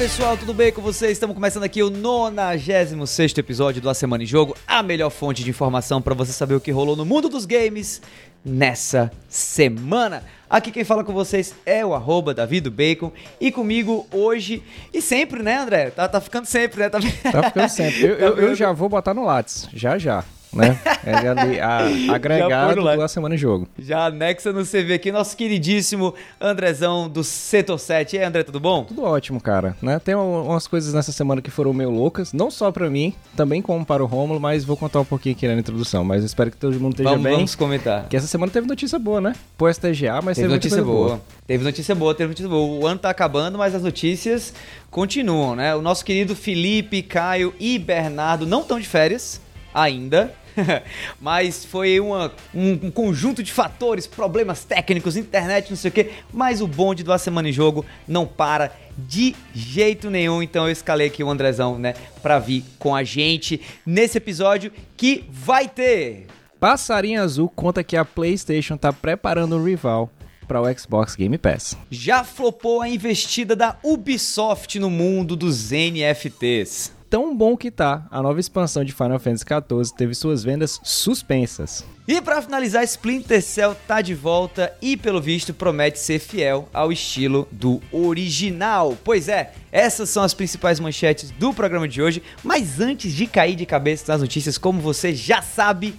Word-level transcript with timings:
pessoal, 0.00 0.34
tudo 0.34 0.54
bem 0.54 0.72
com 0.72 0.80
vocês? 0.80 1.12
Estamos 1.12 1.34
começando 1.34 1.64
aqui 1.64 1.82
o 1.82 1.90
96 1.90 3.36
episódio 3.36 3.82
do 3.82 3.90
A 3.90 3.92
Semana 3.92 4.22
em 4.22 4.26
Jogo, 4.26 4.56
a 4.66 4.82
melhor 4.82 5.10
fonte 5.10 5.44
de 5.44 5.50
informação 5.50 6.00
para 6.00 6.14
você 6.14 6.32
saber 6.32 6.54
o 6.54 6.60
que 6.60 6.70
rolou 6.70 6.96
no 6.96 7.04
mundo 7.04 7.28
dos 7.28 7.44
games 7.44 8.00
nessa 8.42 9.12
semana. 9.28 10.24
Aqui 10.48 10.70
quem 10.72 10.84
fala 10.84 11.04
com 11.04 11.12
vocês 11.12 11.54
é 11.66 11.84
o 11.84 11.92
arroba 11.92 12.34
Bacon 12.72 13.12
e 13.38 13.52
comigo 13.52 14.06
hoje 14.10 14.62
e 14.90 15.02
sempre, 15.02 15.42
né, 15.42 15.58
André? 15.58 15.90
Tá, 15.90 16.08
tá 16.08 16.18
ficando 16.18 16.46
sempre, 16.46 16.80
né? 16.80 16.88
Tá, 16.88 16.98
tá 17.30 17.42
ficando 17.42 17.68
sempre. 17.68 18.02
Eu, 18.02 18.14
eu, 18.16 18.36
eu 18.38 18.54
já 18.54 18.72
vou 18.72 18.88
botar 18.88 19.12
no 19.12 19.26
Lattes, 19.26 19.68
já 19.74 19.98
já 19.98 20.24
né? 20.52 20.78
É 21.04 21.28
ali, 21.28 21.60
a, 21.60 21.80
agregado 22.14 22.84
da 22.84 23.08
semana 23.08 23.34
de 23.34 23.40
jogo. 23.40 23.68
Já 23.78 24.06
anexa 24.06 24.52
no 24.52 24.64
CV 24.64 24.94
aqui, 24.94 25.12
nosso 25.12 25.36
queridíssimo 25.36 26.14
Andrezão 26.40 27.08
do 27.08 27.22
Setor 27.22 27.78
7. 27.78 28.16
E 28.16 28.18
aí, 28.18 28.24
André, 28.24 28.42
tudo 28.42 28.60
bom? 28.60 28.84
Tudo 28.84 29.02
ótimo, 29.02 29.40
cara. 29.40 29.76
Né? 29.80 29.98
Tem 29.98 30.14
umas 30.14 30.66
coisas 30.66 30.92
nessa 30.92 31.12
semana 31.12 31.40
que 31.40 31.50
foram 31.50 31.72
meio 31.72 31.90
loucas, 31.90 32.32
não 32.32 32.50
só 32.50 32.70
para 32.72 32.90
mim, 32.90 33.14
também 33.36 33.62
como 33.62 33.84
para 33.84 34.02
o 34.02 34.06
Rômulo, 34.06 34.40
mas 34.40 34.64
vou 34.64 34.76
contar 34.76 35.00
um 35.00 35.04
pouquinho 35.04 35.34
aqui 35.34 35.46
na 35.46 35.54
introdução. 35.54 36.04
Mas 36.04 36.24
espero 36.24 36.50
que 36.50 36.56
todo 36.56 36.78
mundo 36.80 36.92
esteja 36.92 37.10
vamos, 37.10 37.24
bem. 37.24 37.34
Vamos 37.34 37.54
comentar. 37.54 38.08
Que 38.08 38.16
essa 38.16 38.26
semana 38.26 38.50
teve 38.50 38.66
notícia 38.66 38.98
boa, 38.98 39.20
né? 39.20 39.34
Pô, 39.56 39.72
STGA, 39.72 40.20
mas 40.22 40.36
teve, 40.36 40.48
teve 40.48 40.54
notícia 40.54 40.82
boa. 40.82 41.08
boa. 41.08 41.20
Teve 41.46 41.64
notícia 41.64 41.94
boa, 41.94 42.14
teve 42.14 42.28
notícia 42.28 42.48
boa. 42.48 42.80
O 42.80 42.86
ano 42.86 42.98
tá 42.98 43.10
acabando, 43.10 43.58
mas 43.58 43.74
as 43.74 43.82
notícias 43.82 44.52
continuam, 44.90 45.56
né? 45.56 45.74
O 45.74 45.82
nosso 45.82 46.04
querido 46.04 46.34
Felipe, 46.34 47.02
Caio 47.02 47.54
e 47.58 47.78
Bernardo 47.78 48.46
não 48.46 48.60
estão 48.60 48.78
de 48.78 48.86
férias 48.86 49.40
ainda. 49.74 50.34
mas 51.20 51.64
foi 51.64 52.00
uma, 52.00 52.32
um, 52.54 52.72
um, 52.72 52.90
conjunto 52.90 53.42
de 53.42 53.52
fatores, 53.52 54.06
problemas 54.06 54.64
técnicos, 54.64 55.16
internet, 55.16 55.70
não 55.70 55.76
sei 55.76 55.90
o 55.90 55.92
que. 55.92 56.10
Mas 56.32 56.60
o 56.60 56.66
bonde 56.66 57.02
do 57.02 57.12
A 57.12 57.18
Semana 57.18 57.48
em 57.48 57.52
Jogo 57.52 57.84
não 58.06 58.26
para 58.26 58.72
de 58.96 59.34
jeito 59.54 60.10
nenhum. 60.10 60.42
Então 60.42 60.66
eu 60.66 60.72
escalei 60.72 61.08
aqui 61.08 61.22
o 61.22 61.30
Andrezão, 61.30 61.78
né, 61.78 61.94
pra 62.22 62.38
vir 62.38 62.64
com 62.78 62.94
a 62.94 63.04
gente 63.04 63.60
nesse 63.84 64.18
episódio 64.18 64.72
que 64.96 65.24
vai 65.30 65.68
ter. 65.68 66.26
Passarinho 66.58 67.22
Azul 67.22 67.48
conta 67.48 67.82
que 67.82 67.96
a 67.96 68.04
PlayStation 68.04 68.76
tá 68.76 68.92
preparando 68.92 69.56
um 69.56 69.64
rival 69.64 70.10
para 70.46 70.60
o 70.60 70.78
Xbox 70.78 71.14
Game 71.14 71.38
Pass. 71.38 71.76
Já 71.90 72.24
flopou 72.24 72.82
a 72.82 72.88
investida 72.88 73.54
da 73.54 73.76
Ubisoft 73.82 74.78
no 74.78 74.90
mundo 74.90 75.36
dos 75.36 75.70
NFTs 75.70 76.99
tão 77.10 77.36
bom 77.36 77.56
que 77.56 77.72
tá, 77.72 78.06
a 78.08 78.22
nova 78.22 78.38
expansão 78.38 78.84
de 78.84 78.92
Final 78.92 79.18
Fantasy 79.18 79.44
XIV 79.44 79.96
teve 79.96 80.14
suas 80.14 80.44
vendas 80.44 80.80
suspensas. 80.84 81.84
E 82.06 82.20
para 82.20 82.40
finalizar, 82.40 82.84
Splinter 82.84 83.42
Cell 83.42 83.76
tá 83.86 84.00
de 84.00 84.14
volta 84.14 84.72
e 84.80 84.96
pelo 84.96 85.20
visto 85.20 85.52
promete 85.52 85.98
ser 85.98 86.20
fiel 86.20 86.68
ao 86.72 86.92
estilo 86.92 87.48
do 87.50 87.80
original. 87.92 88.96
Pois 89.02 89.28
é, 89.28 89.52
essas 89.72 90.08
são 90.08 90.22
as 90.22 90.32
principais 90.32 90.78
manchetes 90.78 91.32
do 91.32 91.52
programa 91.52 91.88
de 91.88 92.00
hoje, 92.00 92.22
mas 92.44 92.80
antes 92.80 93.12
de 93.12 93.26
cair 93.26 93.56
de 93.56 93.66
cabeça 93.66 94.12
nas 94.12 94.20
notícias, 94.20 94.56
como 94.56 94.80
você 94.80 95.12
já 95.12 95.42
sabe 95.42 95.94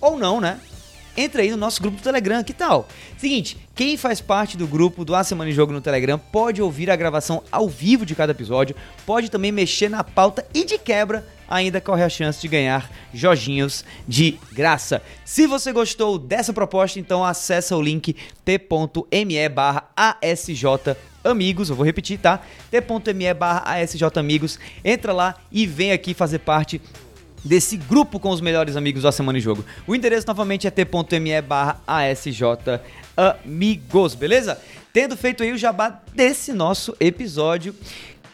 ou 0.00 0.18
não, 0.18 0.40
né? 0.40 0.60
Entra 1.16 1.42
aí 1.42 1.50
no 1.50 1.56
nosso 1.56 1.80
grupo 1.80 1.96
do 1.96 2.02
Telegram, 2.02 2.44
que 2.44 2.52
tal? 2.52 2.86
Seguinte, 3.16 3.56
quem 3.74 3.96
faz 3.96 4.20
parte 4.20 4.56
do 4.56 4.66
grupo 4.66 5.04
do 5.04 5.14
A 5.14 5.24
Semana 5.24 5.50
em 5.50 5.54
Jogo 5.54 5.72
no 5.72 5.80
Telegram 5.80 6.18
pode 6.18 6.60
ouvir 6.60 6.90
a 6.90 6.96
gravação 6.96 7.42
ao 7.50 7.68
vivo 7.68 8.04
de 8.04 8.14
cada 8.14 8.32
episódio, 8.32 8.76
pode 9.06 9.30
também 9.30 9.50
mexer 9.50 9.88
na 9.88 10.04
pauta 10.04 10.46
e 10.52 10.64
de 10.64 10.78
quebra 10.78 11.26
ainda 11.48 11.80
corre 11.80 12.02
a 12.02 12.08
chance 12.08 12.40
de 12.40 12.48
ganhar 12.48 12.90
Jorginhos 13.14 13.84
de 14.06 14.38
graça. 14.52 15.02
Se 15.24 15.46
você 15.46 15.72
gostou 15.72 16.18
dessa 16.18 16.52
proposta, 16.52 16.98
então 16.98 17.24
acessa 17.24 17.76
o 17.76 17.82
link 17.82 18.14
t.me 18.44 19.48
barra 19.48 19.88
ASJ 19.96 20.96
Amigos, 21.24 21.70
eu 21.70 21.76
vou 21.76 21.84
repetir, 21.84 22.18
tá? 22.18 22.40
t.me 22.70 23.34
barra 23.34 23.62
ASJ 23.74 24.02
Amigos, 24.16 24.58
entra 24.84 25.12
lá 25.12 25.36
e 25.50 25.66
vem 25.66 25.92
aqui 25.92 26.14
fazer 26.14 26.40
parte 26.40 26.80
desse 27.46 27.76
grupo 27.76 28.20
com 28.20 28.30
os 28.30 28.40
melhores 28.40 28.76
amigos 28.76 29.02
da 29.02 29.12
Semana 29.12 29.38
em 29.38 29.40
Jogo. 29.40 29.64
O 29.86 29.94
endereço 29.94 30.26
novamente 30.26 30.66
é 30.66 30.70
t.me 30.70 31.42
barra 31.42 31.80
ASJ 31.86 32.42
Amigos, 33.16 34.14
beleza? 34.14 34.60
Tendo 34.92 35.16
feito 35.16 35.42
aí 35.42 35.52
o 35.52 35.58
jabá 35.58 36.02
desse 36.14 36.52
nosso 36.52 36.94
episódio, 37.00 37.74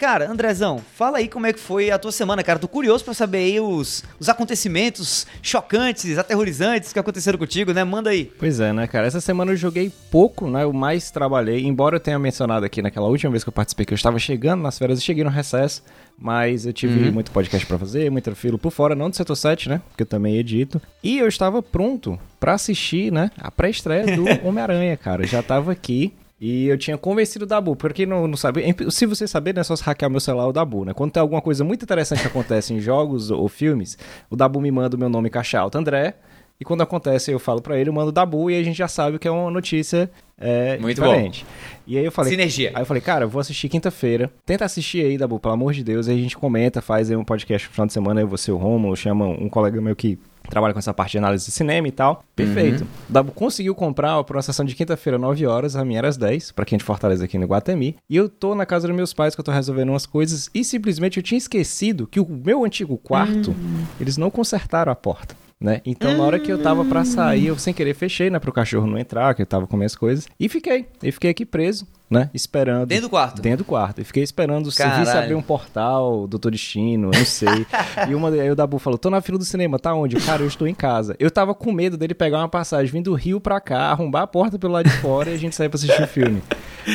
Cara, 0.03 0.29
Andrezão, 0.29 0.81
fala 0.97 1.19
aí 1.19 1.29
como 1.29 1.47
é 1.47 1.53
que 1.53 1.61
foi 1.61 1.93
a 1.93 1.97
tua 1.97 2.11
semana, 2.11 2.43
cara. 2.43 2.59
Tô 2.59 2.67
curioso 2.67 3.05
para 3.05 3.15
saber 3.15 3.39
aí 3.39 3.61
os, 3.61 4.03
os 4.19 4.29
acontecimentos 4.29 5.29
chocantes, 5.41 6.19
aterrorizantes 6.19 6.93
que 6.93 6.99
aconteceram 6.99 7.39
contigo, 7.39 7.73
né? 7.73 7.85
Manda 7.85 8.11
aí. 8.11 8.25
Pois 8.37 8.59
é, 8.59 8.73
né, 8.73 8.89
cara? 8.89 9.07
Essa 9.07 9.21
semana 9.21 9.53
eu 9.53 9.57
joguei 9.57 9.93
pouco, 10.11 10.51
né? 10.51 10.65
Eu 10.65 10.73
mais 10.73 11.13
trabalhei, 11.13 11.65
embora 11.65 11.95
eu 11.95 12.01
tenha 12.01 12.19
mencionado 12.19 12.67
aqui 12.67 12.83
naquela 12.83 13.07
última 13.07 13.31
vez 13.31 13.45
que 13.45 13.49
eu 13.49 13.53
participei 13.53 13.87
que 13.87 13.93
eu 13.93 13.97
estava 13.97 14.19
chegando 14.19 14.61
nas 14.63 14.77
férias 14.77 14.99
e 14.99 15.03
cheguei 15.03 15.23
no 15.23 15.31
recesso, 15.31 15.85
mas 16.19 16.67
eu 16.67 16.73
tive 16.73 17.07
uhum. 17.09 17.13
muito 17.13 17.31
podcast 17.31 17.67
para 17.67 17.79
fazer, 17.79 18.11
muito 18.11 18.35
filo 18.35 18.59
por 18.59 18.71
fora, 18.71 18.95
não 18.95 19.11
do 19.11 19.17
Setor 19.17 19.37
7, 19.37 19.69
né? 19.69 19.83
Porque 19.89 20.03
eu 20.03 20.07
também 20.07 20.37
edito. 20.37 20.81
E 21.03 21.19
eu 21.19 21.27
estava 21.27 21.63
pronto 21.63 22.19
para 22.39 22.55
assistir, 22.55 23.13
né? 23.13 23.31
A 23.39 23.51
pré-estreia 23.51 24.17
do 24.17 24.25
Homem-Aranha, 24.47 24.97
cara. 24.97 25.23
Eu 25.23 25.29
já 25.29 25.43
tava 25.43 25.73
aqui 25.73 26.13
e 26.45 26.67
eu 26.67 26.77
tinha 26.77 26.99
convencido 26.99 27.45
o 27.45 27.49
Dabu, 27.49 27.77
porque 27.77 28.05
não, 28.05 28.27
não 28.27 28.37
sabe, 28.37 28.65
se 28.91 29.07
você 29.07 29.29
saber, 29.29 29.55
né, 29.55 29.61
é 29.61 29.65
só 29.65 29.75
hackear 29.75 30.11
meu 30.11 30.19
celular 30.19 30.49
o 30.49 30.53
Dabu, 30.53 30.85
né? 30.85 30.93
Quando 30.93 31.13
tem 31.13 31.21
alguma 31.21 31.41
coisa 31.41 31.63
muito 31.63 31.85
interessante 31.85 32.21
que 32.23 32.27
acontece 32.27 32.75
em 32.75 32.81
jogos 32.81 33.31
ou 33.31 33.49
filmes, 33.49 33.97
o 34.29 34.35
Dabu 34.35 34.61
me 34.61 34.69
manda 34.69 34.97
o 34.97 34.99
meu 34.99 35.09
nome 35.09 35.31
caixa 35.31 35.61
alta 35.61 35.79
André, 35.79 36.17
e 36.63 36.65
quando 36.65 36.81
acontece 36.81 37.33
eu 37.33 37.41
falo 37.41 37.61
para 37.61 37.77
ele, 37.77 37.91
eu 37.91 37.93
mando 37.93 38.13
Dabu 38.13 38.49
e 38.49 38.57
a 38.57 38.63
gente 38.63 38.77
já 38.77 38.87
sabe 38.87 39.19
que 39.19 39.27
é 39.27 39.31
uma 39.33 39.51
notícia 39.51 40.09
é, 40.39 40.79
muito 40.79 41.03
diferente. 41.03 41.45
Bom. 41.45 41.83
E 41.89 41.99
aí 41.99 42.05
eu 42.05 42.13
falei, 42.13 42.31
Sinergia. 42.31 42.71
Aí 42.73 42.83
eu 42.83 42.87
falei, 42.87 43.01
cara, 43.01 43.25
eu 43.25 43.29
vou 43.29 43.41
assistir 43.41 43.69
quinta-feira. 43.69 44.31
Tenta 44.47 44.65
assistir 44.65 45.05
aí, 45.05 45.19
Dabu, 45.19 45.41
pelo 45.41 45.55
amor 45.55 45.73
de 45.73 45.83
Deus, 45.83 46.07
aí 46.07 46.17
a 46.17 46.23
gente 46.23 46.39
comenta, 46.39 46.81
faz 46.81 47.11
aí 47.11 47.17
um 47.17 47.25
podcast 47.25 47.67
no 47.67 47.73
final 47.73 47.87
de 47.89 47.93
semana, 47.93 48.21
eu 48.21 48.29
você 48.29 48.53
o 48.53 48.57
Romulo, 48.57 48.97
chama 48.97 49.27
um 49.27 49.49
colega 49.49 49.81
meu 49.81 49.97
que 49.97 50.17
trabalha 50.49 50.73
com 50.73 50.79
essa 50.79 50.95
parte 50.95 51.13
de 51.13 51.19
análise 51.19 51.47
de 51.47 51.51
cinema 51.51 51.89
e 51.89 51.91
tal. 51.91 52.25
Perfeito. 52.37 52.83
Uhum. 52.83 52.89
Dabu 53.09 53.33
conseguiu 53.33 53.75
comprar 53.75 54.23
para 54.23 54.37
uma 54.37 54.43
sessão 54.43 54.65
de 54.65 54.77
quinta-feira, 54.77 55.19
9 55.19 55.45
horas, 55.47 55.75
a 55.75 55.85
minha 55.85 55.99
era 55.99 56.09
às 56.09 56.17
10, 56.17 56.53
para 56.53 56.65
quem 56.65 56.77
é 56.77 56.79
de 56.79 56.85
Fortaleza 56.85 57.25
aqui 57.25 57.37
no 57.39 57.47
Guatemi. 57.47 57.97
E 58.09 58.17
eu 58.17 58.29
tô 58.29 58.55
na 58.55 58.65
casa 58.65 58.87
dos 58.87 58.95
meus 58.95 59.13
pais 59.13 59.35
que 59.35 59.41
eu 59.41 59.45
tô 59.45 59.51
resolvendo 59.51 59.89
umas 59.89 60.07
coisas 60.07 60.49
e 60.55 60.63
simplesmente 60.63 61.17
eu 61.17 61.25
tinha 61.25 61.39
esquecido 61.39 62.07
que 62.07 62.21
o 62.21 62.29
meu 62.29 62.65
antigo 62.65 62.97
quarto, 62.97 63.51
uhum. 63.51 63.85
eles 64.01 64.17
não 64.17 64.31
consertaram 64.31 64.93
a 64.93 64.95
porta. 64.95 65.42
Né? 65.63 65.81
Então, 65.87 66.17
na 66.17 66.25
hora 66.25 66.41
que 66.41 66.51
eu 66.51 66.61
tava 66.61 66.85
para 66.85 67.05
sair, 67.05 67.47
eu 67.47 67.57
sem 67.57 67.73
querer 67.73 67.95
fechei, 67.95 68.29
né, 68.29 68.41
pro 68.41 68.53
cachorro 68.53 68.85
não 68.85 68.99
entrar, 68.99 69.33
que 69.33 69.43
eu 69.43 69.47
tava 69.47 69.65
com 69.65 69.77
minhas 69.77 69.95
coisas, 69.95 70.27
e 70.39 70.49
fiquei. 70.49 70.89
E 71.01 71.13
fiquei 71.13 71.31
aqui 71.31 71.47
preso, 71.47 71.87
né? 72.11 72.29
Esperando. 72.35 72.89
Dentro 72.89 73.07
do 73.07 73.11
quarto? 73.11 73.41
Dentro 73.41 73.59
do 73.59 73.65
quarto. 73.65 74.01
E 74.01 74.05
fiquei 74.05 74.25
esperando 74.25 74.67
o 74.67 74.73
serviço 74.73 75.13
abrir 75.13 75.37
um 75.37 75.43
portal, 75.43 76.27
Doutor 76.27 76.51
Destino, 76.51 77.13
eu 77.13 77.19
não 77.19 77.25
sei. 77.25 77.65
e 78.11 78.15
uma, 78.15 78.31
aí 78.31 78.51
o 78.51 78.57
Dabu 78.57 78.81
falou: 78.81 78.99
tô 78.99 79.09
na 79.09 79.21
fila 79.21 79.39
do 79.39 79.45
cinema, 79.45 79.79
tá 79.79 79.95
onde? 79.95 80.17
Cara, 80.17 80.43
eu 80.43 80.49
estou 80.49 80.67
em 80.67 80.75
casa. 80.75 81.15
Eu 81.21 81.31
tava 81.31 81.55
com 81.55 81.71
medo 81.71 81.97
dele 81.97 82.13
pegar 82.13 82.39
uma 82.39 82.49
passagem 82.49 82.91
vindo 82.91 83.11
do 83.11 83.15
Rio 83.15 83.41
pra 83.41 83.61
cá, 83.61 83.93
arrombar 83.93 84.23
a 84.23 84.27
porta 84.27 84.59
pelo 84.59 84.73
lado 84.73 84.89
de 84.89 84.97
fora 84.97 85.31
e 85.31 85.35
a 85.35 85.39
gente 85.39 85.55
sair 85.55 85.69
pra 85.69 85.77
assistir 85.77 86.03
o 86.03 86.09
filme. 86.09 86.43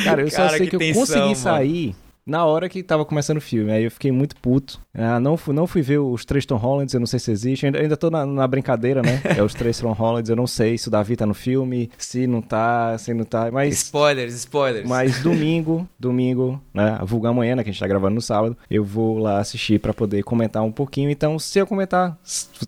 Cara, 0.04 0.20
eu 0.20 0.30
Cara, 0.30 0.50
só 0.50 0.56
sei 0.56 0.68
que, 0.68 0.76
que 0.76 0.90
eu 0.90 0.94
consegui 0.94 1.20
mano. 1.20 1.36
sair 1.36 1.96
na 2.28 2.44
hora 2.44 2.68
que 2.68 2.82
tava 2.82 3.06
começando 3.06 3.38
o 3.38 3.40
filme. 3.40 3.72
Aí 3.72 3.84
eu 3.84 3.90
fiquei 3.90 4.12
muito 4.12 4.36
puto. 4.36 4.78
Ah, 4.98 5.20
não, 5.20 5.36
fui, 5.36 5.54
não 5.54 5.66
fui 5.66 5.80
ver 5.80 5.98
os 5.98 6.24
três 6.24 6.44
Tom 6.44 6.56
Hollands, 6.56 6.92
eu 6.92 7.00
não 7.00 7.06
sei 7.06 7.18
se 7.18 7.30
existe. 7.30 7.66
Ainda, 7.66 7.78
ainda 7.78 7.96
tô 7.96 8.10
na, 8.10 8.26
na 8.26 8.46
brincadeira, 8.46 9.00
né? 9.00 9.20
É 9.24 9.42
os 9.42 9.54
três 9.54 9.78
Tom 9.78 9.92
Hollands, 9.92 10.28
eu 10.28 10.36
não 10.36 10.46
sei 10.46 10.76
se 10.76 10.88
o 10.88 10.90
Davi 10.90 11.16
tá 11.16 11.24
no 11.24 11.34
filme, 11.34 11.90
se 11.96 12.26
não 12.26 12.42
tá, 12.42 12.96
se 12.98 13.14
não 13.14 13.24
tá. 13.24 13.50
Mas. 13.50 13.74
Spoilers, 13.84 14.34
spoilers. 14.34 14.88
Mas 14.88 15.22
domingo, 15.22 15.88
domingo, 15.98 16.60
né? 16.74 16.98
Vulgar 17.04 17.30
amanhã, 17.30 17.54
né? 17.56 17.62
Que 17.62 17.70
a 17.70 17.72
gente 17.72 17.80
tá 17.80 17.86
gravando 17.86 18.16
no 18.16 18.20
sábado, 18.22 18.56
eu 18.70 18.84
vou 18.84 19.18
lá 19.18 19.38
assistir 19.38 19.78
para 19.78 19.94
poder 19.94 20.22
comentar 20.22 20.62
um 20.62 20.72
pouquinho. 20.72 21.10
Então, 21.10 21.38
se 21.38 21.58
eu 21.58 21.66
comentar, 21.66 22.18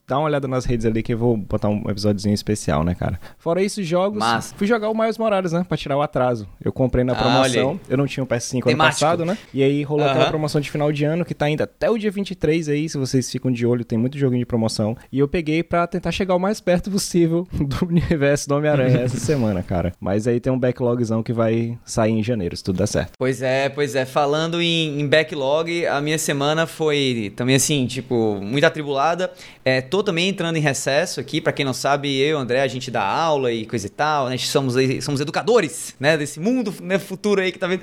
dá 0.07 0.19
uma 0.19 0.27
olhada 0.27 0.47
nas 0.47 0.65
redes 0.65 0.87
ali 0.87 1.03
que 1.03 1.15
eu 1.15 1.19
vou 1.19 1.37
botar 1.37 1.69
um 1.69 1.91
episódiozinho 1.91 2.35
especial, 2.35 2.85
né, 2.85 2.95
cara? 2.95 3.19
Fora 3.39 3.63
isso, 3.63 3.83
jogos. 3.83 4.19
Massa. 4.19 4.55
Fui 4.57 4.67
jogar 4.67 4.89
o 4.89 4.97
Miles 4.97 5.19
Morales, 5.19 5.53
né? 5.53 5.65
Pra 5.67 5.77
tirar 5.77 5.97
o 5.97 6.03
atraso. 6.03 6.47
Eu 6.63 6.73
comprei 6.73 7.05
na 7.05 7.13
ah, 7.13 7.17
promoção. 7.17 7.81
Ah, 7.83 7.87
eu 7.89 7.97
não 7.97 8.07
tinha 8.07 8.23
um 8.23 8.27
PS5 8.27 8.69
ano 8.69 8.77
passado, 8.77 9.25
né? 9.25 9.37
E 9.53 9.63
aí 9.63 9.83
rolou 9.83 10.07
aquela 10.07 10.27
promoção 10.27 10.61
de 10.61 10.71
final 10.71 10.93
de 10.93 11.05
ano 11.05 11.25
que 11.25 11.35
tá 11.35 11.47
ainda 11.47 11.65
até 11.65 11.91
o 11.91 11.99
dia 11.99 12.13
23 12.21 12.69
aí, 12.69 12.89
se 12.89 12.97
vocês 12.97 13.31
ficam 13.31 13.51
de 13.51 13.67
olho, 13.67 13.85
tem 13.85 13.99
muito 13.99 14.17
joguinho 14.17 14.41
de 14.41 14.47
promoção. 14.47 14.97
E 15.11 15.19
eu 15.19 15.27
peguei 15.27 15.63
para 15.63 15.87
tentar 15.87 16.13
chegar 16.13 16.35
o 16.35 16.39
mais 16.39 16.61
perto 16.61 16.91
possível 16.91 17.47
do 17.53 17.87
universo 17.87 18.49
do 18.49 18.55
Homem-Aranha 18.55 19.01
essa 19.01 19.19
semana, 19.21 19.63
cara. 19.63 19.93
Mas 20.01 20.27
aí 20.27 20.39
tem 20.39 20.53
um 20.53 20.59
backlogzão 20.59 21.23
que 21.23 21.33
vai 21.33 21.79
sair 21.85 22.13
em 22.13 22.23
janeiro, 22.23 22.57
se 22.57 22.63
tudo 22.63 22.79
der 22.79 22.87
certo. 22.87 23.13
Pois 23.19 23.43
é, 23.43 23.69
pois 23.69 23.95
é. 23.95 24.05
Falando 24.05 24.61
em, 24.61 25.01
em 25.01 25.07
backlog, 25.07 25.87
a 25.87 26.01
minha 26.01 26.19
semana 26.19 26.67
foi 26.67 27.33
também 27.37 27.57
assim, 27.57 27.87
tipo, 27.87 28.39
muito 28.41 28.65
atribulada. 28.65 29.31
É, 29.63 29.83
tô 29.83 30.03
também 30.03 30.29
entrando 30.29 30.57
em 30.57 30.61
recesso 30.61 31.21
aqui, 31.21 31.39
para 31.39 31.53
quem 31.53 31.67
não 31.67 31.75
sabe, 31.75 32.19
eu 32.19 32.39
André, 32.39 32.63
a 32.63 32.67
gente 32.67 32.91
dá 32.91 33.03
aula 33.03 33.53
e 33.53 33.67
coisa 33.67 33.87
e 33.87 33.91
tal, 33.91 34.29
né? 34.31 34.39
Somos, 34.39 34.75
somos 35.03 35.21
educadores, 35.21 35.95
né? 36.01 36.17
Desse 36.17 36.41
mundo, 36.41 36.75
né? 36.81 36.99
Futuro 36.99 37.43
aí 37.43 37.53
que 37.53 37.59
tá 37.59 37.67
vendo. 37.67 37.83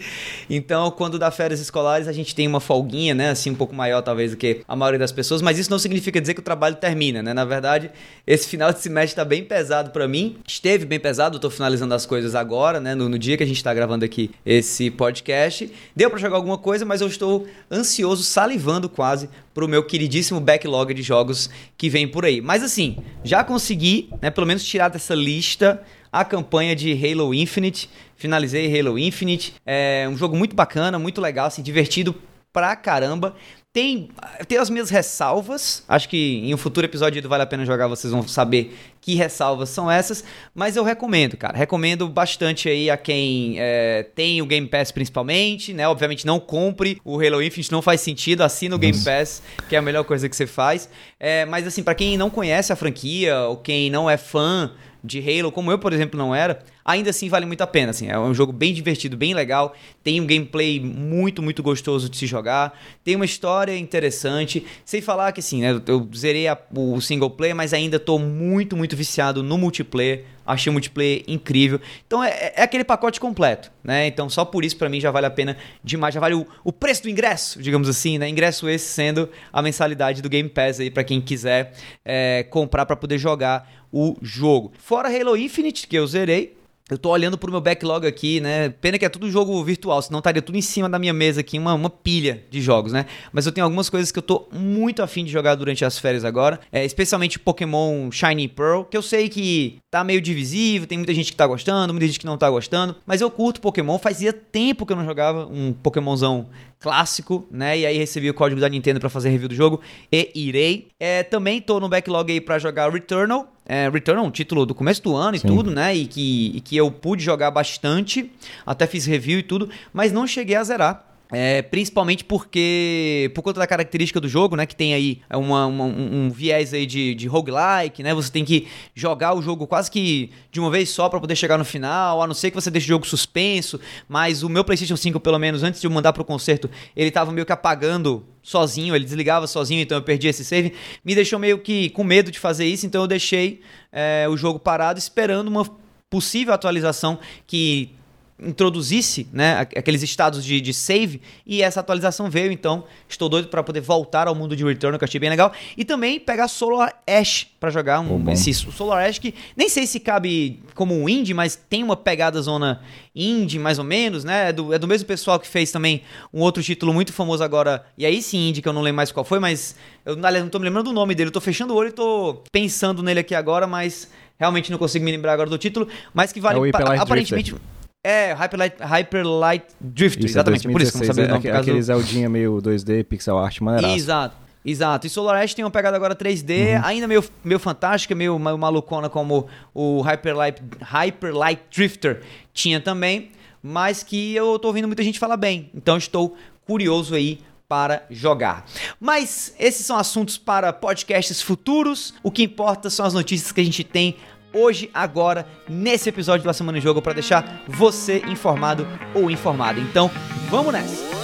Então, 0.49 0.89
quando 0.89 1.19
dá 1.19 1.29
férias 1.29 1.59
escolares 1.59 2.07
a 2.07 2.11
gente 2.11 2.33
tem 2.33 2.47
uma 2.47 2.59
folguinha, 2.59 3.13
né? 3.13 3.29
Assim, 3.29 3.51
um 3.51 3.55
pouco 3.55 3.75
maior 3.75 4.01
talvez 4.01 4.31
do 4.31 4.37
que 4.37 4.61
a 4.67 4.75
maioria 4.75 4.97
das 4.97 5.11
pessoas, 5.11 5.39
mas 5.41 5.59
isso 5.59 5.69
não 5.69 5.77
significa 5.77 6.19
dizer 6.19 6.33
que 6.33 6.39
o 6.39 6.43
trabalho 6.43 6.75
termina, 6.77 7.21
né? 7.21 7.31
Na 7.31 7.45
verdade, 7.45 7.91
esse 8.25 8.47
final 8.49 8.73
de 8.73 8.79
semestre 8.79 9.15
tá 9.15 9.23
bem 9.23 9.43
pesado 9.43 9.91
para 9.91 10.07
mim. 10.07 10.37
Esteve 10.47 10.83
bem 10.83 10.99
pesado, 10.99 11.35
eu 11.35 11.39
tô 11.39 11.49
finalizando 11.51 11.93
as 11.93 12.07
coisas 12.07 12.33
agora, 12.33 12.79
né? 12.79 12.95
No, 12.95 13.07
no 13.07 13.19
dia 13.19 13.37
que 13.37 13.43
a 13.43 13.47
gente 13.47 13.63
tá 13.63 13.71
gravando 13.71 14.03
aqui 14.03 14.31
esse 14.43 14.89
podcast. 14.89 15.71
Deu 15.95 16.09
para 16.09 16.17
jogar 16.17 16.37
alguma 16.37 16.57
coisa, 16.57 16.83
mas 16.85 17.01
eu 17.01 17.07
estou 17.07 17.45
ansioso, 17.71 18.23
salivando 18.23 18.89
quase 18.89 19.29
pro 19.57 19.67
meu 19.67 19.83
queridíssimo 19.83 20.39
backlog 20.39 20.93
de 20.93 21.01
jogos 21.01 21.49
que 21.75 21.89
vem 21.89 22.07
por 22.07 22.23
aí. 22.23 22.41
Mas 22.41 22.61
assim, 22.61 22.97
já 23.23 23.43
consegui, 23.43 24.07
né, 24.21 24.29
pelo 24.29 24.45
menos 24.45 24.63
tirar 24.63 24.87
dessa 24.87 25.15
lista 25.15 25.81
a 26.11 26.23
campanha 26.23 26.75
de 26.75 26.93
Halo 26.93 27.33
Infinite. 27.33 27.89
Finalizei 28.15 28.79
Halo 28.79 28.99
Infinite. 28.99 29.55
É 29.65 30.07
um 30.07 30.15
jogo 30.15 30.37
muito 30.37 30.55
bacana, 30.55 30.99
muito 30.99 31.19
legal, 31.19 31.47
assim, 31.47 31.63
divertido 31.63 32.13
pra 32.53 32.75
caramba. 32.75 33.35
Tem, 33.77 34.09
tem 34.47 34.57
as 34.57 34.71
minhas 34.71 34.89
ressalvas. 34.89 35.83
Acho 35.87 36.09
que 36.09 36.39
em 36.43 36.51
um 36.51 36.57
futuro 36.57 36.87
episódio 36.87 37.21
do 37.21 37.29
Vale 37.29 37.43
a 37.43 37.45
Pena 37.45 37.63
Jogar 37.63 37.85
vocês 37.85 38.11
vão 38.11 38.27
saber 38.27 38.75
que 38.99 39.13
ressalvas 39.13 39.69
são 39.69 39.89
essas. 39.91 40.23
Mas 40.55 40.75
eu 40.75 40.83
recomendo, 40.83 41.37
cara. 41.37 41.55
Recomendo 41.55 42.09
bastante 42.09 42.67
aí 42.67 42.89
a 42.89 42.97
quem 42.97 43.53
é, 43.59 44.01
tem 44.15 44.41
o 44.41 44.47
Game 44.47 44.65
Pass 44.65 44.91
principalmente, 44.91 45.75
né? 45.75 45.87
Obviamente 45.87 46.25
não 46.25 46.39
compre 46.39 46.99
o 47.05 47.19
Halo 47.19 47.39
Infinite, 47.39 47.71
não 47.71 47.83
faz 47.83 48.01
sentido. 48.01 48.41
Assina 48.41 48.75
o 48.75 48.79
Game 48.79 48.97
Pass, 48.97 49.43
que 49.69 49.75
é 49.75 49.77
a 49.77 49.81
melhor 49.83 50.05
coisa 50.05 50.27
que 50.27 50.35
você 50.35 50.47
faz. 50.47 50.89
É, 51.19 51.45
mas 51.45 51.67
assim, 51.67 51.83
para 51.83 51.93
quem 51.93 52.17
não 52.17 52.31
conhece 52.31 52.73
a 52.73 52.75
franquia 52.75 53.41
ou 53.41 53.57
quem 53.57 53.91
não 53.91 54.09
é 54.09 54.17
fã 54.17 54.71
de 55.03 55.19
Halo, 55.19 55.51
como 55.51 55.71
eu, 55.71 55.79
por 55.79 55.93
exemplo, 55.93 56.17
não 56.17 56.33
era, 56.33 56.59
ainda 56.83 57.09
assim 57.09 57.29
vale 57.29 57.45
muito 57.45 57.61
a 57.61 57.67
pena. 57.67 57.91
Assim, 57.91 58.07
é 58.09 58.17
um 58.17 58.33
jogo 58.33 58.51
bem 58.51 58.73
divertido, 58.73 59.17
bem 59.17 59.33
legal, 59.33 59.73
tem 60.03 60.21
um 60.21 60.25
gameplay 60.25 60.79
muito, 60.79 61.41
muito 61.41 61.61
gostoso 61.61 62.09
de 62.09 62.17
se 62.17 62.25
jogar, 62.25 62.79
tem 63.03 63.15
uma 63.15 63.25
história 63.25 63.77
interessante. 63.77 64.65
Sem 64.85 65.01
falar 65.01 65.31
que, 65.31 65.39
assim, 65.39 65.61
né, 65.61 65.81
eu 65.87 66.09
zerei 66.15 66.47
a, 66.47 66.57
o 66.75 66.99
single 67.01 67.29
player, 67.29 67.55
mas 67.55 67.73
ainda 67.73 67.99
tô 67.99 68.17
muito, 68.17 68.75
muito 68.75 68.95
viciado 68.95 69.43
no 69.43 69.57
multiplayer. 69.57 70.25
Achei 70.47 70.69
o 70.69 70.73
multiplayer 70.73 71.23
incrível. 71.27 71.81
Então 72.07 72.23
é, 72.23 72.53
é 72.55 72.63
aquele 72.63 72.85
pacote 72.85 73.19
completo, 73.19 73.69
né? 73.83 74.07
Então 74.07 74.29
só 74.29 74.45
por 74.45 74.63
isso 74.63 74.77
para 74.77 74.87
mim 74.87 75.01
já 75.01 75.11
vale 75.11 75.25
a 75.25 75.29
pena 75.29 75.57
demais, 75.83 76.13
já 76.13 76.21
vale 76.21 76.35
o, 76.35 76.47
o, 76.63 76.71
preço 76.71 77.03
do 77.03 77.09
ingresso, 77.09 77.61
digamos 77.61 77.89
assim, 77.89 78.17
né? 78.17 78.29
Ingresso 78.29 78.69
esse 78.69 78.85
sendo 78.85 79.29
a 79.51 79.61
mensalidade 79.61 80.21
do 80.21 80.29
Game 80.29 80.47
Pass 80.47 80.79
aí 80.79 80.89
para 80.89 81.03
quem 81.03 81.19
quiser 81.19 81.73
é, 82.05 82.43
comprar 82.49 82.85
para 82.85 82.95
poder 82.95 83.17
jogar 83.17 83.76
o 83.91 84.15
jogo. 84.21 84.71
Fora 84.77 85.09
Halo 85.09 85.37
Infinite, 85.37 85.87
que 85.87 85.95
eu 85.95 86.07
zerei, 86.07 86.57
eu 86.89 86.97
tô 86.97 87.09
olhando 87.09 87.37
pro 87.37 87.51
meu 87.51 87.59
backlog 87.59 88.07
aqui, 88.07 88.39
né? 88.39 88.69
Pena 88.69 88.97
que 88.97 89.03
é 89.03 89.09
tudo 89.09 89.29
jogo 89.29 89.61
virtual, 89.61 90.01
senão 90.01 90.19
estaria 90.19 90.41
tudo 90.41 90.57
em 90.57 90.61
cima 90.61 90.87
da 90.89 90.97
minha 90.97 91.11
mesa 91.11 91.41
aqui, 91.41 91.59
uma, 91.59 91.73
uma 91.73 91.89
pilha 91.89 92.45
de 92.49 92.61
jogos, 92.61 92.93
né? 92.93 93.05
Mas 93.33 93.45
eu 93.45 93.51
tenho 93.51 93.65
algumas 93.65 93.89
coisas 93.89 94.09
que 94.09 94.19
eu 94.19 94.23
tô 94.23 94.47
muito 94.53 95.03
afim 95.03 95.25
de 95.25 95.31
jogar 95.31 95.55
durante 95.55 95.83
as 95.83 95.99
férias 95.99 96.23
agora, 96.23 96.61
é, 96.71 96.85
especialmente 96.85 97.39
Pokémon 97.39 98.09
Shiny 98.09 98.47
Pearl, 98.47 98.83
que 98.83 98.95
eu 98.95 99.01
sei 99.01 99.27
que 99.27 99.79
tá 99.91 100.01
meio 100.01 100.21
divisível, 100.21 100.87
tem 100.87 100.97
muita 100.97 101.13
gente 101.13 101.31
que 101.31 101.37
tá 101.37 101.45
gostando, 101.45 101.93
muita 101.93 102.07
gente 102.07 102.19
que 102.19 102.25
não 102.25 102.37
tá 102.37 102.49
gostando, 102.49 102.95
mas 103.05 103.19
eu 103.19 103.29
curto 103.29 103.59
Pokémon, 103.59 103.99
fazia 103.99 104.31
tempo 104.31 104.85
que 104.85 104.93
eu 104.93 104.97
não 104.97 105.05
jogava 105.05 105.45
um 105.45 105.73
Pokémonzão 105.73 106.47
clássico, 106.79 107.45
né? 107.51 107.77
E 107.79 107.85
aí 107.85 107.97
recebi 107.97 108.29
o 108.29 108.33
código 108.33 108.61
da 108.61 108.69
Nintendo 108.69 108.99
para 108.99 109.09
fazer 109.09 109.29
review 109.29 109.49
do 109.49 109.55
jogo 109.55 109.81
e 110.11 110.31
irei. 110.35 110.87
É, 110.99 111.23
também 111.23 111.59
tô 111.59 111.79
no 111.79 111.89
backlog 111.89 112.31
aí 112.31 112.39
para 112.39 112.59
jogar 112.59 112.91
Returnal, 112.91 113.51
é, 113.67 113.89
Return 113.89 114.21
é 114.21 114.23
um 114.23 114.31
título 114.31 114.65
do 114.65 114.73
começo 114.73 115.03
do 115.03 115.15
ano 115.15 115.37
Sim. 115.37 115.45
e 115.45 115.49
tudo, 115.49 115.69
né? 115.69 115.93
E 115.93 116.07
que, 116.07 116.51
e 116.55 116.61
que 116.61 116.77
eu 116.77 116.89
pude 116.89 117.21
jogar 117.21 117.51
bastante, 117.51 118.31
até 118.65 118.87
fiz 118.87 119.05
review 119.05 119.39
e 119.39 119.43
tudo, 119.43 119.69
mas 119.93 120.11
não 120.11 120.25
cheguei 120.25 120.55
a 120.55 120.63
zerar. 120.63 121.06
É, 121.31 121.61
principalmente 121.61 122.23
porque, 122.23 123.29
por 123.35 123.41
conta 123.41 123.59
da 123.59 123.67
característica 123.67 124.19
do 124.19 124.29
jogo, 124.29 124.55
né, 124.55 124.65
que 124.65 124.75
tem 124.75 124.93
aí 124.93 125.21
uma, 125.29 125.65
uma, 125.65 125.83
um, 125.83 126.29
viés 126.29 126.73
aí 126.73 126.85
de, 126.85 127.13
de 127.15 127.27
roguelike, 127.27 128.01
né, 128.01 128.13
você 128.13 128.31
tem 128.31 128.45
que 128.45 128.67
jogar 128.95 129.33
o 129.33 129.41
jogo 129.41 129.67
quase 129.67 129.91
que 129.91 130.31
de 130.49 130.59
uma 130.59 130.71
vez 130.71 130.89
só 130.89 131.09
para 131.09 131.19
poder 131.19 131.35
chegar 131.35 131.57
no 131.57 131.65
final, 131.65 132.21
a 132.21 132.27
não 132.27 132.33
ser 132.33 132.49
que 132.49 132.55
você 132.55 132.71
deixe 132.71 132.85
o 132.85 132.89
jogo 132.89 133.05
suspenso, 133.05 133.79
mas 134.07 134.41
o 134.41 134.47
meu 134.47 134.63
Playstation 134.63 134.95
5, 134.95 135.19
pelo 135.19 135.37
menos 135.37 135.63
antes 135.63 135.81
de 135.81 135.87
eu 135.87 135.91
mandar 135.91 136.13
pro 136.13 136.23
concerto, 136.23 136.69
ele 136.95 137.11
tava 137.11 137.31
meio 137.33 137.45
que 137.45 137.51
apagando 137.51 138.25
sozinho, 138.41 138.95
ele 138.95 139.03
desligava 139.03 139.47
sozinho, 139.47 139.81
então 139.81 139.97
eu 139.97 140.01
perdi 140.01 140.29
esse 140.29 140.45
save, 140.45 140.73
me 141.03 141.13
deixou 141.13 141.37
meio 141.37 141.59
que 141.59 141.89
com 141.89 142.05
medo 142.05 142.31
de 142.31 142.39
fazer 142.39 142.65
isso, 142.65 142.85
então 142.85 143.01
eu 143.01 143.07
deixei 143.07 143.59
é, 143.91 144.25
o 144.29 144.37
jogo 144.37 144.59
parado 144.59 144.97
esperando 144.97 145.49
uma 145.49 145.65
possível 146.09 146.53
atualização 146.53 147.19
que 147.45 147.96
introduzisse 148.39 149.27
né, 149.33 149.59
aqueles 149.59 150.03
estados 150.03 150.45
de, 150.45 150.61
de, 150.61 150.73
save 150.73 151.21
e 151.45 151.63
essa 151.63 151.79
atualização 151.79 152.29
veio, 152.29 152.51
então 152.51 152.83
estou 153.09 153.27
doido 153.27 153.47
para 153.47 153.63
poder 153.63 153.81
voltar 153.81 154.27
ao 154.27 154.35
mundo 154.35 154.55
de 154.55 154.63
Return, 154.63 154.97
que 154.97 155.03
eu 155.03 155.07
achei 155.07 155.19
bem 155.19 155.29
legal, 155.29 155.51
e 155.75 155.83
também 155.83 156.19
pegar 156.19 156.47
Solar 156.47 156.93
Ash 157.07 157.47
para 157.59 157.71
jogar 157.71 157.99
um, 157.99 158.29
esse 158.31 158.53
Solar 158.53 159.07
Ash 159.07 159.17
que 159.17 159.33
nem 159.55 159.67
sei 159.67 159.87
se 159.87 159.99
cabe 159.99 160.59
como 160.75 160.93
um 160.93 161.09
indie, 161.09 161.33
mas 161.33 161.55
tem 161.55 161.83
uma 161.83 161.95
pegada 161.95 162.39
zona 162.41 162.81
indie 163.15 163.57
mais 163.57 163.79
ou 163.79 163.85
menos, 163.85 164.23
né? 164.23 164.49
É 164.49 164.53
do, 164.53 164.71
é 164.71 164.77
do 164.77 164.87
mesmo 164.87 165.07
pessoal 165.07 165.39
que 165.39 165.47
fez 165.47 165.71
também 165.71 166.03
um 166.31 166.41
outro 166.41 166.61
título 166.61 166.93
muito 166.93 167.11
famoso 167.11 167.43
agora, 167.43 167.85
e 167.97 168.05
aí 168.05 168.21
sim 168.21 168.49
indie 168.49 168.61
que 168.61 168.69
eu 168.69 168.73
não 168.73 168.81
lembro 168.81 168.97
mais 168.97 169.11
qual 169.11 169.23
foi, 169.23 169.39
mas 169.39 169.75
eu 170.05 170.13
aliás, 170.13 170.43
não 170.43 170.49
tô 170.49 170.59
me 170.59 170.65
lembrando 170.65 170.85
do 170.85 170.93
nome 170.93 171.15
dele, 171.15 171.29
eu 171.29 171.33
tô 171.33 171.41
fechando 171.41 171.73
o 171.73 171.75
olho 171.75 171.89
e 171.89 171.93
tô 171.93 172.43
pensando 172.51 173.01
nele 173.01 173.21
aqui 173.21 173.33
agora, 173.33 173.65
mas 173.65 174.11
realmente 174.37 174.71
não 174.71 174.77
consigo 174.77 175.03
me 175.03 175.11
lembrar 175.11 175.33
agora 175.33 175.49
do 175.49 175.57
título, 175.57 175.87
mas 176.13 176.31
que 176.31 176.39
vale 176.39 176.59
é 176.59 176.99
aparentemente 176.99 177.51
Drifter. 177.51 177.77
É, 178.07 178.31
Hyper 178.31 178.57
Light, 178.57 178.75
Hyper 178.79 179.27
Light 179.27 179.65
Drift, 179.81 180.19
Isso, 180.19 180.27
exatamente. 180.29 180.65
É 180.65 180.71
2016, 180.71 180.71
por 180.71 180.81
isso 180.81 180.91
que 180.93 180.97
não 180.99 181.05
sabia 181.13 181.25
o 181.25 181.27
nome. 181.27 181.47
É, 181.49 181.57
aquele 181.57 181.81
Zeldinha 181.81 182.29
meio 182.29 182.61
2D, 182.61 183.03
pixel 183.03 183.37
art, 183.37 183.59
maneiraço. 183.59 183.95
Exato. 183.95 184.35
Exato. 184.63 185.07
E 185.07 185.09
Solar 185.09 185.43
Ash 185.43 185.53
tem 185.53 185.65
uma 185.65 185.71
pegada 185.71 185.97
agora 185.97 186.15
3D, 186.15 186.77
uhum. 186.77 186.85
ainda 186.85 187.05
meio, 187.05 187.21
meio 187.43 187.59
fantástica, 187.59 188.15
meio, 188.15 188.39
meio 188.39 188.57
malucona 188.57 189.09
como 189.09 189.47
o 189.73 189.99
Hyper 190.01 190.35
Light, 190.37 190.61
Hyper 190.81 191.35
Light 191.35 191.61
Drifter 191.69 192.21
tinha 192.53 192.79
também, 192.79 193.31
mas 193.61 194.03
que 194.03 194.33
eu 194.33 194.57
tô 194.57 194.69
ouvindo 194.69 194.87
muita 194.87 195.03
gente 195.03 195.19
falar 195.19 195.35
bem. 195.35 195.69
Então 195.75 195.97
estou 195.97 196.37
curioso 196.65 197.13
aí 197.13 197.41
para 197.67 198.03
jogar. 198.09 198.65
Mas 199.01 199.53
esses 199.59 199.85
são 199.85 199.97
assuntos 199.97 200.37
para 200.37 200.71
podcasts 200.71 201.41
futuros. 201.41 202.13
O 202.23 202.31
que 202.31 202.43
importa 202.43 202.89
são 202.89 203.05
as 203.05 203.13
notícias 203.13 203.51
que 203.51 203.59
a 203.59 203.65
gente 203.65 203.83
tem 203.83 204.15
hoje, 204.57 204.89
agora, 204.93 205.47
nesse 205.69 206.09
episódio 206.09 206.45
da 206.45 206.53
Semana 206.53 206.77
em 206.77 206.81
Jogo, 206.81 207.01
para 207.01 207.13
deixar 207.13 207.63
você 207.67 208.23
informado 208.27 208.87
ou 209.13 209.29
informada. 209.29 209.79
Então, 209.79 210.09
vamos 210.49 210.73
nessa! 210.73 211.17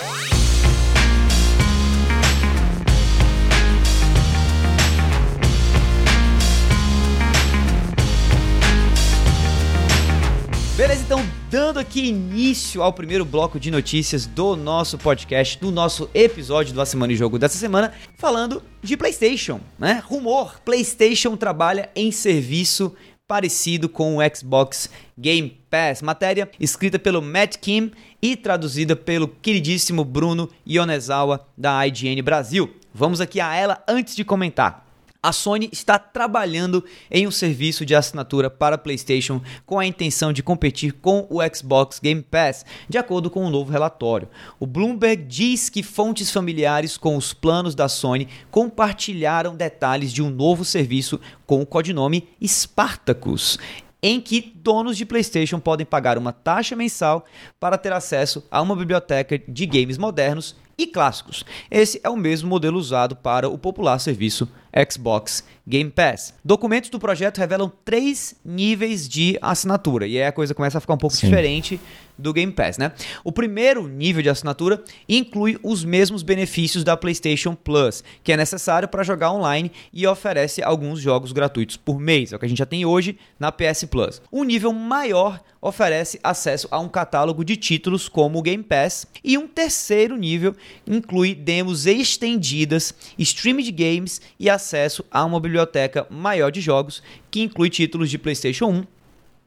Beleza, 10.75 11.03
então 11.03 11.23
dando 11.51 11.79
aqui 11.79 12.07
início 12.07 12.81
ao 12.81 12.91
primeiro 12.91 13.23
bloco 13.23 13.59
de 13.59 13.69
notícias 13.69 14.25
do 14.25 14.55
nosso 14.55 14.97
podcast, 14.97 15.59
do 15.59 15.71
nosso 15.71 16.09
episódio 16.15 16.73
da 16.73 16.83
Semana 16.83 17.13
em 17.13 17.15
Jogo 17.15 17.37
dessa 17.37 17.59
semana, 17.59 17.93
falando 18.17 18.63
de 18.81 18.97
PlayStation, 18.97 19.61
né? 19.77 20.01
Rumor: 20.03 20.59
PlayStation 20.65 21.37
trabalha 21.37 21.91
em 21.95 22.11
serviço 22.11 22.95
parecido 23.27 23.87
com 23.87 24.17
o 24.17 24.35
Xbox 24.35 24.89
Game 25.17 25.61
Pass. 25.69 26.01
Matéria 26.01 26.49
escrita 26.59 26.99
pelo 26.99 27.21
Matt 27.21 27.57
Kim 27.57 27.91
e 28.21 28.35
traduzida 28.35 28.95
pelo 28.95 29.27
queridíssimo 29.27 30.03
Bruno 30.03 30.49
Ionezawa 30.65 31.47
da 31.57 31.85
IGN 31.87 32.21
Brasil. 32.21 32.75
Vamos 32.93 33.21
aqui 33.21 33.39
a 33.39 33.55
ela 33.55 33.83
antes 33.87 34.15
de 34.15 34.25
comentar. 34.25 34.85
A 35.23 35.31
Sony 35.31 35.69
está 35.71 35.97
trabalhando 35.97 36.83
em 37.09 37.25
um 37.25 37.31
serviço 37.31 37.85
de 37.85 37.95
assinatura 37.95 38.49
para 38.49 38.77
PlayStation 38.77 39.41
com 39.65 39.79
a 39.79 39.85
intenção 39.85 40.33
de 40.33 40.43
competir 40.43 40.91
com 40.91 41.25
o 41.29 41.39
Xbox 41.55 41.97
Game 41.97 42.21
Pass, 42.21 42.65
de 42.89 42.97
acordo 42.97 43.29
com 43.29 43.45
um 43.45 43.49
novo 43.49 43.71
relatório. 43.71 44.27
O 44.59 44.67
Bloomberg 44.67 45.23
diz 45.23 45.69
que 45.69 45.81
fontes 45.81 46.29
familiares 46.29 46.97
com 46.97 47.15
os 47.15 47.33
planos 47.33 47.73
da 47.73 47.87
Sony 47.87 48.27
compartilharam 48.51 49.55
detalhes 49.55 50.11
de 50.11 50.21
um 50.21 50.29
novo 50.29 50.65
serviço 50.65 51.21
com 51.45 51.61
o 51.61 51.65
codinome 51.65 52.27
Spartacus, 52.45 53.57
em 54.01 54.19
que 54.19 54.51
donos 54.57 54.97
de 54.97 55.05
PlayStation 55.05 55.57
podem 55.57 55.85
pagar 55.85 56.17
uma 56.17 56.33
taxa 56.33 56.75
mensal 56.75 57.23
para 57.61 57.77
ter 57.77 57.93
acesso 57.93 58.45
a 58.51 58.61
uma 58.61 58.75
biblioteca 58.75 59.41
de 59.47 59.65
games 59.65 59.97
modernos 59.97 60.53
e 60.77 60.85
clássicos. 60.85 61.45
Esse 61.71 62.01
é 62.03 62.09
o 62.09 62.17
mesmo 62.17 62.49
modelo 62.49 62.77
usado 62.77 63.15
para 63.15 63.47
o 63.47 63.57
popular 63.57 63.99
serviço 63.99 64.49
Xbox 64.89 65.43
Game 65.65 65.89
Pass. 65.89 66.33
Documentos 66.43 66.89
do 66.89 66.99
projeto 66.99 67.37
revelam 67.37 67.71
três 67.85 68.35
níveis 68.43 69.07
de 69.07 69.37
assinatura, 69.41 70.05
e 70.05 70.17
aí 70.17 70.25
a 70.25 70.31
coisa 70.31 70.53
começa 70.53 70.77
a 70.77 70.81
ficar 70.81 70.93
um 70.93 70.97
pouco 70.97 71.15
Sim. 71.15 71.27
diferente 71.27 71.79
do 72.17 72.33
Game 72.33 72.51
Pass, 72.51 72.77
né? 72.77 72.91
O 73.23 73.31
primeiro 73.31 73.87
nível 73.87 74.21
de 74.21 74.29
assinatura 74.29 74.83
inclui 75.07 75.57
os 75.63 75.83
mesmos 75.83 76.21
benefícios 76.21 76.83
da 76.83 76.97
PlayStation 76.97 77.55
Plus, 77.55 78.03
que 78.23 78.31
é 78.31 78.37
necessário 78.37 78.87
para 78.87 79.03
jogar 79.03 79.31
online 79.31 79.71
e 79.91 80.05
oferece 80.05 80.61
alguns 80.61 80.99
jogos 80.99 81.31
gratuitos 81.31 81.77
por 81.77 81.99
mês, 81.99 82.31
é 82.31 82.35
o 82.35 82.39
que 82.39 82.45
a 82.45 82.49
gente 82.49 82.57
já 82.57 82.65
tem 82.65 82.85
hoje 82.85 83.17
na 83.39 83.51
PS 83.51 83.85
Plus. 83.85 84.21
Um 84.31 84.43
nível 84.43 84.73
maior 84.73 85.41
oferece 85.59 86.19
acesso 86.21 86.67
a 86.69 86.77
um 86.77 86.89
catálogo 86.89 87.43
de 87.43 87.55
títulos 87.55 88.09
como 88.09 88.37
o 88.37 88.41
Game 88.41 88.63
Pass, 88.63 89.07
e 89.23 89.37
um 89.37 89.47
terceiro 89.47 90.17
nível 90.17 90.53
inclui 90.85 91.33
demos 91.33 91.85
estendidas, 91.87 92.93
stream 93.17 93.57
de 93.57 93.71
games 93.71 94.21
e 94.37 94.49
acesso 94.49 94.62
a 95.11 95.25
uma 95.25 95.39
biblioteca 95.39 96.07
maior 96.09 96.51
de 96.51 96.61
jogos, 96.61 97.01
que 97.29 97.41
inclui 97.41 97.69
títulos 97.69 98.09
de 98.09 98.17
PlayStation 98.17 98.67
1, 98.67 98.83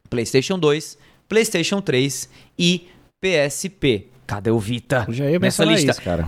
PlayStation 0.09 0.59
2, 0.59 0.97
PlayStation 1.27 1.81
3 1.81 2.29
e 2.57 2.87
PSP. 3.21 4.07
Cadê 4.25 4.51
o 4.51 4.59
Vita? 4.59 5.05
Eu 5.07 5.13
já 5.13 5.29
ia 5.29 5.39
nessa 5.39 5.63
lista? 5.63 5.91
Isso, 5.91 6.01
cara. 6.01 6.27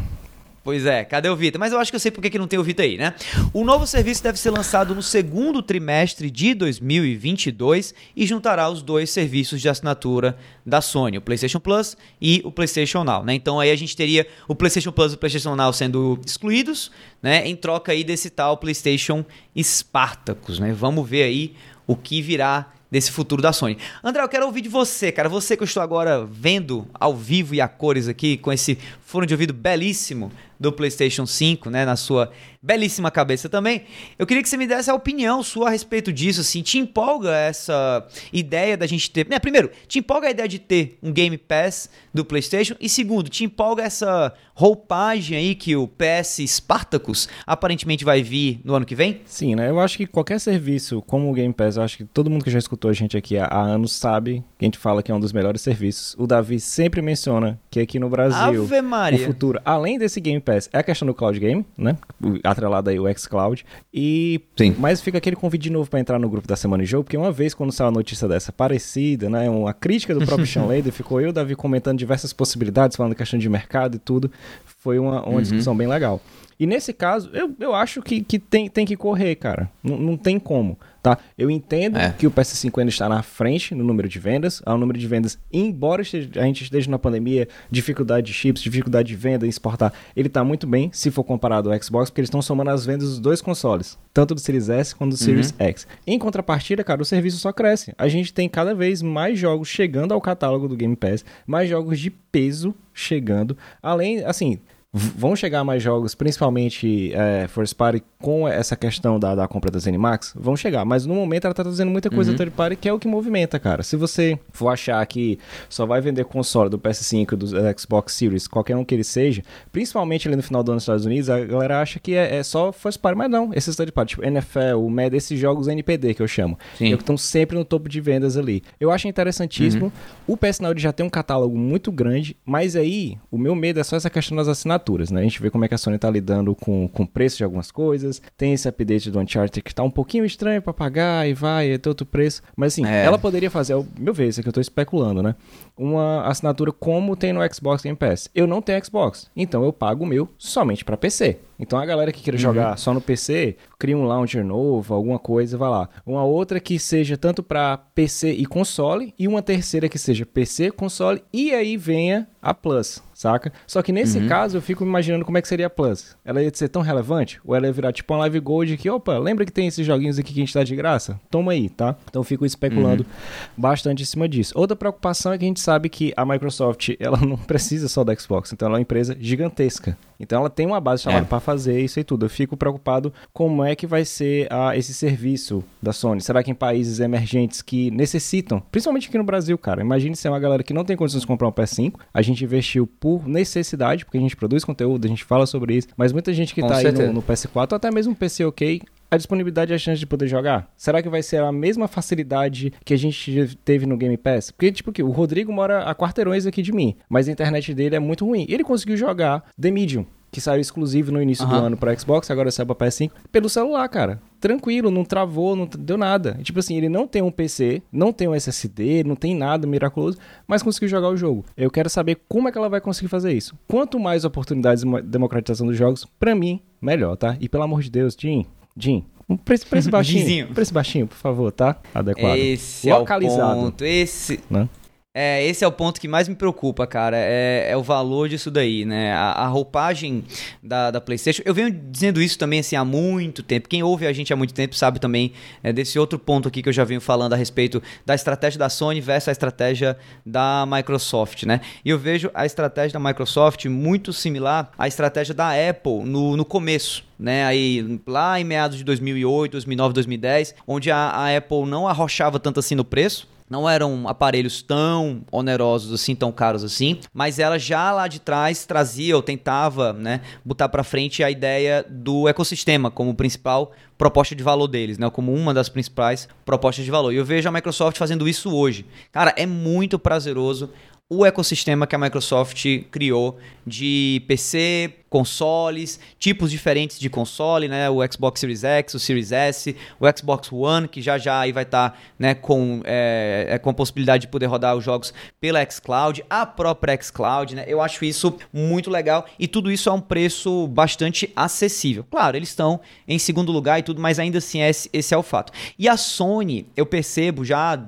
Pois 0.63 0.85
é, 0.85 1.05
cadê 1.05 1.29
o 1.29 1.35
Vita? 1.35 1.57
Mas 1.57 1.71
eu 1.71 1.79
acho 1.79 1.91
que 1.91 1.95
eu 1.95 1.99
sei 1.99 2.11
por 2.11 2.21
que 2.21 2.37
não 2.37 2.47
tem 2.47 2.59
o 2.59 2.63
Vita 2.63 2.83
aí, 2.83 2.97
né? 2.97 3.13
O 3.53 3.63
novo 3.63 3.87
serviço 3.87 4.21
deve 4.21 4.37
ser 4.37 4.49
lançado 4.49 4.93
no 4.93 5.01
segundo 5.01 5.61
trimestre 5.61 6.29
de 6.29 6.53
2022 6.53 7.93
e 8.15 8.25
juntará 8.25 8.69
os 8.69 8.81
dois 8.81 9.09
serviços 9.09 9.61
de 9.61 9.69
assinatura 9.69 10.37
da 10.65 10.81
Sony, 10.81 11.17
o 11.17 11.21
PlayStation 11.21 11.59
Plus 11.59 11.95
e 12.21 12.41
o 12.43 12.51
PlayStation 12.51 13.03
Now, 13.03 13.23
né? 13.23 13.33
Então 13.33 13.59
aí 13.59 13.71
a 13.71 13.75
gente 13.75 13.95
teria 13.95 14.27
o 14.47 14.55
PlayStation 14.55 14.91
Plus 14.91 15.13
e 15.13 15.15
o 15.15 15.17
PlayStation 15.17 15.55
Now 15.55 15.71
sendo 15.71 16.19
excluídos, 16.25 16.91
né? 17.21 17.47
Em 17.47 17.55
troca 17.55 17.91
aí 17.91 18.03
desse 18.03 18.29
tal 18.29 18.57
PlayStation 18.57 19.23
Spartacus, 19.57 20.59
né? 20.59 20.73
Vamos 20.73 21.07
ver 21.07 21.23
aí 21.23 21.55
o 21.87 21.95
que 21.95 22.21
virá 22.21 22.71
desse 22.91 23.11
futuro 23.11 23.41
da 23.41 23.53
Sony. 23.53 23.77
André, 24.03 24.23
eu 24.23 24.29
quero 24.29 24.45
ouvir 24.45 24.61
de 24.61 24.69
você, 24.69 25.11
cara. 25.11 25.29
Você 25.29 25.55
que 25.55 25.63
eu 25.63 25.65
estou 25.65 25.81
agora 25.81 26.25
vendo 26.25 26.87
ao 26.93 27.15
vivo 27.15 27.53
e 27.53 27.61
a 27.61 27.67
cores 27.67 28.07
aqui, 28.07 28.37
com 28.37 28.51
esse 28.51 28.77
fone 29.01 29.27
de 29.27 29.33
ouvido 29.33 29.53
belíssimo 29.53 30.31
do 30.59 30.71
PlayStation 30.71 31.25
5, 31.25 31.69
né, 31.69 31.85
na 31.85 31.95
sua 31.95 32.31
belíssima 32.61 33.09
cabeça 33.09 33.47
também. 33.47 33.83
Eu 34.17 34.27
queria 34.27 34.43
que 34.43 34.49
você 34.49 34.57
me 34.57 34.67
desse 34.67 34.89
a 34.89 34.93
opinião 34.93 35.41
sua 35.41 35.67
a 35.67 35.71
respeito 35.71 36.11
disso, 36.11 36.41
assim, 36.41 36.61
te 36.61 36.77
empolga 36.77 37.33
essa 37.33 38.05
ideia 38.33 38.75
da 38.75 38.85
gente 38.85 39.09
ter, 39.09 39.27
né, 39.27 39.39
primeiro, 39.39 39.71
te 39.87 39.99
empolga 39.99 40.27
a 40.27 40.31
ideia 40.31 40.47
de 40.47 40.59
ter 40.59 40.97
um 41.01 41.11
Game 41.11 41.37
Pass 41.37 41.89
do 42.13 42.25
PlayStation 42.25 42.75
e 42.79 42.89
segundo, 42.89 43.29
te 43.29 43.43
empolga 43.45 43.83
essa 43.83 44.33
roupagem 44.53 45.37
aí 45.37 45.55
que 45.55 45.73
o 45.77 45.87
PS 45.87 46.39
Spartacus 46.45 47.29
aparentemente 47.47 48.03
vai 48.03 48.21
vir 48.21 48.59
no 48.65 48.75
ano 48.75 48.85
que 48.85 48.93
vem? 48.93 49.21
Sim, 49.23 49.55
né? 49.55 49.69
Eu 49.69 49.79
acho 49.79 49.95
que 49.95 50.05
qualquer 50.05 50.37
serviço 50.39 51.01
como 51.03 51.31
o 51.31 51.33
Game 51.33 51.53
Pass, 51.53 51.77
eu 51.77 51.83
acho 51.83 51.95
que 51.95 52.03
todo 52.03 52.29
mundo 52.29 52.43
que 52.43 52.51
já 52.51 52.59
escutou 52.59 52.91
a 52.91 52.93
gente 52.93 53.15
aqui 53.15 53.37
há, 53.37 53.45
há 53.45 53.61
anos 53.61 53.93
sabe 53.93 54.43
que 54.57 54.65
a 54.65 54.67
gente 54.67 54.77
fala 54.77 55.01
que 55.01 55.09
é 55.11 55.15
um 55.15 55.19
dos 55.19 55.31
melhores 55.31 55.61
serviços. 55.61 56.13
O 56.19 56.27
Davi 56.27 56.59
sempre 56.59 57.01
menciona 57.01 57.57
que 57.71 57.79
aqui 57.79 57.99
no 57.99 58.09
Brasil, 58.09 58.63
o 58.63 59.17
futuro, 59.25 59.61
além 59.63 59.97
desse 59.97 60.19
Game 60.19 60.41
Pass, 60.41 60.48
é 60.51 60.77
a 60.79 60.83
questão 60.83 61.05
do 61.05 61.13
cloud 61.13 61.39
game, 61.39 61.65
né? 61.77 61.97
Atrelado 62.43 62.89
aí 62.89 62.99
o 62.99 63.05
xCloud. 63.17 63.65
E 63.93 64.41
Sim. 64.57 64.75
mas 64.77 65.01
fica 65.01 65.17
aquele 65.17 65.35
convite 65.35 65.63
de 65.63 65.69
novo 65.69 65.89
para 65.89 65.99
entrar 65.99 66.19
no 66.19 66.29
grupo 66.29 66.47
da 66.47 66.55
Semana 66.55 66.83
de 66.83 66.89
Jogo, 66.89 67.03
porque 67.03 67.17
uma 67.17 67.31
vez 67.31 67.53
quando 67.53 67.71
saiu 67.71 67.87
a 67.87 67.91
notícia 67.91 68.27
dessa 68.27 68.51
parecida, 68.51 69.29
né, 69.29 69.49
uma 69.49 69.73
crítica 69.73 70.13
do 70.13 70.25
próprio 70.25 70.45
Sean 70.47 70.65
Lader, 70.65 70.91
ficou 70.91 71.21
eu, 71.21 71.31
Davi 71.31 71.55
comentando 71.55 71.97
diversas 71.97 72.33
possibilidades, 72.33 72.97
falando 72.97 73.15
questão 73.15 73.39
de 73.39 73.49
mercado 73.49 73.95
e 73.95 73.99
tudo. 73.99 74.31
Foi 74.65 74.99
uma, 74.99 75.23
uma 75.23 75.35
uhum. 75.35 75.41
discussão 75.41 75.75
bem 75.75 75.87
legal. 75.87 76.21
E 76.59 76.67
nesse 76.67 76.91
caso, 76.91 77.29
eu, 77.33 77.55
eu 77.57 77.73
acho 77.73 78.01
que, 78.01 78.21
que 78.21 78.37
tem, 78.37 78.67
tem 78.67 78.85
que 78.85 78.97
correr, 78.97 79.35
cara. 79.35 79.69
N 79.81 79.97
não 79.97 80.17
tem 80.17 80.37
como, 80.37 80.77
tá? 81.01 81.17
Eu 81.37 81.49
entendo 81.49 81.97
é. 81.97 82.13
que 82.17 82.27
o 82.27 82.31
PS5 82.31 82.79
ainda 82.79 82.89
está 82.89 83.09
na 83.09 83.21
frente 83.21 83.73
no 83.73 83.83
número 83.83 84.07
de 84.07 84.19
vendas. 84.19 84.61
Há 84.65 84.73
um 84.73 84.77
número 84.77 84.99
de 84.99 85.07
vendas, 85.07 85.37
embora 85.51 86.01
a 86.01 86.43
gente 86.45 86.63
esteja 86.63 86.89
na 86.89 86.99
pandemia, 86.99 87.47
dificuldade 87.69 88.27
de 88.27 88.33
chips, 88.33 88.61
dificuldade 88.61 89.07
de 89.07 89.15
venda 89.15 89.47
exportar, 89.47 89.93
ele 90.15 90.27
está 90.27 90.43
muito 90.43 90.67
bem 90.67 90.89
se 90.93 91.09
for 91.11 91.23
comparado 91.23 91.71
ao 91.71 91.81
Xbox, 91.81 92.09
porque 92.09 92.21
eles 92.21 92.27
estão 92.27 92.41
somando 92.41 92.69
as 92.69 92.85
vendas 92.85 93.09
dos 93.09 93.19
dois 93.19 93.41
consoles, 93.41 93.97
tanto 94.13 94.35
do 94.35 94.39
Series 94.39 94.69
S 94.69 94.95
quanto 94.95 95.11
do 95.11 95.17
Series 95.17 95.51
uhum. 95.51 95.65
X. 95.67 95.87
Em 96.05 96.19
contrapartida, 96.19 96.83
cara, 96.83 97.01
o 97.01 97.05
serviço 97.05 97.37
só 97.37 97.51
cresce. 97.51 97.93
A 97.97 98.07
gente 98.07 98.33
tem 98.33 98.47
cada 98.49 98.73
vez 98.73 99.01
mais 99.01 99.37
jogos 99.37 99.67
chegando 99.67 100.13
ao 100.13 100.21
catálogo 100.21 100.67
do 100.67 100.75
Game 100.75 100.95
Pass, 100.95 101.23
mais 101.45 101.69
jogos 101.69 101.99
de 101.99 102.09
peso 102.09 102.73
chegando. 102.93 103.57
Além, 103.81 104.23
assim, 104.23 104.59
vão 104.91 105.35
chegar 105.35 105.63
mais 105.63 105.83
jogos, 105.83 106.15
principalmente 106.15 107.13
é, 107.13 107.47
First 107.47 107.75
Party, 107.75 108.03
com 108.19 108.47
essa 108.47 108.75
questão 108.75 109.19
da, 109.19 109.35
da 109.35 109.47
compra 109.47 109.69
da 109.69 109.77
ZeniMax? 109.77 110.33
Vão 110.35 110.57
chegar, 110.57 110.83
mas 110.83 111.05
no 111.05 111.13
momento 111.13 111.45
ela 111.45 111.53
tá 111.53 111.63
trazendo 111.63 111.91
muita 111.91 112.09
coisa 112.09 112.31
uhum. 112.31 112.37
third 112.37 112.51
party, 112.51 112.75
que 112.75 112.89
é 112.89 112.93
o 112.93 112.97
que 112.97 113.07
movimenta, 113.07 113.59
cara. 113.59 113.83
Se 113.83 113.95
você 113.95 114.39
for 114.51 114.69
achar 114.69 115.05
que 115.05 115.37
só 115.69 115.85
vai 115.85 116.01
vender 116.01 116.25
console 116.25 116.71
do 116.71 116.79
PS5, 116.79 117.35
do 117.35 117.47
Xbox 117.79 118.13
Series, 118.13 118.47
qualquer 118.47 118.75
um 118.75 118.83
que 118.83 118.95
ele 118.95 119.03
seja, 119.03 119.43
principalmente 119.71 120.27
ali 120.27 120.35
no 120.35 120.41
final 120.41 120.63
do 120.63 120.71
ano 120.71 120.75
nos 120.77 120.83
Estados 120.83 121.05
Unidos, 121.05 121.29
a 121.29 121.39
galera 121.45 121.81
acha 121.81 121.99
que 121.99 122.15
é, 122.15 122.37
é 122.37 122.43
só 122.43 122.71
First 122.71 122.99
Party, 122.99 123.17
mas 123.17 123.29
não, 123.29 123.53
esses 123.53 123.75
third 123.75 123.91
party, 123.91 124.15
tipo 124.15 124.25
NFL, 124.25 124.77
o 124.79 124.89
MED, 124.89 125.15
esses 125.15 125.39
jogos 125.39 125.67
NPD 125.67 126.15
que 126.15 126.21
eu 126.21 126.27
chamo, 126.27 126.57
Sim. 126.77 126.95
que 126.95 127.01
estão 127.01 127.15
sempre 127.15 127.55
no 127.55 127.63
topo 127.63 127.87
de 127.87 128.01
vendas 128.01 128.35
ali. 128.37 128.63
Eu 128.79 128.89
acho 128.89 129.07
interessantíssimo. 129.07 129.85
Uhum. 129.85 129.91
O 130.33 130.37
PS 130.37 130.59
Now 130.59 130.75
já 130.75 130.91
tem 130.91 131.05
um 131.05 131.09
catálogo 131.09 131.55
muito 131.55 131.91
grande, 131.91 132.35
mas 132.43 132.75
aí 132.75 133.17
o 133.29 133.37
meu 133.37 133.53
medo 133.53 133.79
é 133.79 133.83
só 133.83 133.95
essa 133.95 134.09
questão 134.09 134.35
das 134.35 134.47
assinaturas 134.47 134.78
assinaturas, 134.79 135.11
né? 135.11 135.19
A 135.19 135.23
gente 135.23 135.41
vê 135.41 135.49
como 135.49 135.65
é 135.65 135.67
que 135.67 135.75
a 135.75 135.77
Sony 135.77 135.97
está 135.97 136.09
lidando 136.09 136.55
com, 136.55 136.87
com 136.87 137.03
o 137.03 137.07
preço 137.07 137.37
de 137.37 137.43
algumas 137.43 137.69
coisas. 137.69 138.21
Tem 138.37 138.53
esse 138.53 138.67
update 138.67 139.11
do 139.11 139.19
Uncharted 139.19 139.61
que 139.61 139.71
está 139.71 139.83
um 139.83 139.91
pouquinho 139.91 140.25
estranho 140.25 140.61
para 140.61 140.73
pagar 140.73 141.27
e 141.27 141.33
vai, 141.33 141.71
é 141.71 141.77
ter 141.77 141.89
outro 141.89 142.05
preço. 142.05 142.41
Mas 142.55 142.73
assim, 142.73 142.85
é. 142.85 143.05
ela 143.05 143.19
poderia 143.19 143.51
fazer, 143.51 143.73
ao 143.73 143.85
meu 143.97 144.13
ver, 144.13 144.29
isso 144.29 144.39
aqui 144.39 144.47
eu 144.47 144.51
estou 144.51 144.61
especulando, 144.61 145.21
né? 145.21 145.35
Uma 145.77 146.25
assinatura 146.25 146.71
como 146.71 147.15
tem 147.15 147.33
no 147.33 147.41
Xbox 147.53 147.83
Game 147.83 147.97
Pass. 147.97 148.29
Eu 148.33 148.47
não 148.47 148.61
tenho 148.61 148.83
Xbox, 148.83 149.29
então 149.35 149.63
eu 149.63 149.73
pago 149.73 150.03
o 150.03 150.07
meu 150.07 150.29
somente 150.37 150.85
para 150.85 150.97
PC. 150.97 151.37
Então 151.59 151.77
a 151.77 151.85
galera 151.85 152.11
que 152.11 152.21
queira 152.21 152.37
uhum. 152.37 152.41
jogar 152.41 152.77
só 152.77 152.93
no 152.93 153.01
PC, 153.01 153.57
cria 153.77 153.97
um 153.97 154.05
launcher 154.05 154.45
novo, 154.45 154.93
alguma 154.93 155.19
coisa, 155.19 155.57
vai 155.57 155.69
lá. 155.69 155.89
Uma 156.05 156.23
outra 156.23 156.59
que 156.59 156.79
seja 156.79 157.17
tanto 157.17 157.43
para 157.43 157.77
PC 157.77 158.31
e 158.31 158.45
console, 158.45 159.13
e 159.19 159.27
uma 159.27 159.41
terceira 159.41 159.89
que 159.89 159.99
seja 159.99 160.25
PC, 160.25 160.71
console, 160.71 161.21
e 161.33 161.53
aí 161.53 161.75
venha 161.75 162.29
a 162.41 162.53
Plus, 162.53 163.03
saca? 163.19 163.51
Só 163.67 163.81
que 163.81 163.91
nesse 163.91 164.17
uhum. 164.17 164.29
caso 164.29 164.57
eu 164.57 164.61
fico 164.61 164.81
imaginando 164.81 165.25
como 165.25 165.37
é 165.37 165.41
que 165.41 165.47
seria 165.47 165.67
a 165.67 165.69
Plus. 165.69 166.15
Ela 166.23 166.41
ia 166.41 166.49
ser 166.53 166.69
tão 166.69 166.81
relevante? 166.81 167.37
Ou 167.43 167.53
ela 167.53 167.67
ia 167.67 167.73
virar 167.73 167.91
tipo 167.91 168.13
uma 168.13 168.21
Live 168.21 168.39
Gold 168.39 168.77
que, 168.77 168.89
opa, 168.89 169.17
lembra 169.17 169.45
que 169.45 169.51
tem 169.51 169.67
esses 169.67 169.85
joguinhos 169.85 170.17
aqui 170.17 170.33
que 170.33 170.39
a 170.39 170.45
gente 170.45 170.53
dá 170.53 170.63
de 170.63 170.73
graça? 170.73 171.19
Toma 171.29 171.51
aí, 171.51 171.67
tá? 171.67 171.97
Então 172.09 172.21
eu 172.21 172.23
fico 172.23 172.45
especulando 172.45 173.03
uhum. 173.03 173.47
bastante 173.57 174.03
em 174.03 174.05
cima 174.05 174.29
disso. 174.29 174.53
Outra 174.55 174.73
preocupação 174.73 175.33
é 175.33 175.37
que 175.37 175.43
a 175.43 175.47
gente 175.47 175.59
sabe 175.59 175.89
que 175.89 176.13
a 176.15 176.25
Microsoft, 176.25 176.91
ela 176.97 177.17
não 177.17 177.35
precisa 177.35 177.89
só 177.89 178.05
da 178.05 178.15
Xbox, 178.15 178.53
então 178.53 178.67
ela 178.67 178.77
é 178.77 178.77
uma 178.77 178.81
empresa 178.81 179.17
gigantesca. 179.19 179.97
Então 180.19 180.39
ela 180.39 180.49
tem 180.49 180.65
uma 180.65 180.81
base 180.81 181.03
chamada 181.03 181.25
é. 181.25 181.27
para 181.27 181.39
fazer 181.39 181.79
isso 181.79 181.99
e 181.99 182.03
tudo. 182.03 182.25
Eu 182.25 182.29
fico 182.29 182.57
preocupado 182.57 183.13
como 183.31 183.63
é 183.63 183.75
que 183.75 183.87
vai 183.87 184.03
ser 184.03 184.47
ah, 184.51 184.75
esse 184.75 184.93
serviço 184.93 185.63
da 185.81 185.93
Sony. 185.93 186.21
Será 186.21 186.43
que 186.43 186.51
em 186.51 186.55
países 186.55 186.99
emergentes 186.99 187.61
que 187.61 187.89
necessitam, 187.91 188.61
principalmente 188.71 189.07
aqui 189.07 189.17
no 189.17 189.23
Brasil, 189.23 189.57
cara, 189.57 189.81
imagine 189.81 190.15
se 190.15 190.27
é 190.27 190.29
uma 190.29 190.39
galera 190.39 190.63
que 190.63 190.73
não 190.73 190.83
tem 190.83 190.97
condições 190.97 191.21
de 191.21 191.27
comprar 191.27 191.47
um 191.47 191.51
PS5, 191.51 191.93
a 192.13 192.21
gente 192.21 192.43
investiu 192.43 192.85
por 192.85 193.27
necessidade, 193.27 194.03
porque 194.03 194.17
a 194.17 194.21
gente 194.21 194.35
produz 194.35 194.63
conteúdo, 194.63 195.05
a 195.05 195.07
gente 195.07 195.23
fala 195.23 195.45
sobre 195.45 195.75
isso, 195.75 195.87
mas 195.95 196.11
muita 196.11 196.33
gente 196.33 196.53
que 196.53 196.61
Com 196.61 196.67
tá 196.67 196.75
certeza. 196.75 197.03
aí 197.03 197.07
no, 197.07 197.15
no 197.15 197.23
PS4, 197.23 197.71
ou 197.71 197.75
até 197.75 197.91
mesmo 197.91 198.11
um 198.11 198.15
PC 198.15 198.43
ok, 198.45 198.81
a 199.09 199.17
disponibilidade 199.17 199.71
e 199.71 199.75
a 199.75 199.77
chance 199.77 199.99
de 199.99 200.05
poder 200.05 200.27
jogar? 200.27 200.71
Será 200.77 201.01
que 201.01 201.09
vai 201.09 201.23
ser 201.23 201.41
a 201.41 201.51
mesma 201.51 201.87
facilidade 201.87 202.73
que 202.83 202.93
a 202.93 202.97
gente 202.97 203.55
teve 203.63 203.85
no 203.85 203.97
Game 203.97 204.17
Pass? 204.17 204.51
Porque, 204.51 204.71
tipo, 204.71 204.91
que 204.91 205.03
o 205.03 205.11
Rodrigo 205.11 205.51
mora 205.51 205.83
a 205.83 205.95
quarteirões 205.95 206.45
aqui 206.45 206.61
de 206.61 206.71
mim, 206.71 206.95
mas 207.09 207.27
a 207.27 207.31
internet 207.31 207.73
dele 207.73 207.95
é 207.95 207.99
muito 207.99 208.25
ruim. 208.25 208.45
Ele 208.49 208.63
conseguiu 208.63 208.97
jogar 208.97 209.43
The 209.59 209.71
Medium, 209.71 210.05
que 210.31 210.39
saiu 210.39 210.61
exclusivo 210.61 211.11
no 211.11 211.21
início 211.21 211.45
uhum. 211.45 211.51
do 211.51 211.55
ano 211.57 211.77
para 211.77 211.97
Xbox, 211.97 212.29
agora 212.29 212.51
saiu 212.51 212.67
para 212.67 212.87
PS5, 212.87 213.11
pelo 213.31 213.49
celular, 213.49 213.87
cara. 213.89 214.21
Tranquilo, 214.39 214.91
não 214.91 215.03
travou, 215.03 215.55
não 215.55 215.67
deu 215.67 215.97
nada. 215.97 216.39
Tipo 216.43 216.59
assim, 216.59 216.77
ele 216.77 216.87
não 216.87 217.07
tem 217.07 217.21
um 217.21 217.31
PC, 217.31 217.81
não 217.91 218.13
tem 218.13 218.27
um 218.27 218.35
SSD, 218.35 219.03
não 219.03 219.15
tem 219.15 219.35
nada 219.35 219.67
miraculoso, 219.67 220.17
mas 220.47 220.63
conseguiu 220.63 220.87
jogar 220.87 221.09
o 221.09 221.17
jogo. 221.17 221.45
Eu 221.57 221.69
quero 221.69 221.89
saber 221.89 222.19
como 222.27 222.47
é 222.47 222.51
que 222.51 222.57
ela 222.57 222.69
vai 222.69 222.79
conseguir 222.79 223.07
fazer 223.07 223.33
isso. 223.33 223.55
Quanto 223.67 223.99
mais 223.99 224.23
oportunidades 224.23 224.83
de 224.83 225.01
democratização 225.01 225.67
dos 225.67 225.77
jogos, 225.77 226.05
para 226.19 226.35
mim, 226.35 226.61
melhor, 226.81 227.15
tá? 227.17 227.35
E 227.39 227.49
pelo 227.49 227.63
amor 227.63 227.81
de 227.81 227.89
Deus, 227.89 228.15
Jim, 228.17 228.45
Jim, 228.79 229.03
um 229.29 229.37
preço, 229.37 229.67
preço 229.67 229.89
baixinho. 229.91 230.47
preço 230.47 230.73
baixinho, 230.73 231.05
por 231.07 231.17
favor, 231.17 231.51
tá? 231.51 231.77
Adequado. 231.93 232.37
Esse 232.37 232.89
Localizado. 232.89 233.41
é 233.41 233.53
o 233.53 233.63
ponto. 233.65 233.85
Esse... 233.85 234.39
Né? 234.49 234.67
É, 235.11 235.43
esse 235.43 235.65
é 235.65 235.67
o 235.67 235.71
ponto 235.71 235.99
que 235.99 236.07
mais 236.07 236.27
me 236.27 236.35
preocupa, 236.35 236.85
cara. 236.85 237.17
É, 237.17 237.69
é 237.71 237.75
o 237.75 237.81
valor 237.81 238.29
disso 238.29 238.51
daí, 238.51 238.85
né? 238.85 239.11
A, 239.11 239.31
a, 239.31 239.47
roupagem 239.47 240.23
da, 240.61 240.91
da 240.91 241.01
PlayStation. 241.01 241.41
Eu 241.43 241.53
venho 241.53 241.71
dizendo 241.71 242.21
isso 242.21 242.37
também 242.37 242.59
assim 242.59 242.75
há 242.75 242.85
muito 242.85 243.41
tempo. 243.41 243.67
Quem 243.67 243.81
ouve 243.81 244.05
a 244.05 244.13
gente 244.13 244.31
há 244.31 244.35
muito 244.35 244.53
tempo 244.53 244.75
sabe 244.75 244.99
também 244.99 245.33
é, 245.63 245.73
desse 245.73 245.97
outro 245.97 246.19
ponto 246.19 246.47
aqui 246.47 246.61
que 246.61 246.69
eu 246.69 246.73
já 246.73 246.83
venho 246.83 247.01
falando 247.01 247.33
a 247.33 247.35
respeito 247.35 247.81
da 248.05 248.13
estratégia 248.13 248.59
da 248.59 248.69
Sony 248.69 249.01
versus 249.01 249.29
a 249.29 249.31
estratégia 249.31 249.97
da 250.23 250.63
Microsoft, 250.67 251.43
né? 251.43 251.59
E 251.83 251.89
eu 251.89 251.97
vejo 251.97 252.29
a 252.31 252.45
estratégia 252.45 252.99
da 252.99 253.05
Microsoft 253.05 253.65
muito 253.65 254.13
similar 254.13 254.71
à 254.77 254.87
estratégia 254.87 255.33
da 255.33 255.49
Apple 255.69 256.03
no, 256.05 256.37
no 256.37 256.45
começo 256.45 257.09
né? 257.19 257.45
Aí 257.45 257.99
lá 258.07 258.39
em 258.39 258.45
meados 258.45 258.77
de 258.77 258.83
2008, 258.85 259.51
2009, 259.51 259.93
2010, 259.93 260.55
onde 260.65 260.89
a, 260.89 261.09
a 261.09 261.35
Apple 261.35 261.65
não 261.65 261.85
arrochava 261.85 262.39
tanto 262.39 262.61
assim 262.61 262.75
no 262.75 262.85
preço, 262.85 263.27
não 263.49 263.67
eram 263.67 264.07
aparelhos 264.07 264.61
tão 264.61 265.23
onerosos 265.31 265.93
assim, 265.93 266.15
tão 266.15 266.31
caros 266.31 266.63
assim, 266.63 266.99
mas 267.13 267.39
ela 267.39 267.57
já 267.57 267.91
lá 267.91 268.07
de 268.07 268.19
trás 268.19 268.65
trazia 268.65 269.15
ou 269.15 269.21
tentava, 269.21 269.91
né, 269.93 270.21
botar 270.45 270.69
para 270.69 270.83
frente 270.83 271.23
a 271.23 271.31
ideia 271.31 271.85
do 271.89 272.27
ecossistema 272.27 272.91
como 272.91 273.15
principal 273.15 273.71
proposta 273.97 274.35
de 274.35 274.43
valor 274.43 274.67
deles, 274.67 274.97
né, 274.97 275.09
como 275.09 275.33
uma 275.33 275.53
das 275.53 275.67
principais 275.67 276.27
propostas 276.45 276.85
de 276.85 276.91
valor. 276.91 277.11
E 277.11 277.17
eu 277.17 277.25
vejo 277.25 277.49
a 277.49 277.51
Microsoft 277.51 277.97
fazendo 277.97 278.29
isso 278.29 278.53
hoje. 278.53 278.85
Cara, 279.11 279.33
é 279.35 279.45
muito 279.45 279.97
prazeroso 279.97 280.69
o 281.09 281.25
ecossistema 281.25 281.87
que 281.87 281.95
a 281.95 281.99
Microsoft 281.99 282.63
criou 282.91 283.39
de 283.65 284.23
PC, 284.27 284.93
consoles, 285.09 285.99
tipos 286.17 286.51
diferentes 286.51 286.99
de 286.99 287.09
console, 287.09 287.67
né? 287.67 287.89
O 287.89 287.99
Xbox 288.11 288.39
Series 288.39 288.63
X, 288.63 288.93
o 288.93 288.99
Series 288.99 289.31
S, 289.31 289.75
o 289.99 290.05
Xbox 290.17 290.51
One, 290.51 290.87
que 290.87 291.01
já 291.01 291.17
já 291.17 291.39
aí 291.39 291.51
vai 291.51 291.63
estar 291.63 291.91
tá, 291.91 291.97
né, 292.17 292.33
com, 292.33 292.81
é, 292.85 293.59
com 293.61 293.69
a 293.69 293.73
possibilidade 293.73 294.21
de 294.21 294.27
poder 294.27 294.45
rodar 294.45 294.75
os 294.75 294.83
jogos 294.83 295.13
pela 295.39 295.63
xCloud, 295.69 296.23
a 296.29 296.45
própria 296.45 296.99
xCloud, 297.01 297.55
né? 297.55 297.65
Eu 297.67 297.81
acho 297.81 298.05
isso 298.05 298.35
muito 298.53 298.89
legal 298.89 299.25
e 299.37 299.47
tudo 299.47 299.71
isso 299.71 299.89
a 299.89 299.93
um 299.93 300.01
preço 300.01 300.67
bastante 300.67 301.31
acessível. 301.35 302.05
Claro, 302.09 302.37
eles 302.37 302.49
estão 302.49 302.79
em 303.07 303.17
segundo 303.17 303.51
lugar 303.51 303.79
e 303.79 303.83
tudo, 303.83 304.01
mas 304.01 304.19
ainda 304.19 304.37
assim 304.37 304.61
esse, 304.61 304.89
esse 304.93 305.13
é 305.13 305.17
o 305.17 305.23
fato. 305.23 305.51
E 305.77 305.87
a 305.87 305.97
Sony, 305.97 306.67
eu 306.75 306.85
percebo 306.85 307.43
já, 307.43 307.81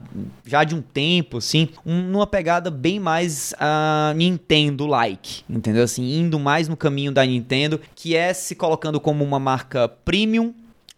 já 0.46 0.63
de 0.63 0.75
um 0.75 0.82
tempo, 0.82 1.38
assim, 1.38 1.70
um, 1.86 2.01
numa 2.01 2.28
pegada 2.28 2.72
bem 2.72 3.00
mais 3.00 3.54
uh, 3.54 4.13
Nintendo-like, 4.16 5.44
entendeu? 5.50 5.84
Assim, 5.84 6.20
indo 6.20 6.40
mais 6.40 6.68
no 6.68 6.78
caminho 6.78 7.11
caminho 7.12 7.13
da 7.13 7.25
Nintendo, 7.25 7.82
que 7.96 8.15
é 8.15 8.34
se 8.34 8.56
colocando 8.56 9.00
como 9.00 9.24
uma 9.24 9.39
marca 9.39 9.88
premium 9.88 10.53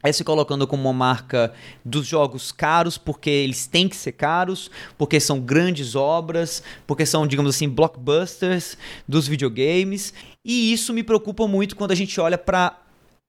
é 0.05 0.11
se 0.11 0.21
colocando 0.21 0.67
como 0.67 0.83
uma 0.83 0.93
marca 0.93 1.53
dos 1.83 2.05
jogos 2.05 2.51
caros, 2.51 2.97
porque 2.97 3.29
eles 3.29 3.65
têm 3.65 3.87
que 3.87 3.95
ser 3.95 4.11
caros, 4.11 4.69
porque 4.97 5.17
são 5.17 5.39
grandes 5.39 5.95
obras, 5.95 6.61
porque 6.85 7.05
são, 7.05 7.25
digamos 7.25 7.55
assim, 7.55 7.69
blockbusters 7.69 8.77
dos 9.07 9.29
videogames. 9.29 10.13
E 10.43 10.73
isso 10.73 10.93
me 10.93 11.03
preocupa 11.03 11.47
muito 11.47 11.77
quando 11.77 11.91
a 11.91 11.95
gente 11.95 12.19
olha 12.19 12.37
para 12.37 12.77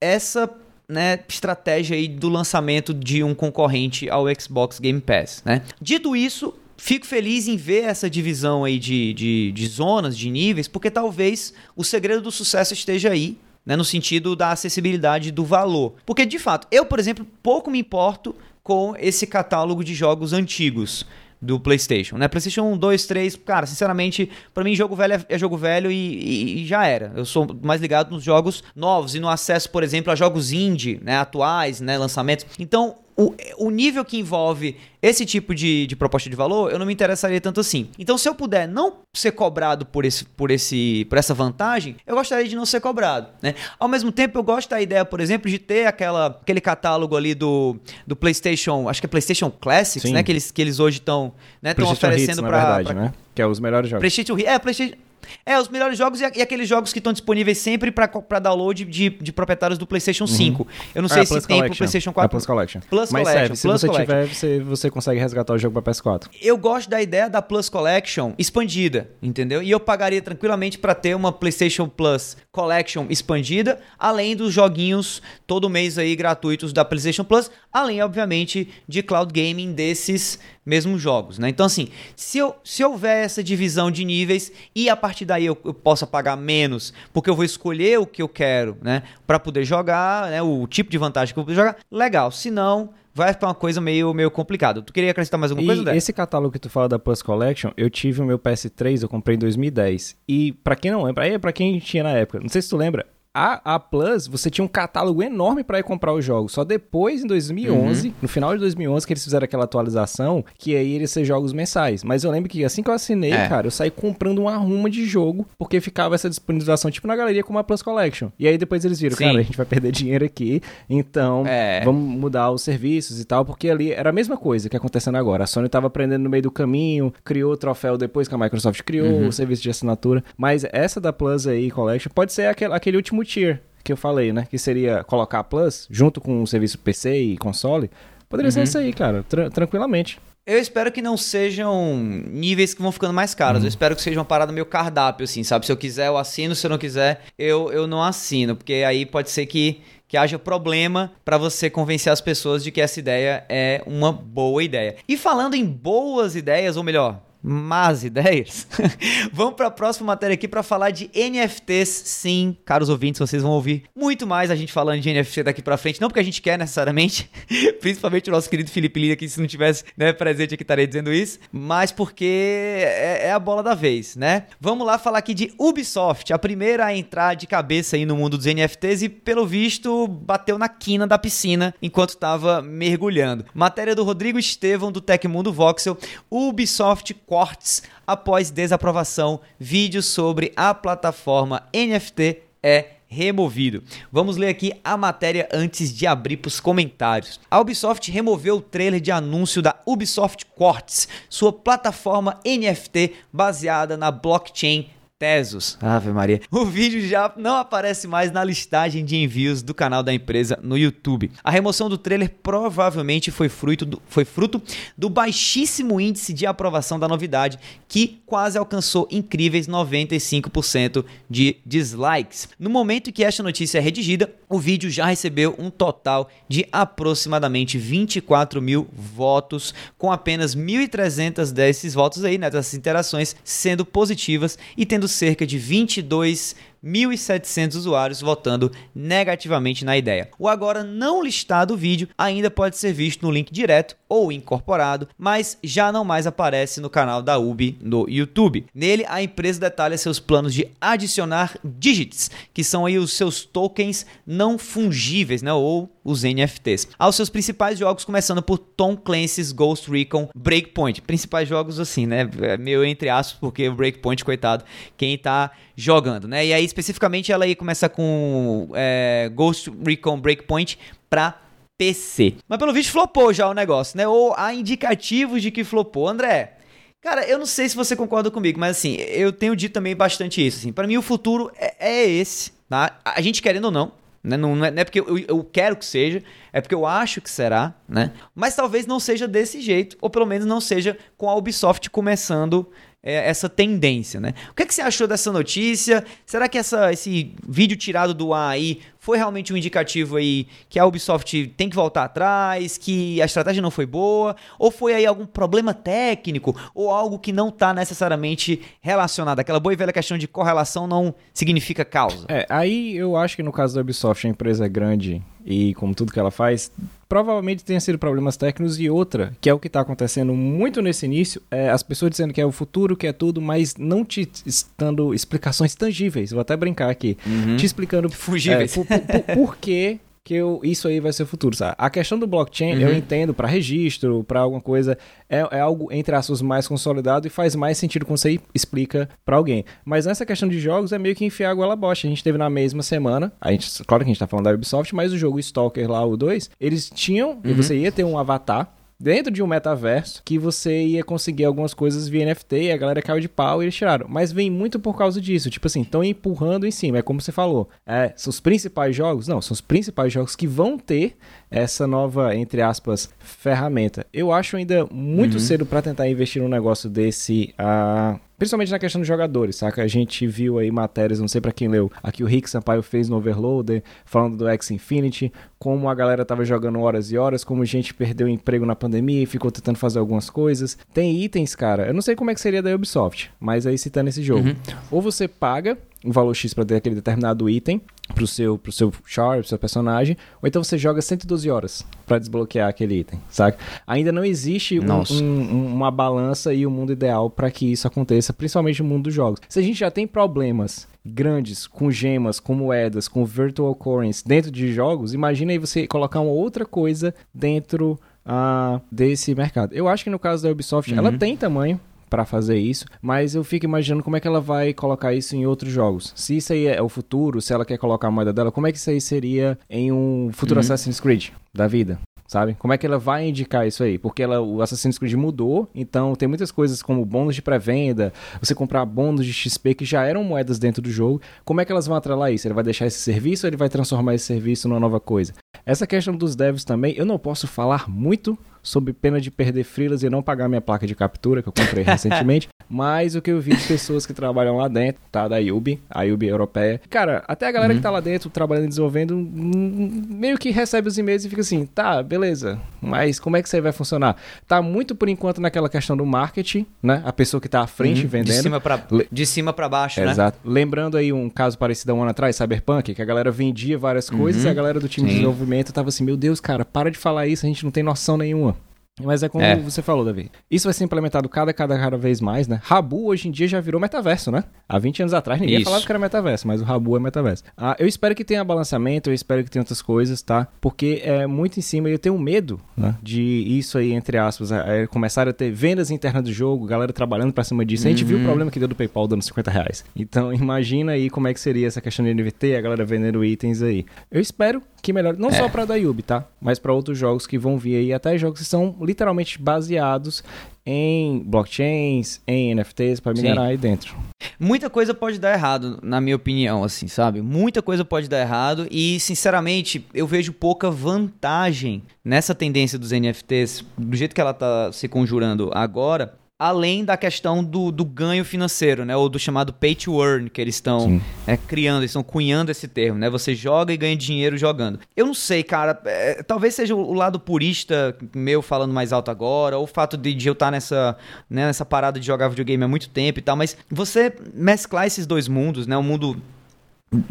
essa 0.00 0.50
né, 0.88 1.20
estratégia 1.28 1.96
aí 1.96 2.08
do 2.08 2.28
lançamento 2.28 2.92
de 2.92 3.22
um 3.22 3.36
concorrente 3.36 4.10
ao 4.10 4.24
Xbox 4.34 4.80
Game 4.80 5.00
Pass. 5.00 5.42
Né? 5.44 5.62
Dito 5.80 6.16
isso, 6.16 6.54
Fico 6.76 7.06
feliz 7.06 7.48
em 7.48 7.56
ver 7.56 7.84
essa 7.84 8.10
divisão 8.10 8.64
aí 8.64 8.78
de, 8.78 9.14
de, 9.14 9.52
de 9.52 9.66
zonas, 9.66 10.16
de 10.16 10.30
níveis, 10.30 10.68
porque 10.68 10.90
talvez 10.90 11.54
o 11.76 11.84
segredo 11.84 12.22
do 12.22 12.30
sucesso 12.30 12.74
esteja 12.74 13.10
aí, 13.10 13.38
né, 13.64 13.76
no 13.76 13.84
sentido 13.84 14.36
da 14.36 14.50
acessibilidade 14.50 15.30
do 15.30 15.44
valor. 15.44 15.94
Porque, 16.04 16.26
de 16.26 16.38
fato, 16.38 16.66
eu, 16.70 16.84
por 16.84 16.98
exemplo, 16.98 17.26
pouco 17.42 17.70
me 17.70 17.78
importo 17.78 18.34
com 18.62 18.94
esse 18.98 19.26
catálogo 19.26 19.84
de 19.84 19.94
jogos 19.94 20.32
antigos 20.32 21.06
do 21.40 21.60
PlayStation, 21.60 22.16
né? 22.16 22.26
PlayStation 22.26 22.62
1, 22.62 22.78
2, 22.78 23.06
3, 23.06 23.36
cara, 23.36 23.66
sinceramente, 23.66 24.30
para 24.54 24.64
mim 24.64 24.74
jogo 24.74 24.96
velho 24.96 25.14
é, 25.14 25.24
é 25.28 25.38
jogo 25.38 25.56
velho 25.56 25.90
e, 25.90 25.94
e, 25.94 26.62
e, 26.62 26.66
já 26.66 26.86
era. 26.86 27.12
Eu 27.14 27.26
sou 27.26 27.46
mais 27.62 27.80
ligado 27.82 28.10
nos 28.10 28.24
jogos 28.24 28.64
novos 28.74 29.14
e 29.14 29.20
no 29.20 29.28
acesso, 29.28 29.68
por 29.70 29.82
exemplo, 29.82 30.10
a 30.10 30.16
jogos 30.16 30.52
indie, 30.52 30.98
né, 31.02 31.18
atuais, 31.18 31.80
né, 31.80 31.98
lançamentos. 31.98 32.46
Então, 32.58 32.96
o, 33.16 33.34
o 33.58 33.70
nível 33.70 34.04
que 34.04 34.18
envolve 34.18 34.76
esse 35.00 35.24
tipo 35.24 35.54
de, 35.54 35.86
de 35.86 35.94
proposta 35.94 36.28
de 36.28 36.34
valor, 36.34 36.72
eu 36.72 36.78
não 36.78 36.86
me 36.86 36.92
interessaria 36.92 37.40
tanto 37.40 37.60
assim. 37.60 37.88
Então, 37.98 38.16
se 38.18 38.28
eu 38.28 38.34
puder 38.34 38.66
não 38.66 38.98
ser 39.12 39.32
cobrado 39.32 39.86
por, 39.86 40.04
esse, 40.04 40.24
por, 40.24 40.50
esse, 40.50 41.06
por 41.08 41.18
essa 41.18 41.34
vantagem, 41.34 41.96
eu 42.06 42.16
gostaria 42.16 42.48
de 42.48 42.56
não 42.56 42.66
ser 42.66 42.80
cobrado. 42.80 43.28
Né? 43.42 43.54
Ao 43.78 43.86
mesmo 43.86 44.10
tempo, 44.10 44.38
eu 44.38 44.42
gosto 44.42 44.70
da 44.70 44.80
ideia, 44.80 45.04
por 45.04 45.20
exemplo, 45.20 45.50
de 45.50 45.58
ter 45.58 45.86
aquela, 45.86 46.26
aquele 46.26 46.60
catálogo 46.60 47.16
ali 47.16 47.34
do, 47.34 47.76
do 48.06 48.16
PlayStation, 48.16 48.88
acho 48.88 49.00
que 49.00 49.06
é 49.06 49.08
PlayStation 49.08 49.50
Classics, 49.50 50.10
né? 50.10 50.22
Que 50.22 50.32
eles, 50.32 50.50
que 50.50 50.60
eles 50.60 50.80
hoje 50.80 50.98
estão 50.98 51.32
né, 51.62 51.74
oferecendo 51.78 52.42
para. 52.42 52.82
Né? 52.94 53.12
Que 53.34 53.42
é 53.42 53.46
os 53.46 53.60
melhores 53.60 53.90
jogos. 53.90 54.00
PlayStation 54.00 54.36
É, 54.38 54.58
PlayStation. 54.58 54.96
É, 55.44 55.58
os 55.58 55.68
melhores 55.68 55.98
jogos 55.98 56.20
e, 56.20 56.24
aqueles 56.24 56.68
jogos 56.68 56.92
que 56.92 56.98
estão 56.98 57.12
disponíveis 57.12 57.58
sempre 57.58 57.90
para 57.90 58.38
download 58.38 58.84
de, 58.84 59.10
de 59.10 59.32
proprietários 59.32 59.78
do 59.78 59.86
PlayStation 59.86 60.26
5. 60.26 60.62
Uhum. 60.62 60.68
Eu 60.94 61.02
não 61.02 61.08
sei 61.08 61.22
é, 61.22 61.24
se 61.24 61.46
tem 61.46 61.64
pro 61.64 61.76
PlayStation 61.76 62.12
4. 62.12 62.26
É 62.26 62.28
Plus 62.28 62.46
Collection. 62.46 62.80
Plus 62.88 63.10
Mas 63.10 63.22
Collection. 63.22 63.40
Serve, 63.40 63.56
se 63.56 63.68
Plus 63.68 63.80
você 63.80 63.86
Collection. 63.86 64.14
tiver, 64.14 64.34
você, 64.34 64.60
você 64.60 64.90
consegue 64.90 65.20
resgatar 65.20 65.54
o 65.54 65.58
jogo 65.58 65.80
para 65.80 65.92
PS4. 65.92 66.28
Eu 66.40 66.56
gosto 66.56 66.88
da 66.88 67.00
ideia 67.02 67.28
da 67.28 67.42
Plus 67.42 67.68
Collection 67.68 68.32
expandida, 68.38 69.10
entendeu? 69.22 69.62
E 69.62 69.70
eu 69.70 69.80
pagaria 69.80 70.20
tranquilamente 70.22 70.78
para 70.78 70.94
ter 70.94 71.14
uma 71.14 71.32
PlayStation 71.32 71.88
Plus 71.88 72.36
Collection 72.50 73.06
expandida, 73.10 73.80
além 73.98 74.36
dos 74.36 74.52
joguinhos 74.52 75.22
todo 75.46 75.68
mês 75.68 75.98
aí 75.98 76.14
gratuitos 76.16 76.72
da 76.72 76.84
PlayStation 76.84 77.24
Plus, 77.24 77.50
além, 77.72 78.02
obviamente, 78.02 78.68
de 78.88 79.02
cloud 79.02 79.32
gaming 79.32 79.72
desses 79.72 80.38
mesmos 80.64 81.00
jogos, 81.00 81.38
né? 81.38 81.48
Então, 81.48 81.66
assim, 81.66 81.88
se, 82.16 82.38
eu, 82.38 82.54
se 82.64 82.82
houver 82.82 83.24
essa 83.24 83.42
divisão 83.42 83.90
de 83.90 84.04
níveis 84.04 84.50
e 84.74 84.88
a 84.88 84.96
partir 84.96 85.13
daí 85.22 85.44
eu, 85.44 85.58
eu 85.62 85.74
possa 85.74 86.06
pagar 86.06 86.34
menos, 86.34 86.94
porque 87.12 87.28
eu 87.28 87.36
vou 87.36 87.44
escolher 87.44 87.98
o 87.98 88.06
que 88.06 88.22
eu 88.22 88.28
quero, 88.28 88.78
né? 88.80 89.02
Para 89.26 89.38
poder 89.38 89.66
jogar, 89.66 90.30
né? 90.30 90.40
O 90.40 90.66
tipo 90.66 90.90
de 90.90 90.96
vantagem 90.96 91.34
que 91.34 91.38
eu 91.38 91.44
vou 91.44 91.54
jogar, 91.54 91.76
legal. 91.92 92.30
Se 92.30 92.50
não, 92.50 92.94
vai 93.14 93.32
ficar 93.32 93.46
uma 93.48 93.54
coisa 93.54 93.80
meio, 93.80 94.12
meio 94.12 94.30
complicada. 94.30 94.82
Tu 94.82 94.92
queria 94.92 95.10
acrescentar 95.10 95.38
mais 95.38 95.52
alguma 95.52 95.64
e 95.64 95.66
coisa, 95.66 95.84
Dé? 95.84 95.96
esse 95.96 96.12
catálogo 96.12 96.52
que 96.52 96.58
tu 96.58 96.68
fala 96.68 96.88
da 96.88 96.98
Plus 96.98 97.22
Collection, 97.22 97.70
eu 97.76 97.88
tive 97.88 98.20
o 98.20 98.24
meu 98.24 98.38
PS3, 98.38 99.02
eu 99.02 99.08
comprei 99.08 99.36
em 99.36 99.38
2010. 99.38 100.16
E 100.26 100.52
para 100.52 100.74
quem 100.74 100.90
não 100.90 101.02
lembra, 101.02 101.24
aí 101.24 101.34
é 101.34 101.38
pra 101.38 101.52
quem 101.52 101.78
tinha 101.78 102.02
na 102.02 102.10
época, 102.10 102.40
não 102.40 102.48
sei 102.48 102.60
se 102.60 102.68
tu 102.68 102.76
lembra, 102.76 103.06
a, 103.34 103.74
a 103.74 103.80
Plus, 103.80 104.28
você 104.28 104.48
tinha 104.48 104.64
um 104.64 104.68
catálogo 104.68 105.20
enorme 105.22 105.64
para 105.64 105.80
ir 105.80 105.82
comprar 105.82 106.12
os 106.12 106.24
jogos. 106.24 106.52
Só 106.52 106.62
depois, 106.62 107.24
em 107.24 107.26
2011, 107.26 108.08
uhum. 108.08 108.14
no 108.22 108.28
final 108.28 108.54
de 108.54 108.60
2011, 108.60 109.04
que 109.04 109.12
eles 109.12 109.24
fizeram 109.24 109.44
aquela 109.44 109.64
atualização, 109.64 110.44
que 110.56 110.76
aí 110.76 110.92
eles 110.92 111.10
ser 111.10 111.24
jogos 111.24 111.52
mensais. 111.52 112.04
Mas 112.04 112.22
eu 112.22 112.30
lembro 112.30 112.48
que 112.48 112.64
assim 112.64 112.82
que 112.82 112.88
eu 112.88 112.94
assinei, 112.94 113.32
é. 113.32 113.48
cara, 113.48 113.66
eu 113.66 113.72
saí 113.72 113.90
comprando 113.90 114.38
uma 114.38 114.56
ruma 114.56 114.88
de 114.88 115.04
jogo, 115.04 115.46
porque 115.58 115.80
ficava 115.80 116.14
essa 116.14 116.28
disponibilização, 116.28 116.90
tipo 116.90 117.08
na 117.08 117.16
galeria, 117.16 117.42
como 117.42 117.58
a 117.58 117.64
Plus 117.64 117.82
Collection. 117.82 118.28
E 118.38 118.46
aí 118.46 118.56
depois 118.56 118.84
eles 118.84 119.00
viram, 119.00 119.16
Sim. 119.16 119.24
cara, 119.24 119.38
a 119.40 119.42
gente 119.42 119.56
vai 119.56 119.66
perder 119.66 119.90
dinheiro 119.90 120.24
aqui, 120.24 120.62
então 120.88 121.44
é. 121.46 121.82
vamos 121.84 122.02
mudar 122.16 122.52
os 122.52 122.62
serviços 122.62 123.20
e 123.20 123.24
tal, 123.24 123.44
porque 123.44 123.68
ali 123.68 123.90
era 123.90 124.10
a 124.10 124.12
mesma 124.12 124.36
coisa 124.36 124.68
que 124.68 124.76
acontecendo 124.76 125.16
agora. 125.16 125.44
A 125.44 125.46
Sony 125.46 125.68
tava 125.68 125.88
aprendendo 125.88 126.22
no 126.22 126.30
meio 126.30 126.42
do 126.42 126.50
caminho, 126.50 127.12
criou 127.24 127.52
o 127.52 127.56
troféu 127.56 127.98
depois 127.98 128.28
que 128.28 128.34
a 128.34 128.38
Microsoft 128.38 128.80
criou, 128.82 129.06
uhum. 129.06 129.28
o 129.28 129.32
serviço 129.32 129.62
de 129.62 129.70
assinatura. 129.70 130.22
Mas 130.36 130.64
essa 130.72 131.00
da 131.00 131.12
Plus 131.12 131.46
aí, 131.46 131.70
Collection, 131.70 132.12
pode 132.14 132.32
ser 132.32 132.46
aquele, 132.46 132.72
aquele 132.72 132.96
último 132.96 133.23
tier 133.24 133.62
que 133.84 133.92
eu 133.92 133.96
falei, 133.96 134.32
né? 134.32 134.46
Que 134.50 134.58
seria 134.58 135.04
colocar 135.04 135.40
a 135.40 135.44
Plus 135.44 135.86
junto 135.90 136.20
com 136.20 136.42
o 136.42 136.46
serviço 136.46 136.78
PC 136.78 137.16
e 137.16 137.36
console. 137.36 137.90
Poderia 138.28 138.48
uhum. 138.48 138.52
ser 138.52 138.62
isso 138.62 138.78
aí, 138.78 138.92
cara, 138.92 139.22
tra 139.22 139.50
tranquilamente. 139.50 140.18
Eu 140.46 140.58
espero 140.58 140.92
que 140.92 141.00
não 141.00 141.16
sejam 141.16 141.96
níveis 141.96 142.74
que 142.74 142.82
vão 142.82 142.92
ficando 142.92 143.14
mais 143.14 143.34
caros. 143.34 143.60
Uhum. 143.60 143.66
Eu 143.66 143.68
espero 143.68 143.96
que 143.96 144.02
seja 144.02 144.18
uma 144.18 144.24
parada 144.24 144.52
meio 144.52 144.66
cardápio, 144.66 145.24
assim, 145.24 145.42
sabe? 145.42 145.64
Se 145.64 145.72
eu 145.72 145.76
quiser, 145.76 146.08
eu 146.08 146.18
assino. 146.18 146.54
Se 146.54 146.66
eu 146.66 146.70
não 146.70 146.78
quiser, 146.78 147.22
eu, 147.38 147.72
eu 147.72 147.86
não 147.86 148.02
assino. 148.02 148.54
Porque 148.54 148.84
aí 148.86 149.06
pode 149.06 149.30
ser 149.30 149.46
que, 149.46 149.80
que 150.06 150.18
haja 150.18 150.38
problema 150.38 151.12
para 151.24 151.38
você 151.38 151.70
convencer 151.70 152.12
as 152.12 152.20
pessoas 152.20 152.62
de 152.62 152.70
que 152.70 152.80
essa 152.80 152.98
ideia 152.98 153.44
é 153.48 153.82
uma 153.86 154.12
boa 154.12 154.62
ideia. 154.62 154.96
E 155.08 155.16
falando 155.16 155.54
em 155.54 155.64
boas 155.64 156.36
ideias, 156.36 156.76
ou 156.76 156.82
melhor, 156.82 157.22
más 157.44 158.04
ideias. 158.04 158.66
Vamos 159.30 159.54
para 159.54 159.66
a 159.66 159.70
próxima 159.70 160.06
matéria 160.06 160.32
aqui 160.32 160.48
para 160.48 160.62
falar 160.62 160.90
de 160.90 161.10
NFTs. 161.14 161.88
Sim, 161.88 162.56
caros 162.64 162.88
ouvintes, 162.88 163.18
vocês 163.18 163.42
vão 163.42 163.52
ouvir 163.52 163.84
muito 163.94 164.26
mais 164.26 164.50
a 164.50 164.56
gente 164.56 164.72
falando 164.72 165.00
de 165.00 165.12
NFT 165.12 165.42
daqui 165.42 165.60
para 165.60 165.76
frente, 165.76 166.00
não 166.00 166.08
porque 166.08 166.20
a 166.20 166.24
gente 166.24 166.40
quer 166.40 166.58
necessariamente, 166.58 167.30
principalmente 167.80 168.30
o 168.30 168.32
nosso 168.32 168.48
querido 168.48 168.70
Felipe 168.70 168.98
Lira 168.98 169.16
que 169.16 169.28
se 169.28 169.38
não 169.38 169.46
tivesse 169.46 169.84
né, 169.96 170.12
presente 170.12 170.54
aqui 170.54 170.62
estaria 170.62 170.86
dizendo 170.86 171.12
isso, 171.12 171.38
mas 171.52 171.92
porque 171.92 172.24
é, 172.24 173.26
é, 173.26 173.32
a 173.32 173.38
bola 173.38 173.62
da 173.62 173.74
vez, 173.74 174.16
né? 174.16 174.46
Vamos 174.58 174.86
lá 174.86 174.98
falar 174.98 175.18
aqui 175.18 175.34
de 175.34 175.52
Ubisoft, 175.58 176.32
a 176.32 176.38
primeira 176.38 176.86
a 176.86 176.96
entrar 176.96 177.34
de 177.34 177.46
cabeça 177.46 177.96
aí 177.96 178.06
no 178.06 178.16
mundo 178.16 178.38
dos 178.38 178.46
NFTs 178.46 179.02
e 179.02 179.08
pelo 179.08 179.46
visto 179.46 180.08
bateu 180.08 180.58
na 180.58 180.68
quina 180.68 181.06
da 181.06 181.18
piscina 181.18 181.74
enquanto 181.82 182.10
estava 182.10 182.62
mergulhando. 182.62 183.44
Matéria 183.52 183.94
do 183.94 184.04
Rodrigo 184.04 184.38
Estevão 184.38 184.90
do 184.90 185.00
Tecmundo 185.00 185.52
Voxel, 185.52 185.98
Ubisoft 186.30 187.12
cortes 187.34 187.82
após 188.06 188.48
desaprovação. 188.48 189.40
Vídeo 189.58 190.00
sobre 190.04 190.52
a 190.54 190.72
plataforma 190.72 191.64
NFT 191.74 192.42
é 192.62 192.90
removido. 193.08 193.82
Vamos 194.12 194.36
ler 194.36 194.50
aqui 194.50 194.72
a 194.84 194.96
matéria 194.96 195.48
antes 195.52 195.92
de 195.92 196.06
abrir 196.06 196.36
para 196.36 196.46
os 196.46 196.60
comentários. 196.60 197.40
A 197.50 197.58
Ubisoft 197.58 198.08
removeu 198.08 198.58
o 198.58 198.60
trailer 198.60 199.00
de 199.00 199.10
anúncio 199.10 199.60
da 199.60 199.74
Ubisoft 199.84 200.46
Quartz, 200.56 201.08
sua 201.28 201.52
plataforma 201.52 202.38
NFT 202.46 203.14
baseada 203.32 203.96
na 203.96 204.12
blockchain 204.12 204.90
Tesos. 205.16 205.78
Ave 205.80 206.10
Maria. 206.10 206.40
O 206.50 206.64
vídeo 206.64 207.00
já 207.06 207.32
não 207.36 207.54
aparece 207.54 208.08
mais 208.08 208.32
na 208.32 208.42
listagem 208.42 209.04
de 209.04 209.14
envios 209.14 209.62
do 209.62 209.72
canal 209.72 210.02
da 210.02 210.12
empresa 210.12 210.58
no 210.60 210.76
YouTube. 210.76 211.30
A 211.42 211.52
remoção 211.52 211.88
do 211.88 211.96
trailer 211.96 212.34
provavelmente 212.42 213.30
foi 213.30 213.48
fruto 213.48 213.86
do, 213.86 214.02
foi 214.08 214.24
fruto 214.24 214.60
do 214.98 215.08
baixíssimo 215.08 216.00
índice 216.00 216.32
de 216.32 216.46
aprovação 216.46 216.98
da 216.98 217.06
novidade, 217.06 217.60
que 217.86 218.22
quase 218.26 218.58
alcançou 218.58 219.06
incríveis 219.08 219.68
95% 219.68 221.04
de 221.30 221.58
dislikes. 221.64 222.48
No 222.58 222.68
momento 222.68 223.10
em 223.10 223.12
que 223.12 223.22
esta 223.22 223.40
notícia 223.40 223.78
é 223.78 223.80
redigida, 223.80 224.34
o 224.48 224.58
vídeo 224.58 224.90
já 224.90 225.06
recebeu 225.06 225.54
um 225.58 225.70
total 225.70 226.28
de 226.48 226.66
aproximadamente 226.72 227.78
24 227.78 228.60
mil 228.60 228.88
votos, 228.92 229.72
com 229.96 230.10
apenas 230.10 230.56
1.300 230.56 231.52
desses 231.52 231.94
votos 231.94 232.24
aí, 232.24 232.36
né, 232.36 232.50
dessas 232.50 232.74
interações, 232.74 233.36
sendo 233.44 233.84
positivas 233.84 234.58
e 234.76 234.84
tendo 234.84 235.03
cerca 235.08 235.46
de 235.46 235.58
22 235.58 236.56
1.700 236.84 237.76
usuários 237.76 238.20
votando 238.20 238.70
negativamente 238.94 239.84
na 239.84 239.96
ideia. 239.96 240.28
O 240.38 240.48
agora 240.48 240.84
não 240.84 241.22
listado 241.22 241.76
vídeo 241.76 242.08
ainda 242.18 242.50
pode 242.50 242.76
ser 242.76 242.92
visto 242.92 243.22
no 243.22 243.32
link 243.32 243.52
direto 243.52 243.96
ou 244.08 244.30
incorporado, 244.30 245.08
mas 245.18 245.58
já 245.62 245.90
não 245.90 246.04
mais 246.04 246.26
aparece 246.26 246.80
no 246.80 246.90
canal 246.90 247.22
da 247.22 247.38
UBI 247.38 247.78
no 247.80 248.08
YouTube. 248.08 248.66
Nele, 248.74 249.04
a 249.08 249.22
empresa 249.22 249.60
detalha 249.60 249.98
seus 249.98 250.20
planos 250.20 250.54
de 250.54 250.68
adicionar 250.80 251.58
digits, 251.64 252.30
que 252.52 252.62
são 252.62 252.86
aí 252.86 252.98
os 252.98 253.12
seus 253.12 253.44
tokens 253.44 254.06
não 254.26 254.58
fungíveis, 254.58 255.42
né, 255.42 255.52
ou 255.52 255.90
os 256.04 256.22
NFTs, 256.22 256.88
aos 256.98 257.16
seus 257.16 257.30
principais 257.30 257.78
jogos, 257.78 258.04
começando 258.04 258.42
por 258.42 258.58
Tom 258.58 258.94
Clancy's 258.94 259.52
Ghost 259.52 259.90
Recon 259.90 260.28
Breakpoint. 260.36 261.00
Principais 261.00 261.48
jogos 261.48 261.80
assim, 261.80 262.06
né, 262.06 262.28
é 262.42 262.56
meio 262.58 262.84
entre 262.84 263.08
aspas, 263.08 263.38
porque 263.40 263.68
o 263.68 263.74
Breakpoint, 263.74 264.24
coitado, 264.24 264.64
quem 264.96 265.16
tá 265.16 265.50
jogando, 265.76 266.28
né? 266.28 266.46
E 266.46 266.52
aí, 266.52 266.64
especificamente, 266.64 267.32
ela 267.32 267.44
aí 267.44 267.54
começa 267.54 267.88
com 267.88 268.68
é, 268.74 269.30
Ghost 269.34 269.72
Recon 269.84 270.20
Breakpoint 270.20 270.78
pra 271.10 271.40
PC. 271.76 272.36
Mas 272.48 272.58
pelo 272.58 272.72
visto 272.72 272.92
flopou 272.92 273.32
já 273.32 273.48
o 273.48 273.54
negócio, 273.54 273.96
né? 273.96 274.06
Ou 274.06 274.34
há 274.36 274.54
indicativos 274.54 275.42
de 275.42 275.50
que 275.50 275.64
flopou. 275.64 276.08
André, 276.08 276.58
cara, 277.02 277.26
eu 277.26 277.38
não 277.38 277.46
sei 277.46 277.68
se 277.68 277.76
você 277.76 277.96
concorda 277.96 278.30
comigo, 278.30 278.58
mas 278.58 278.76
assim, 278.76 278.94
eu 278.94 279.32
tenho 279.32 279.56
dito 279.56 279.72
também 279.72 279.96
bastante 279.96 280.44
isso. 280.44 280.58
Assim, 280.58 280.72
para 280.72 280.86
mim, 280.86 280.96
o 280.96 281.02
futuro 281.02 281.50
é, 281.56 281.74
é, 281.78 282.08
esse, 282.08 282.52
tá? 282.68 282.98
A 283.04 283.20
gente 283.20 283.42
querendo 283.42 283.66
ou 283.66 283.70
não. 283.70 283.92
Né? 284.22 284.38
Não, 284.38 284.56
não, 284.56 284.64
é, 284.64 284.70
não 284.70 284.80
é 284.80 284.84
porque 284.84 285.00
eu, 285.00 285.18
eu 285.18 285.44
quero 285.44 285.76
que 285.76 285.84
seja, 285.84 286.22
é 286.50 286.60
porque 286.60 286.74
eu 286.74 286.86
acho 286.86 287.20
que 287.20 287.28
será, 287.28 287.74
né? 287.86 288.12
Mas 288.34 288.56
talvez 288.56 288.86
não 288.86 288.98
seja 288.98 289.28
desse 289.28 289.60
jeito, 289.60 289.98
ou 290.00 290.08
pelo 290.08 290.24
menos 290.24 290.46
não 290.46 290.62
seja 290.62 290.96
com 291.18 291.28
a 291.28 291.34
Ubisoft 291.34 291.90
começando 291.90 292.66
é, 293.04 293.28
essa 293.28 293.50
tendência, 293.50 294.18
né? 294.18 294.32
O 294.50 294.54
que, 294.54 294.62
é 294.62 294.66
que 294.66 294.74
você 294.74 294.80
achou 294.80 295.06
dessa 295.06 295.30
notícia? 295.30 296.02
Será 296.24 296.48
que 296.48 296.56
essa, 296.56 296.90
esse 296.90 297.34
vídeo 297.46 297.76
tirado 297.76 298.14
do 298.14 298.32
ar 298.32 298.52
aí 298.52 298.80
foi 298.98 299.18
realmente 299.18 299.52
um 299.52 299.56
indicativo 299.58 300.16
aí 300.16 300.46
que 300.70 300.78
a 300.78 300.86
Ubisoft 300.86 301.48
tem 301.58 301.68
que 301.68 301.76
voltar 301.76 302.04
atrás, 302.04 302.78
que 302.78 303.20
a 303.20 303.26
estratégia 303.26 303.60
não 303.60 303.70
foi 303.70 303.84
boa, 303.84 304.34
ou 304.58 304.70
foi 304.70 304.94
aí 304.94 305.04
algum 305.04 305.26
problema 305.26 305.74
técnico, 305.74 306.56
ou 306.74 306.90
algo 306.90 307.18
que 307.18 307.30
não 307.30 307.50
está 307.50 307.74
necessariamente 307.74 308.62
relacionado? 308.80 309.40
Aquela 309.40 309.60
boa 309.60 309.74
e 309.74 309.76
velha 309.76 309.92
questão 309.92 310.16
de 310.16 310.26
correlação 310.26 310.86
não 310.86 311.14
significa 311.34 311.84
causa. 311.84 312.24
É, 312.28 312.46
aí 312.48 312.96
eu 312.96 313.14
acho 313.14 313.36
que 313.36 313.42
no 313.42 313.52
caso 313.52 313.74
da 313.74 313.82
Ubisoft, 313.82 314.26
a 314.26 314.30
empresa 314.30 314.64
é 314.64 314.68
grande 314.70 315.22
e 315.44 315.74
como 315.74 315.94
tudo 315.94 316.10
que 316.10 316.18
ela 316.18 316.30
faz, 316.30 316.72
provavelmente 317.08 317.64
tenha 317.64 317.80
sido 317.80 317.98
problemas 317.98 318.36
técnicos 318.36 318.78
e 318.78 318.88
outra, 318.88 319.32
que 319.40 319.48
é 319.48 319.54
o 319.54 319.58
que 319.58 319.66
está 319.66 319.80
acontecendo 319.80 320.32
muito 320.34 320.80
nesse 320.82 321.06
início, 321.06 321.40
é 321.50 321.70
as 321.70 321.82
pessoas 321.82 322.10
dizendo 322.10 322.32
que 322.32 322.40
é 322.40 322.46
o 322.46 322.52
futuro, 322.52 322.96
que 322.96 323.06
é 323.06 323.12
tudo, 323.12 323.40
mas 323.40 323.76
não 323.76 324.04
te 324.04 324.28
dando 324.76 325.14
explicações 325.14 325.74
tangíveis. 325.74 326.30
Vou 326.30 326.40
até 326.40 326.56
brincar 326.56 326.90
aqui, 326.90 327.16
uhum. 327.26 327.56
te 327.56 327.66
explicando 327.66 328.10
fugíveis. 328.10 328.76
É, 328.76 328.84
por, 328.84 328.86
por, 328.86 329.34
por 329.34 329.56
que 329.56 329.98
que 330.24 330.34
eu, 330.34 330.58
isso 330.64 330.88
aí 330.88 331.00
vai 331.00 331.12
ser 331.12 331.24
o 331.24 331.26
futuro, 331.26 331.54
sabe? 331.54 331.74
A 331.76 331.90
questão 331.90 332.18
do 332.18 332.26
blockchain, 332.26 332.76
uhum. 332.76 332.80
eu 332.80 332.96
entendo, 332.96 333.34
para 333.34 333.46
registro, 333.46 334.24
para 334.24 334.40
alguma 334.40 334.60
coisa, 334.60 334.96
é, 335.28 335.46
é, 335.50 335.60
algo, 335.60 335.92
entre 335.92 336.14
aspas, 336.14 336.40
mais 336.40 336.66
consolidado 336.66 337.26
e 337.26 337.30
faz 337.30 337.54
mais 337.54 337.76
sentido 337.76 338.06
quando 338.06 338.16
você 338.16 338.40
explica 338.54 339.06
para 339.22 339.36
alguém. 339.36 339.66
Mas 339.84 340.06
nessa 340.06 340.24
questão 340.24 340.48
de 340.48 340.58
jogos, 340.58 340.92
é 340.92 340.98
meio 340.98 341.14
que 341.14 341.26
enfiar 341.26 341.50
água 341.50 341.66
ela 341.66 341.76
bosta. 341.76 342.06
A 342.06 342.10
gente 342.10 342.24
teve 342.24 342.38
na 342.38 342.48
mesma 342.48 342.82
semana, 342.82 343.34
a 343.38 343.52
gente, 343.52 343.84
claro 343.84 344.02
que 344.02 344.10
a 344.10 344.12
gente 344.12 344.18
tá 344.18 344.26
falando 344.26 344.46
da 344.46 344.54
Ubisoft, 344.54 344.94
mas 344.94 345.12
o 345.12 345.18
jogo 345.18 345.38
Stalker 345.38 345.90
lá, 345.90 346.02
o 346.02 346.16
2, 346.16 346.50
eles 346.58 346.88
tinham, 346.88 347.32
uhum. 347.32 347.40
e 347.44 347.52
você 347.52 347.76
ia 347.76 347.92
ter 347.92 348.04
um 348.04 348.16
avatar, 348.16 348.72
dentro 349.04 349.30
de 349.30 349.42
um 349.42 349.46
metaverso 349.46 350.22
que 350.24 350.38
você 350.38 350.82
ia 350.82 351.04
conseguir 351.04 351.44
algumas 351.44 351.74
coisas 351.74 352.08
via 352.08 352.24
NFT 352.24 352.72
a 352.72 352.76
galera 352.78 353.02
caiu 353.02 353.20
de 353.20 353.28
pau 353.28 353.60
e 353.60 353.66
eles 353.66 353.74
tiraram. 353.74 354.06
Mas 354.08 354.32
vem 354.32 354.50
muito 354.50 354.80
por 354.80 354.96
causa 354.96 355.20
disso. 355.20 355.50
Tipo 355.50 355.66
assim, 355.66 355.82
estão 355.82 356.02
empurrando 356.02 356.66
em 356.66 356.70
cima. 356.70 356.96
É 356.96 357.02
como 357.02 357.20
você 357.20 357.30
falou. 357.30 357.68
É, 357.86 358.14
são 358.16 358.30
os 358.30 358.40
principais 358.40 358.96
jogos? 358.96 359.28
Não, 359.28 359.42
são 359.42 359.52
os 359.52 359.60
principais 359.60 360.10
jogos 360.10 360.34
que 360.34 360.46
vão 360.46 360.78
ter 360.78 361.18
essa 361.54 361.86
nova, 361.86 362.34
entre 362.34 362.60
aspas, 362.60 363.08
ferramenta. 363.20 364.04
Eu 364.12 364.32
acho 364.32 364.56
ainda 364.56 364.86
muito 364.90 365.34
uhum. 365.34 365.38
cedo 365.38 365.64
para 365.64 365.80
tentar 365.80 366.08
investir 366.08 366.42
num 366.42 366.48
negócio 366.48 366.90
desse. 366.90 367.54
Uh, 367.58 368.18
Principalmente 368.36 368.72
na 368.72 368.80
questão 368.80 369.00
dos 369.00 369.06
jogadores, 369.06 369.54
saca? 369.54 369.80
A 369.80 369.86
gente 369.86 370.26
viu 370.26 370.58
aí 370.58 370.68
matérias, 370.68 371.20
não 371.20 371.28
sei 371.28 371.40
para 371.40 371.52
quem 371.52 371.68
leu, 371.68 371.90
aqui 372.02 372.24
o 372.24 372.26
Rick 372.26 372.50
Sampaio 372.50 372.82
fez 372.82 373.08
no 373.08 373.16
Overloader, 373.16 373.84
falando 374.04 374.36
do 374.36 374.48
X 374.48 374.72
Infinity, 374.72 375.32
como 375.56 375.88
a 375.88 375.94
galera 375.94 376.24
tava 376.24 376.44
jogando 376.44 376.80
horas 376.80 377.12
e 377.12 377.16
horas, 377.16 377.44
como 377.44 377.62
a 377.62 377.64
gente 377.64 377.94
perdeu 377.94 378.26
emprego 378.26 378.66
na 378.66 378.74
pandemia 378.74 379.22
e 379.22 379.26
ficou 379.26 379.52
tentando 379.52 379.78
fazer 379.78 380.00
algumas 380.00 380.28
coisas. 380.28 380.76
Tem 380.92 381.22
itens, 381.22 381.54
cara, 381.54 381.86
eu 381.86 381.94
não 381.94 382.02
sei 382.02 382.16
como 382.16 382.32
é 382.32 382.34
que 382.34 382.40
seria 382.40 382.60
da 382.60 382.74
Ubisoft, 382.74 383.30
mas 383.38 383.68
aí 383.68 383.78
citando 383.78 384.08
esse 384.08 384.22
jogo. 384.22 384.48
Uhum. 384.48 384.56
Ou 384.90 385.00
você 385.00 385.28
paga 385.28 385.78
um 386.04 386.12
valor 386.12 386.34
X 386.34 386.52
para 386.52 386.64
ter 386.64 386.76
aquele 386.76 386.94
determinado 386.94 387.48
item 387.48 387.80
pro 388.14 388.26
seu, 388.26 388.58
pro 388.58 388.70
seu 388.70 388.92
char, 389.06 389.38
pro 389.38 389.48
seu 389.48 389.58
personagem, 389.58 390.16
ou 390.42 390.46
então 390.46 390.62
você 390.62 390.76
joga 390.76 391.00
112 391.00 391.50
horas 391.50 391.86
para 392.06 392.18
desbloquear 392.18 392.68
aquele 392.68 393.00
item, 393.00 393.18
sabe? 393.30 393.56
Ainda 393.86 394.12
não 394.12 394.24
existe 394.24 394.78
um, 394.78 395.02
um, 395.10 395.66
uma 395.74 395.90
balança 395.90 396.52
e 396.52 396.66
o 396.66 396.68
um 396.68 396.72
mundo 396.72 396.92
ideal 396.92 397.30
para 397.30 397.50
que 397.50 397.72
isso 397.72 397.86
aconteça, 397.86 398.32
principalmente 398.32 398.82
no 398.82 398.88
mundo 398.88 399.04
dos 399.04 399.14
jogos. 399.14 399.40
Se 399.48 399.58
a 399.58 399.62
gente 399.62 399.78
já 399.78 399.90
tem 399.90 400.06
problemas 400.06 400.86
grandes 401.04 401.66
com 401.66 401.90
gemas, 401.90 402.38
com 402.38 402.54
moedas, 402.54 403.08
com 403.08 403.24
virtual 403.24 403.74
currency 403.74 404.26
dentro 404.26 404.50
de 404.50 404.72
jogos, 404.72 405.14
imagina 405.14 405.52
aí 405.52 405.58
você 405.58 405.86
colocar 405.86 406.20
uma 406.20 406.30
outra 406.30 406.66
coisa 406.66 407.14
dentro 407.32 407.98
uh, 408.26 408.80
desse 408.90 409.34
mercado. 409.34 409.74
Eu 409.74 409.88
acho 409.88 410.04
que 410.04 410.10
no 410.10 410.18
caso 410.18 410.42
da 410.42 410.50
Ubisoft, 410.50 410.92
uhum. 410.92 410.98
ela 410.98 411.12
tem 411.12 411.36
tamanho 411.36 411.80
para 412.14 412.24
fazer 412.24 412.56
isso, 412.56 412.84
mas 413.02 413.34
eu 413.34 413.42
fico 413.42 413.66
imaginando 413.66 414.04
como 414.04 414.16
é 414.16 414.20
que 414.20 414.28
ela 414.28 414.40
vai 414.40 414.72
colocar 414.72 415.12
isso 415.12 415.34
em 415.34 415.46
outros 415.46 415.72
jogos. 415.72 416.12
Se 416.14 416.36
isso 416.36 416.52
aí 416.52 416.68
é 416.68 416.80
o 416.80 416.88
futuro, 416.88 417.42
se 417.42 417.52
ela 417.52 417.64
quer 417.64 417.76
colocar 417.76 418.06
a 418.06 418.10
moeda 418.10 418.32
dela, 418.32 418.52
como 418.52 418.68
é 418.68 418.72
que 418.72 418.78
isso 418.78 418.88
aí 418.88 419.00
seria 419.00 419.58
em 419.68 419.90
um 419.90 420.30
futuro 420.32 420.58
uhum. 420.58 420.64
Assassin's 420.64 421.00
Creed 421.00 421.30
da 421.52 421.66
vida? 421.66 421.98
sabe? 422.26 422.54
Como 422.58 422.72
é 422.72 422.78
que 422.78 422.86
ela 422.86 422.98
vai 422.98 423.28
indicar 423.28 423.66
isso 423.66 423.84
aí? 423.84 423.98
Porque 423.98 424.22
ela, 424.22 424.40
o 424.40 424.60
Assassin's 424.60 424.98
Creed 424.98 425.14
mudou, 425.14 425.68
então 425.74 426.14
tem 426.14 426.26
muitas 426.26 426.50
coisas 426.50 426.82
como 426.82 427.04
bônus 427.04 427.34
de 427.34 427.42
pré-venda, 427.42 428.12
você 428.40 428.54
comprar 428.54 428.84
bônus 428.84 429.26
de 429.26 429.32
XP 429.32 429.74
que 429.74 429.84
já 429.84 430.04
eram 430.04 430.24
moedas 430.24 430.58
dentro 430.58 430.82
do 430.82 430.90
jogo. 430.90 431.20
Como 431.44 431.60
é 431.60 431.64
que 431.64 431.70
elas 431.70 431.86
vão 431.86 431.96
atrelar 431.96 432.32
isso? 432.32 432.48
Ele 432.48 432.54
vai 432.54 432.64
deixar 432.64 432.86
esse 432.86 432.98
serviço 432.98 433.46
ou 433.46 433.50
ele 433.50 433.56
vai 433.56 433.68
transformar 433.68 434.14
esse 434.14 434.24
serviço 434.24 434.68
numa 434.68 434.80
nova 434.80 434.98
coisa? 434.98 435.32
Essa 435.66 435.86
questão 435.86 436.16
dos 436.16 436.34
devs 436.34 436.64
também, 436.64 436.94
eu 436.96 437.06
não 437.06 437.18
posso 437.18 437.46
falar 437.46 437.88
muito 437.88 438.36
sob 438.64 438.92
pena 438.94 439.20
de 439.20 439.30
perder 439.30 439.62
frilas 439.62 440.02
e 440.02 440.10
não 440.10 440.22
pagar 440.22 440.48
minha 440.48 440.60
placa 440.60 440.86
de 440.86 440.94
captura 440.94 441.42
que 441.42 441.48
eu 441.48 441.52
comprei 441.52 441.84
recentemente. 441.84 442.48
Mas 442.68 443.14
o 443.14 443.20
que 443.20 443.30
eu 443.30 443.40
vi 443.40 443.54
de 443.54 443.62
pessoas 443.68 444.06
que 444.06 444.14
trabalham 444.14 444.56
lá 444.56 444.66
dentro, 444.68 445.00
tá? 445.12 445.28
Da 445.28 445.36
Yubi, 445.36 445.80
a 445.88 446.02
Yubi 446.02 446.26
europeia. 446.26 446.80
Cara, 446.88 447.22
até 447.28 447.46
a 447.46 447.52
galera 447.52 447.72
uhum. 447.72 447.78
que 447.78 447.82
tá 447.82 447.90
lá 447.90 448.00
dentro 448.00 448.30
trabalhando 448.30 448.64
e 448.64 448.68
desenvolvendo, 448.68 449.14
meio 449.14 450.38
que 450.38 450.50
recebe 450.50 450.88
os 450.88 450.96
e-mails 450.96 451.26
e 451.26 451.28
fica 451.28 451.42
assim, 451.42 451.66
tá, 451.66 452.02
beleza, 452.02 452.58
mas 452.80 453.20
como 453.20 453.36
é 453.36 453.42
que 453.42 453.48
isso 453.48 453.54
aí 453.54 453.62
vai 453.62 453.70
funcionar? 453.70 454.16
Tá 454.48 454.62
muito 454.62 454.94
por 454.94 455.10
enquanto 455.10 455.42
naquela 455.42 455.68
questão 455.68 455.94
do 455.94 456.06
marketing, 456.06 456.66
né? 456.82 457.02
A 457.04 457.12
pessoa 457.12 457.38
que 457.40 457.48
tá 457.48 457.60
à 457.60 457.66
frente 457.66 458.02
uhum. 458.04 458.08
vendendo. 458.08 458.34
De 458.34 458.42
cima 458.42 458.60
pra, 458.60 458.82
de 459.12 459.26
cima 459.26 459.52
pra 459.52 459.68
baixo, 459.68 460.00
né? 460.00 460.10
Exato. 460.10 460.38
Lembrando 460.42 460.96
aí 460.96 461.12
um 461.12 461.28
caso 461.28 461.58
parecido 461.58 461.92
há 461.92 461.94
um 461.94 462.00
ano 462.00 462.12
atrás, 462.12 462.34
Cyberpunk, 462.36 462.94
que 462.94 463.02
a 463.02 463.04
galera 463.04 463.30
vendia 463.30 463.76
várias 463.76 464.08
coisas 464.08 464.42
uhum. 464.42 464.48
e 464.48 464.50
a 464.50 464.54
galera 464.54 464.80
do 464.80 464.88
time 464.88 465.06
Sim. 465.06 465.12
de 465.12 465.20
desenvolvimento 465.20 465.72
tava 465.72 465.90
assim, 465.90 466.02
meu 466.02 466.16
Deus, 466.16 466.40
cara, 466.40 466.64
para 466.64 466.90
de 466.90 466.96
falar 466.96 467.26
isso, 467.26 467.44
a 467.44 467.48
gente 467.48 467.62
não 467.62 467.70
tem 467.70 467.82
noção 467.82 468.16
nenhuma 468.16 468.53
Mas 469.02 469.24
é 469.24 469.28
como 469.28 469.42
é. 469.42 469.56
você 469.56 469.82
falou, 469.82 470.04
Davi. 470.04 470.30
Isso 470.48 470.68
vai 470.68 470.74
ser 470.74 470.84
implementado 470.84 471.28
cada, 471.28 471.52
cada, 471.52 471.76
cada 471.76 471.96
vez 471.96 472.20
mais, 472.20 472.46
né? 472.46 472.60
Rabu 472.62 473.06
hoje 473.06 473.26
em 473.26 473.30
dia 473.32 473.48
já 473.48 473.60
virou 473.60 473.80
metaverso, 473.80 474.30
né? 474.30 474.44
Há 474.68 474.78
20 474.78 475.02
anos 475.02 475.14
atrás 475.14 475.40
ninguém 475.40 475.56
Isso. 475.56 475.64
falava 475.64 475.84
que 475.84 475.90
era 475.90 475.98
metaverso, 475.98 476.46
mas 476.46 476.60
o 476.60 476.64
Rabu 476.64 476.96
é 476.96 477.00
metaverso. 477.00 477.42
Ah, 477.56 477.74
eu 477.78 477.88
espero 477.88 478.14
que 478.14 478.24
tenha 478.24 478.44
balanceamento, 478.44 479.10
eu 479.10 479.14
espero 479.14 479.42
que 479.42 479.50
tenha 479.50 479.62
outras 479.62 479.82
coisas, 479.82 480.22
tá? 480.22 480.46
Porque 480.60 481.02
é 481.04 481.26
muito 481.26 481.58
em 481.58 481.62
cima 481.62 481.88
e 481.88 481.92
eu 481.92 481.98
tenho 481.98 482.16
medo 482.16 482.60
né, 482.76 482.94
de 483.02 483.20
isso 483.20 483.78
aí, 483.78 483.92
entre 483.92 484.16
aspas, 484.16 484.52
é, 484.52 484.82
é 484.82 484.86
começar 484.86 485.28
a 485.28 485.32
ter 485.32 485.50
vendas 485.50 485.90
internas 485.90 486.22
do 486.22 486.32
jogo, 486.32 486.64
galera 486.64 486.92
trabalhando 486.92 487.32
pra 487.32 487.42
cima 487.42 487.64
disso. 487.64 487.88
A 487.88 487.90
gente 487.90 488.04
uhum. 488.04 488.08
viu 488.08 488.16
o 488.16 488.20
uhum. 488.20 488.26
problema 488.26 488.50
que 488.50 488.60
deu 488.60 488.68
do 488.68 488.76
PayPal 488.76 489.08
dando 489.08 489.22
50 489.22 489.50
reais. 489.50 489.84
Então 489.96 490.32
imagina 490.34 490.92
aí 490.92 491.10
como 491.10 491.26
é 491.26 491.34
que 491.34 491.40
seria 491.40 491.66
essa 491.66 491.80
questão 491.80 492.04
de 492.04 492.14
NFT, 492.14 492.54
a 492.54 492.60
galera 492.60 492.84
vendendo 492.84 493.24
itens 493.24 493.60
aí. 493.60 493.84
Eu 494.08 494.20
espero 494.20 494.62
que 494.84 494.92
melhore, 494.92 495.18
não 495.18 495.30
é. 495.30 495.32
só 495.32 495.48
para 495.48 495.64
da 495.64 495.74
Yubi, 495.76 496.02
tá? 496.02 496.26
Mas 496.40 496.58
para 496.58 496.72
outros 496.72 496.98
jogos 496.98 497.26
que 497.26 497.38
vão 497.38 497.56
vir 497.56 497.76
aí, 497.76 497.92
até 497.92 498.16
jogos 498.18 498.40
que 498.40 498.46
são 498.46 498.76
literalmente 498.82 499.40
baseados 499.40 500.22
em 500.66 501.22
blockchains, 501.24 502.20
em 502.26 502.54
NFTs 502.54 503.00
para 503.00 503.14
minerar 503.14 503.46
Sim. 503.46 503.50
aí 503.50 503.56
dentro. 503.56 503.96
Muita 504.38 504.68
coisa 504.68 504.92
pode 504.92 505.18
dar 505.18 505.32
errado, 505.32 505.78
na 505.82 506.00
minha 506.00 506.16
opinião, 506.16 506.62
assim, 506.62 506.86
sabe? 506.86 507.22
Muita 507.22 507.62
coisa 507.62 507.84
pode 507.84 508.08
dar 508.08 508.20
errado 508.20 508.66
e, 508.70 509.00
sinceramente, 509.00 509.86
eu 509.94 510.06
vejo 510.06 510.32
pouca 510.32 510.70
vantagem 510.70 511.82
nessa 512.04 512.34
tendência 512.34 512.78
dos 512.78 512.92
NFTs, 512.92 513.64
do 513.76 513.96
jeito 513.96 514.14
que 514.14 514.20
ela 514.20 514.34
tá 514.34 514.70
se 514.70 514.86
conjurando 514.86 515.50
agora, 515.54 516.14
além 516.38 516.84
da 516.84 516.96
questão 516.96 517.44
do, 517.44 517.70
do 517.70 517.84
ganho 517.84 518.24
financeiro, 518.24 518.84
né? 518.84 518.96
Ou 518.96 519.08
do 519.08 519.18
chamado 519.18 519.52
pay 519.52 519.74
to 519.74 520.02
earn, 520.02 520.28
que 520.28 520.40
eles 520.40 520.56
estão 520.56 521.00
é, 521.26 521.36
criando, 521.36 521.80
eles 521.80 521.90
estão 521.90 522.02
cunhando 522.02 522.50
esse 522.50 522.66
termo, 522.66 522.98
né? 522.98 523.08
Você 523.08 523.34
joga 523.34 523.72
e 523.72 523.76
ganha 523.76 523.96
dinheiro 523.96 524.36
jogando. 524.36 524.80
Eu 524.96 525.06
não 525.06 525.14
sei, 525.14 525.42
cara. 525.42 525.80
É, 525.84 526.22
talvez 526.22 526.54
seja 526.54 526.74
o 526.74 526.92
lado 526.92 527.20
purista 527.20 527.96
meu 528.14 528.42
falando 528.42 528.74
mais 528.74 528.92
alto 528.92 529.10
agora, 529.10 529.56
ou 529.56 529.64
o 529.64 529.68
fato 529.68 529.96
de, 529.96 530.12
de 530.12 530.28
eu 530.28 530.32
estar 530.32 530.46
tá 530.46 530.50
nessa, 530.50 530.96
né, 531.30 531.46
nessa 531.46 531.64
parada 531.64 532.00
de 532.00 532.06
jogar 532.06 532.28
videogame 532.28 532.64
há 532.64 532.68
muito 532.68 532.88
tempo 532.88 533.18
e 533.20 533.22
tal, 533.22 533.36
mas 533.36 533.56
você 533.70 534.12
mesclar 534.32 534.86
esses 534.86 535.06
dois 535.06 535.28
mundos, 535.28 535.66
né? 535.66 535.76
O 535.76 535.82
mundo 535.82 536.20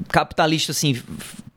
capitalista 0.10 0.72
assim 0.72 1.02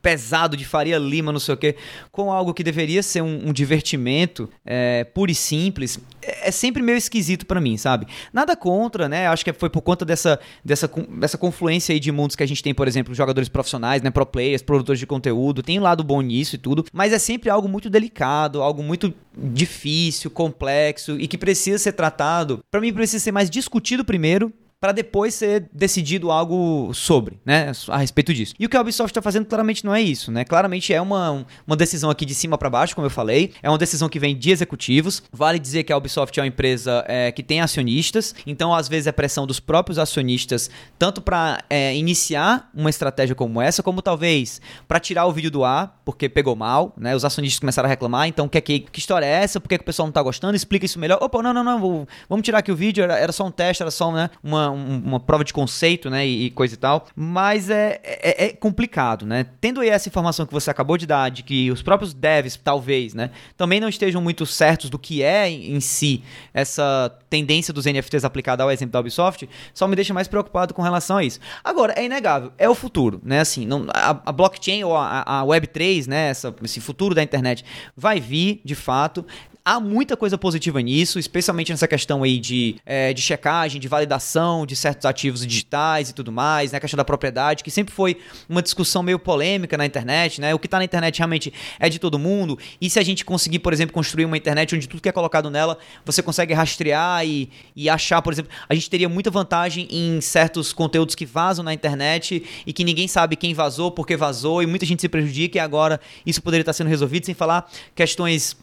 pesado 0.07 0.55
de 0.55 0.63
Faria 0.63 0.97
Lima, 0.97 1.33
não 1.33 1.39
sei 1.39 1.53
o 1.53 1.57
quê, 1.57 1.75
com 2.13 2.31
algo 2.31 2.53
que 2.53 2.63
deveria 2.63 3.03
ser 3.03 3.21
um, 3.21 3.49
um 3.49 3.51
divertimento 3.51 4.49
é, 4.65 5.03
puro 5.03 5.29
e 5.29 5.35
simples, 5.35 5.99
é, 6.21 6.47
é 6.47 6.51
sempre 6.51 6.81
meio 6.81 6.97
esquisito 6.97 7.45
para 7.45 7.59
mim, 7.59 7.75
sabe? 7.75 8.07
Nada 8.31 8.55
contra, 8.55 9.09
né? 9.09 9.27
Acho 9.27 9.43
que 9.43 9.51
foi 9.51 9.69
por 9.69 9.81
conta 9.81 10.05
dessa, 10.05 10.39
dessa, 10.63 10.89
dessa 11.19 11.37
confluência 11.37 11.91
aí 11.91 11.99
de 11.99 12.09
mundos 12.09 12.37
que 12.37 12.43
a 12.43 12.47
gente 12.47 12.63
tem, 12.63 12.73
por 12.73 12.87
exemplo, 12.87 13.13
jogadores 13.13 13.49
profissionais, 13.49 14.01
né? 14.01 14.09
Pro 14.09 14.25
players, 14.25 14.61
produtores 14.61 14.99
de 14.99 15.05
conteúdo, 15.05 15.61
tem 15.61 15.77
um 15.77 15.83
lado 15.83 16.05
bom 16.05 16.21
nisso 16.21 16.55
e 16.55 16.57
tudo, 16.57 16.85
mas 16.93 17.11
é 17.11 17.19
sempre 17.19 17.49
algo 17.49 17.67
muito 17.67 17.89
delicado, 17.89 18.61
algo 18.61 18.81
muito 18.81 19.13
difícil, 19.35 20.31
complexo 20.31 21.19
e 21.19 21.27
que 21.27 21.37
precisa 21.37 21.77
ser 21.77 21.91
tratado. 21.91 22.59
Para 22.71 22.79
mim, 22.79 22.93
precisa 22.93 23.21
ser 23.21 23.33
mais 23.33 23.49
discutido 23.49 24.05
primeiro 24.05 24.53
para 24.79 24.91
depois 24.91 25.33
ser 25.33 25.67
decidido 25.73 26.31
algo 26.31 26.93
sobre, 26.93 27.39
né, 27.43 27.71
a 27.87 27.97
respeito 27.97 28.33
disso. 28.33 28.53
E 28.59 28.65
o 28.65 28.69
que 28.69 28.77
a 28.77 28.81
Ubisoft 28.81 29.11
está 29.11 29.21
fazendo 29.21 29.45
claramente 29.45 29.83
não 29.83 29.93
é 29.93 30.01
isso, 30.01 30.31
né? 30.31 30.45
Claramente 30.45 30.93
é 30.93 31.01
uma, 31.01 31.45
uma 31.65 31.75
decisão 31.75 32.09
aqui 32.09 32.25
de 32.25 32.35
cima 32.35 32.57
para 32.57 32.69
baixo, 32.69 32.93
como 32.93 33.07
eu 33.07 33.11
falei, 33.11 33.53
é 33.63 33.69
uma 33.69 33.77
decisão 33.77 34.07
que 34.07 34.19
vem 34.19 34.37
de 34.37 34.51
executivos. 34.51 35.23
Vale 35.31 35.57
dizer 35.57 35.83
que 35.83 35.91
a 35.91 35.97
Ubisoft 35.97 36.39
é 36.39 36.43
uma 36.43 36.47
empresa 36.47 37.03
é, 37.07 37.31
que 37.31 37.41
tem 37.41 37.59
acionistas, 37.59 38.35
então 38.45 38.73
às 38.73 38.87
vezes 38.87 39.07
é 39.07 39.11
pressão 39.11 39.47
dos 39.47 39.59
próprios 39.59 39.97
acionistas, 39.97 40.69
tanto 40.99 41.21
para 41.21 41.63
é, 41.69 41.95
iniciar 41.95 42.69
uma 42.73 42.89
estratégia 42.89 43.35
como 43.35 43.59
essa, 43.59 43.81
como 43.81 44.01
talvez 44.01 44.61
para 44.87 44.99
tirar 44.99 45.25
o 45.25 45.31
vídeo 45.31 45.49
do 45.49 45.63
ar, 45.63 45.99
porque 46.05 46.29
pegou 46.29 46.55
mal, 46.55 46.93
né? 46.97 47.15
Os 47.15 47.25
acionistas 47.25 47.59
começaram 47.59 47.87
a 47.87 47.89
reclamar, 47.89 48.27
então 48.27 48.47
que, 48.47 48.61
que, 48.61 48.79
que 48.81 48.99
história 48.99 49.25
é 49.25 49.43
essa? 49.43 49.59
Por 49.59 49.67
que, 49.67 49.77
que 49.77 49.83
o 49.83 49.85
pessoal 49.85 50.05
não 50.05 50.13
tá 50.13 50.21
gostando? 50.21 50.55
Explica 50.55 50.85
isso 50.85 50.99
melhor. 50.99 51.17
Opa, 51.21 51.41
não, 51.41 51.53
não, 51.53 51.63
não, 51.63 52.07
vamos 52.29 52.45
tirar 52.45 52.59
aqui 52.59 52.71
o 52.71 52.75
vídeo, 52.75 53.03
era, 53.03 53.17
era 53.17 53.31
só 53.31 53.45
um 53.45 53.51
teste, 53.51 53.81
era 53.81 53.91
só 53.91 54.11
né, 54.11 54.29
uma 54.43 54.67
uma, 54.77 55.19
prova 55.19 55.43
de 55.43 55.53
conceito, 55.53 56.09
né, 56.09 56.25
e, 56.25 56.45
e 56.45 56.49
coisa 56.51 56.73
e 56.73 56.77
tal, 56.77 57.07
mas 57.15 57.69
é, 57.69 57.99
é, 58.03 58.45
é, 58.45 58.49
complicado, 58.53 59.25
né? 59.25 59.45
Tendo 59.59 59.81
aí 59.81 59.89
essa 59.89 60.07
informação 60.07 60.45
que 60.45 60.53
você 60.53 60.69
acabou 60.69 60.97
de 60.97 61.05
dar, 61.05 61.29
de 61.29 61.43
que 61.43 61.71
os 61.71 61.81
próprios 61.81 62.13
devs, 62.13 62.55
talvez, 62.55 63.13
né, 63.13 63.31
também 63.55 63.79
não 63.79 63.89
estejam 63.89 64.21
muito 64.21 64.45
certos 64.45 64.89
do 64.89 64.99
que 64.99 65.23
é 65.23 65.49
em 65.49 65.79
si 65.79 66.23
essa 66.53 67.15
tendência 67.29 67.73
dos 67.73 67.85
NFTs 67.85 68.23
aplicada 68.23 68.63
ao 68.63 68.71
exemplo 68.71 68.93
da 68.93 68.99
Ubisoft, 68.99 69.49
só 69.73 69.87
me 69.87 69.95
deixa 69.95 70.13
mais 70.13 70.27
preocupado 70.27 70.73
com 70.73 70.81
relação 70.81 71.17
a 71.17 71.23
isso. 71.23 71.39
Agora, 71.63 71.93
é 71.97 72.05
inegável, 72.05 72.51
é 72.57 72.69
o 72.69 72.75
futuro, 72.75 73.21
né, 73.23 73.39
assim, 73.39 73.65
não, 73.65 73.85
a, 73.93 74.21
a 74.25 74.31
blockchain 74.31 74.83
ou 74.83 74.95
a, 74.95 75.41
a 75.41 75.43
Web3, 75.43 76.07
né, 76.07 76.29
essa, 76.29 76.55
esse 76.63 76.79
futuro 76.79 77.13
da 77.13 77.23
internet 77.23 77.65
vai 77.95 78.19
vir, 78.19 78.61
de 78.63 78.75
fato, 78.75 79.25
Há 79.69 79.81
muita 79.81 80.15
coisa 80.15 80.37
positiva 80.37 80.81
nisso, 80.81 81.19
especialmente 81.19 81.73
nessa 81.73 81.89
questão 81.89 82.23
aí 82.23 82.39
de, 82.39 82.77
é, 82.85 83.11
de 83.11 83.21
checagem, 83.21 83.81
de 83.81 83.87
validação 83.89 84.65
de 84.65 84.77
certos 84.77 85.05
ativos 85.05 85.45
digitais 85.45 86.09
e 86.09 86.13
tudo 86.13 86.31
mais, 86.31 86.71
né? 86.71 86.77
A 86.77 86.79
questão 86.79 86.95
da 86.95 87.03
propriedade, 87.03 87.65
que 87.65 87.69
sempre 87.69 87.93
foi 87.93 88.15
uma 88.47 88.61
discussão 88.61 89.03
meio 89.03 89.19
polêmica 89.19 89.75
na 89.75 89.85
internet, 89.85 90.39
né? 90.39 90.55
O 90.55 90.59
que 90.59 90.67
está 90.67 90.77
na 90.77 90.85
internet 90.85 91.17
realmente 91.17 91.53
é 91.81 91.89
de 91.89 91.99
todo 91.99 92.17
mundo. 92.17 92.57
E 92.79 92.89
se 92.89 92.97
a 92.97 93.03
gente 93.03 93.25
conseguir, 93.25 93.59
por 93.59 93.73
exemplo, 93.73 93.93
construir 93.93 94.23
uma 94.23 94.37
internet 94.37 94.73
onde 94.73 94.87
tudo 94.87 95.01
que 95.01 95.09
é 95.09 95.11
colocado 95.11 95.49
nela, 95.49 95.77
você 96.05 96.23
consegue 96.23 96.53
rastrear 96.53 97.27
e, 97.27 97.49
e 97.75 97.89
achar, 97.89 98.21
por 98.21 98.31
exemplo, 98.31 98.49
a 98.69 98.73
gente 98.73 98.89
teria 98.89 99.09
muita 99.09 99.29
vantagem 99.29 99.85
em 99.91 100.21
certos 100.21 100.71
conteúdos 100.71 101.13
que 101.13 101.25
vazam 101.25 101.65
na 101.65 101.73
internet 101.73 102.41
e 102.65 102.71
que 102.71 102.85
ninguém 102.85 103.09
sabe 103.09 103.35
quem 103.35 103.53
vazou, 103.53 103.91
por 103.91 104.07
que 104.07 104.15
vazou, 104.15 104.63
e 104.63 104.65
muita 104.65 104.85
gente 104.85 105.01
se 105.01 105.09
prejudica 105.09 105.57
e 105.57 105.59
agora 105.59 105.99
isso 106.25 106.41
poderia 106.41 106.61
estar 106.61 106.71
sendo 106.71 106.87
resolvido 106.87 107.25
sem 107.25 107.35
falar 107.35 107.69
questões 107.93 108.55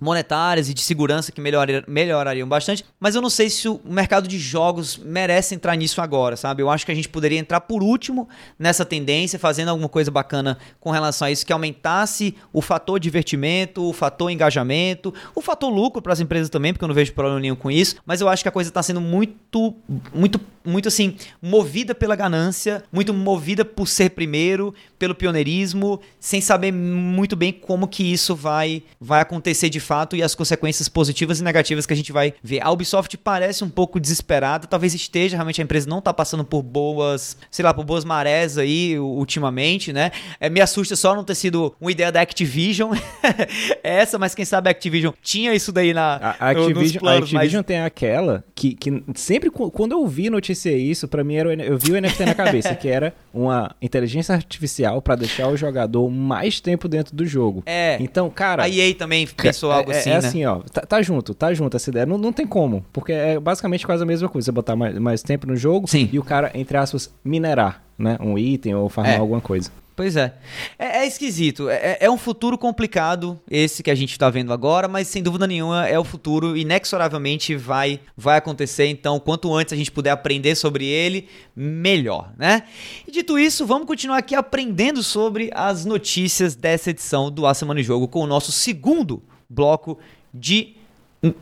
monetárias 0.00 0.68
e 0.68 0.74
de 0.74 0.80
segurança 0.80 1.30
que 1.30 1.40
melhorar, 1.40 1.84
melhorariam 1.86 2.48
bastante, 2.48 2.84
mas 2.98 3.14
eu 3.14 3.22
não 3.22 3.30
sei 3.30 3.50
se 3.50 3.68
o 3.68 3.80
mercado 3.84 4.26
de 4.26 4.38
jogos 4.38 4.96
merece 4.96 5.54
entrar 5.54 5.76
nisso 5.76 6.00
agora, 6.00 6.36
sabe? 6.36 6.62
Eu 6.62 6.70
acho 6.70 6.86
que 6.86 6.92
a 6.92 6.94
gente 6.94 7.08
poderia 7.08 7.38
entrar 7.38 7.60
por 7.60 7.82
último 7.82 8.28
nessa 8.58 8.84
tendência, 8.84 9.38
fazendo 9.38 9.68
alguma 9.68 9.88
coisa 9.88 10.10
bacana 10.10 10.58
com 10.78 10.90
relação 10.90 11.26
a 11.26 11.30
isso, 11.30 11.44
que 11.44 11.52
aumentasse 11.52 12.34
o 12.52 12.62
fator 12.62 12.98
divertimento, 12.98 13.82
o 13.88 13.92
fator 13.92 14.30
engajamento, 14.30 15.12
o 15.34 15.40
fator 15.40 15.68
lucro 15.68 16.00
para 16.00 16.12
as 16.12 16.20
empresas 16.20 16.48
também, 16.48 16.72
porque 16.72 16.84
eu 16.84 16.88
não 16.88 16.94
vejo 16.94 17.12
problema 17.12 17.40
nenhum 17.40 17.56
com 17.56 17.70
isso, 17.70 17.96
mas 18.06 18.20
eu 18.20 18.28
acho 18.28 18.42
que 18.42 18.48
a 18.48 18.52
coisa 18.52 18.70
está 18.70 18.82
sendo 18.82 19.00
muito, 19.00 19.74
muito, 20.14 20.40
muito 20.64 20.88
assim, 20.88 21.16
movida 21.42 21.94
pela 21.94 22.16
ganância, 22.16 22.82
muito 22.92 23.12
movida 23.12 23.64
por 23.64 23.86
ser 23.86 24.10
primeiro, 24.10 24.74
pelo 24.98 25.14
pioneirismo, 25.14 26.00
sem 26.18 26.40
saber 26.40 26.72
muito 26.72 27.36
bem 27.36 27.52
como 27.52 27.88
que 27.88 28.02
isso 28.02 28.34
vai, 28.34 28.82
vai 29.00 29.20
acontecer 29.20 29.68
de 29.68 29.80
fato 29.90 30.14
e 30.14 30.22
as 30.22 30.36
consequências 30.36 30.88
positivas 30.88 31.40
e 31.40 31.42
negativas 31.42 31.84
que 31.84 31.92
a 31.92 31.96
gente 31.96 32.12
vai 32.12 32.32
ver. 32.40 32.60
A 32.62 32.70
Ubisoft 32.70 33.18
parece 33.18 33.64
um 33.64 33.68
pouco 33.68 33.98
desesperada, 33.98 34.68
talvez 34.68 34.94
esteja, 34.94 35.36
realmente 35.36 35.60
a 35.60 35.64
empresa 35.64 35.90
não 35.90 35.98
está 35.98 36.14
passando 36.14 36.44
por 36.44 36.62
boas, 36.62 37.36
sei 37.50 37.64
lá, 37.64 37.74
por 37.74 37.84
boas 37.84 38.04
marés 38.04 38.56
aí 38.56 38.96
ultimamente, 39.00 39.92
né? 39.92 40.12
É, 40.38 40.48
me 40.48 40.60
assusta 40.60 40.94
só 40.94 41.12
não 41.12 41.24
ter 41.24 41.34
sido 41.34 41.74
uma 41.80 41.90
ideia 41.90 42.12
da 42.12 42.20
Activision, 42.20 42.92
essa, 43.82 44.16
mas 44.16 44.32
quem 44.32 44.44
sabe 44.44 44.68
a 44.68 44.70
Activision 44.70 45.12
tinha 45.20 45.52
isso 45.56 45.72
daí 45.72 45.92
na 45.92 46.14
a, 46.16 46.36
a 46.38 46.50
Activision, 46.50 47.00
planos, 47.00 47.22
a 47.22 47.24
Activision 47.24 47.58
mas... 47.58 47.66
tem 47.66 47.80
aquela 47.80 48.44
que, 48.54 48.74
que 48.74 49.02
sempre 49.16 49.50
quando 49.50 49.90
eu 49.90 50.06
vi 50.06 50.30
notícia 50.30 50.70
isso, 50.70 51.08
para 51.08 51.24
mim 51.24 51.34
era 51.34 51.52
eu 51.52 51.76
vi 51.76 51.90
o 51.90 52.00
NFT 52.00 52.26
na 52.26 52.34
cabeça, 52.34 52.76
que 52.76 52.86
era 52.86 53.12
uma 53.34 53.74
inteligência 53.82 54.36
artificial 54.36 55.02
para 55.02 55.16
deixar 55.16 55.48
o 55.48 55.56
jogador 55.56 56.08
mais 56.08 56.60
tempo 56.60 56.86
dentro 56.86 57.16
do 57.16 57.26
jogo. 57.26 57.64
É. 57.66 57.96
Então, 57.98 58.30
cara, 58.30 58.62
a 58.62 58.68
EA 58.68 58.94
também 58.94 59.26
pensou 59.26 59.79
algo 59.80 59.92
é, 59.92 59.98
assim, 59.98 60.10
é, 60.10 60.12
né? 60.12 60.18
assim, 60.18 60.44
ó, 60.46 60.60
tá, 60.60 60.82
tá, 60.82 61.02
junto, 61.02 61.34
tá 61.34 61.52
junto 61.52 61.76
essa 61.76 61.90
ideia. 61.90 62.06
Não, 62.06 62.16
não 62.16 62.32
tem 62.32 62.46
como, 62.46 62.84
porque 62.92 63.12
é 63.12 63.38
basicamente 63.38 63.84
quase 63.84 64.02
a 64.02 64.06
mesma 64.06 64.28
coisa. 64.28 64.46
Você 64.46 64.52
botar 64.52 64.76
mais, 64.76 64.98
mais 64.98 65.22
tempo 65.22 65.46
no 65.46 65.56
jogo 65.56 65.88
Sim. 65.88 66.08
e 66.12 66.18
o 66.18 66.22
cara, 66.22 66.50
entre 66.54 66.76
aspas, 66.76 67.12
minerar, 67.24 67.82
né? 67.98 68.16
Um 68.20 68.38
item 68.38 68.74
ou 68.74 68.88
farmar 68.88 69.14
é. 69.14 69.18
alguma 69.18 69.40
coisa. 69.40 69.70
Pois 70.00 70.16
é. 70.16 70.32
É, 70.78 71.00
é 71.00 71.06
esquisito. 71.06 71.68
É, 71.68 71.74
é, 71.74 71.98
é, 72.00 72.10
um 72.10 72.16
futuro 72.16 72.56
complicado 72.56 73.38
esse 73.50 73.82
que 73.82 73.90
a 73.90 73.94
gente 73.94 74.12
está 74.12 74.30
vendo 74.30 74.50
agora, 74.50 74.88
mas 74.88 75.08
sem 75.08 75.22
dúvida 75.22 75.46
nenhuma 75.46 75.86
é 75.86 75.98
o 75.98 76.04
futuro 76.04 76.56
inexoravelmente 76.56 77.54
vai 77.54 78.00
vai 78.16 78.38
acontecer. 78.38 78.86
Então, 78.86 79.20
quanto 79.20 79.54
antes 79.54 79.74
a 79.74 79.76
gente 79.76 79.90
puder 79.90 80.08
aprender 80.08 80.54
sobre 80.54 80.86
ele, 80.86 81.28
melhor, 81.54 82.32
né? 82.38 82.62
E 83.06 83.10
dito 83.12 83.38
isso, 83.38 83.66
vamos 83.66 83.86
continuar 83.86 84.16
aqui 84.16 84.34
aprendendo 84.34 85.02
sobre 85.02 85.50
as 85.52 85.84
notícias 85.84 86.54
dessa 86.54 86.88
edição 86.88 87.30
do 87.30 87.46
A 87.46 87.52
Semana 87.52 87.80
em 87.80 87.84
Jogo 87.84 88.08
com 88.08 88.20
o 88.20 88.26
nosso 88.26 88.50
segundo 88.52 89.22
bloco 89.50 89.98
de 90.32 90.76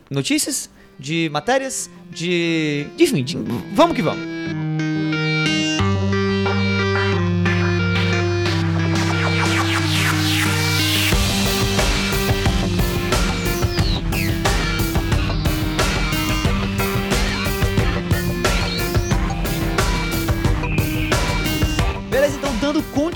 notícias, 0.09 0.69
de 0.97 1.29
matérias, 1.29 1.89
de. 2.11 2.87
Enfim, 2.97 3.23
de... 3.23 3.37
vamos 3.73 3.95
que 3.95 4.01
vamos. 4.01 4.88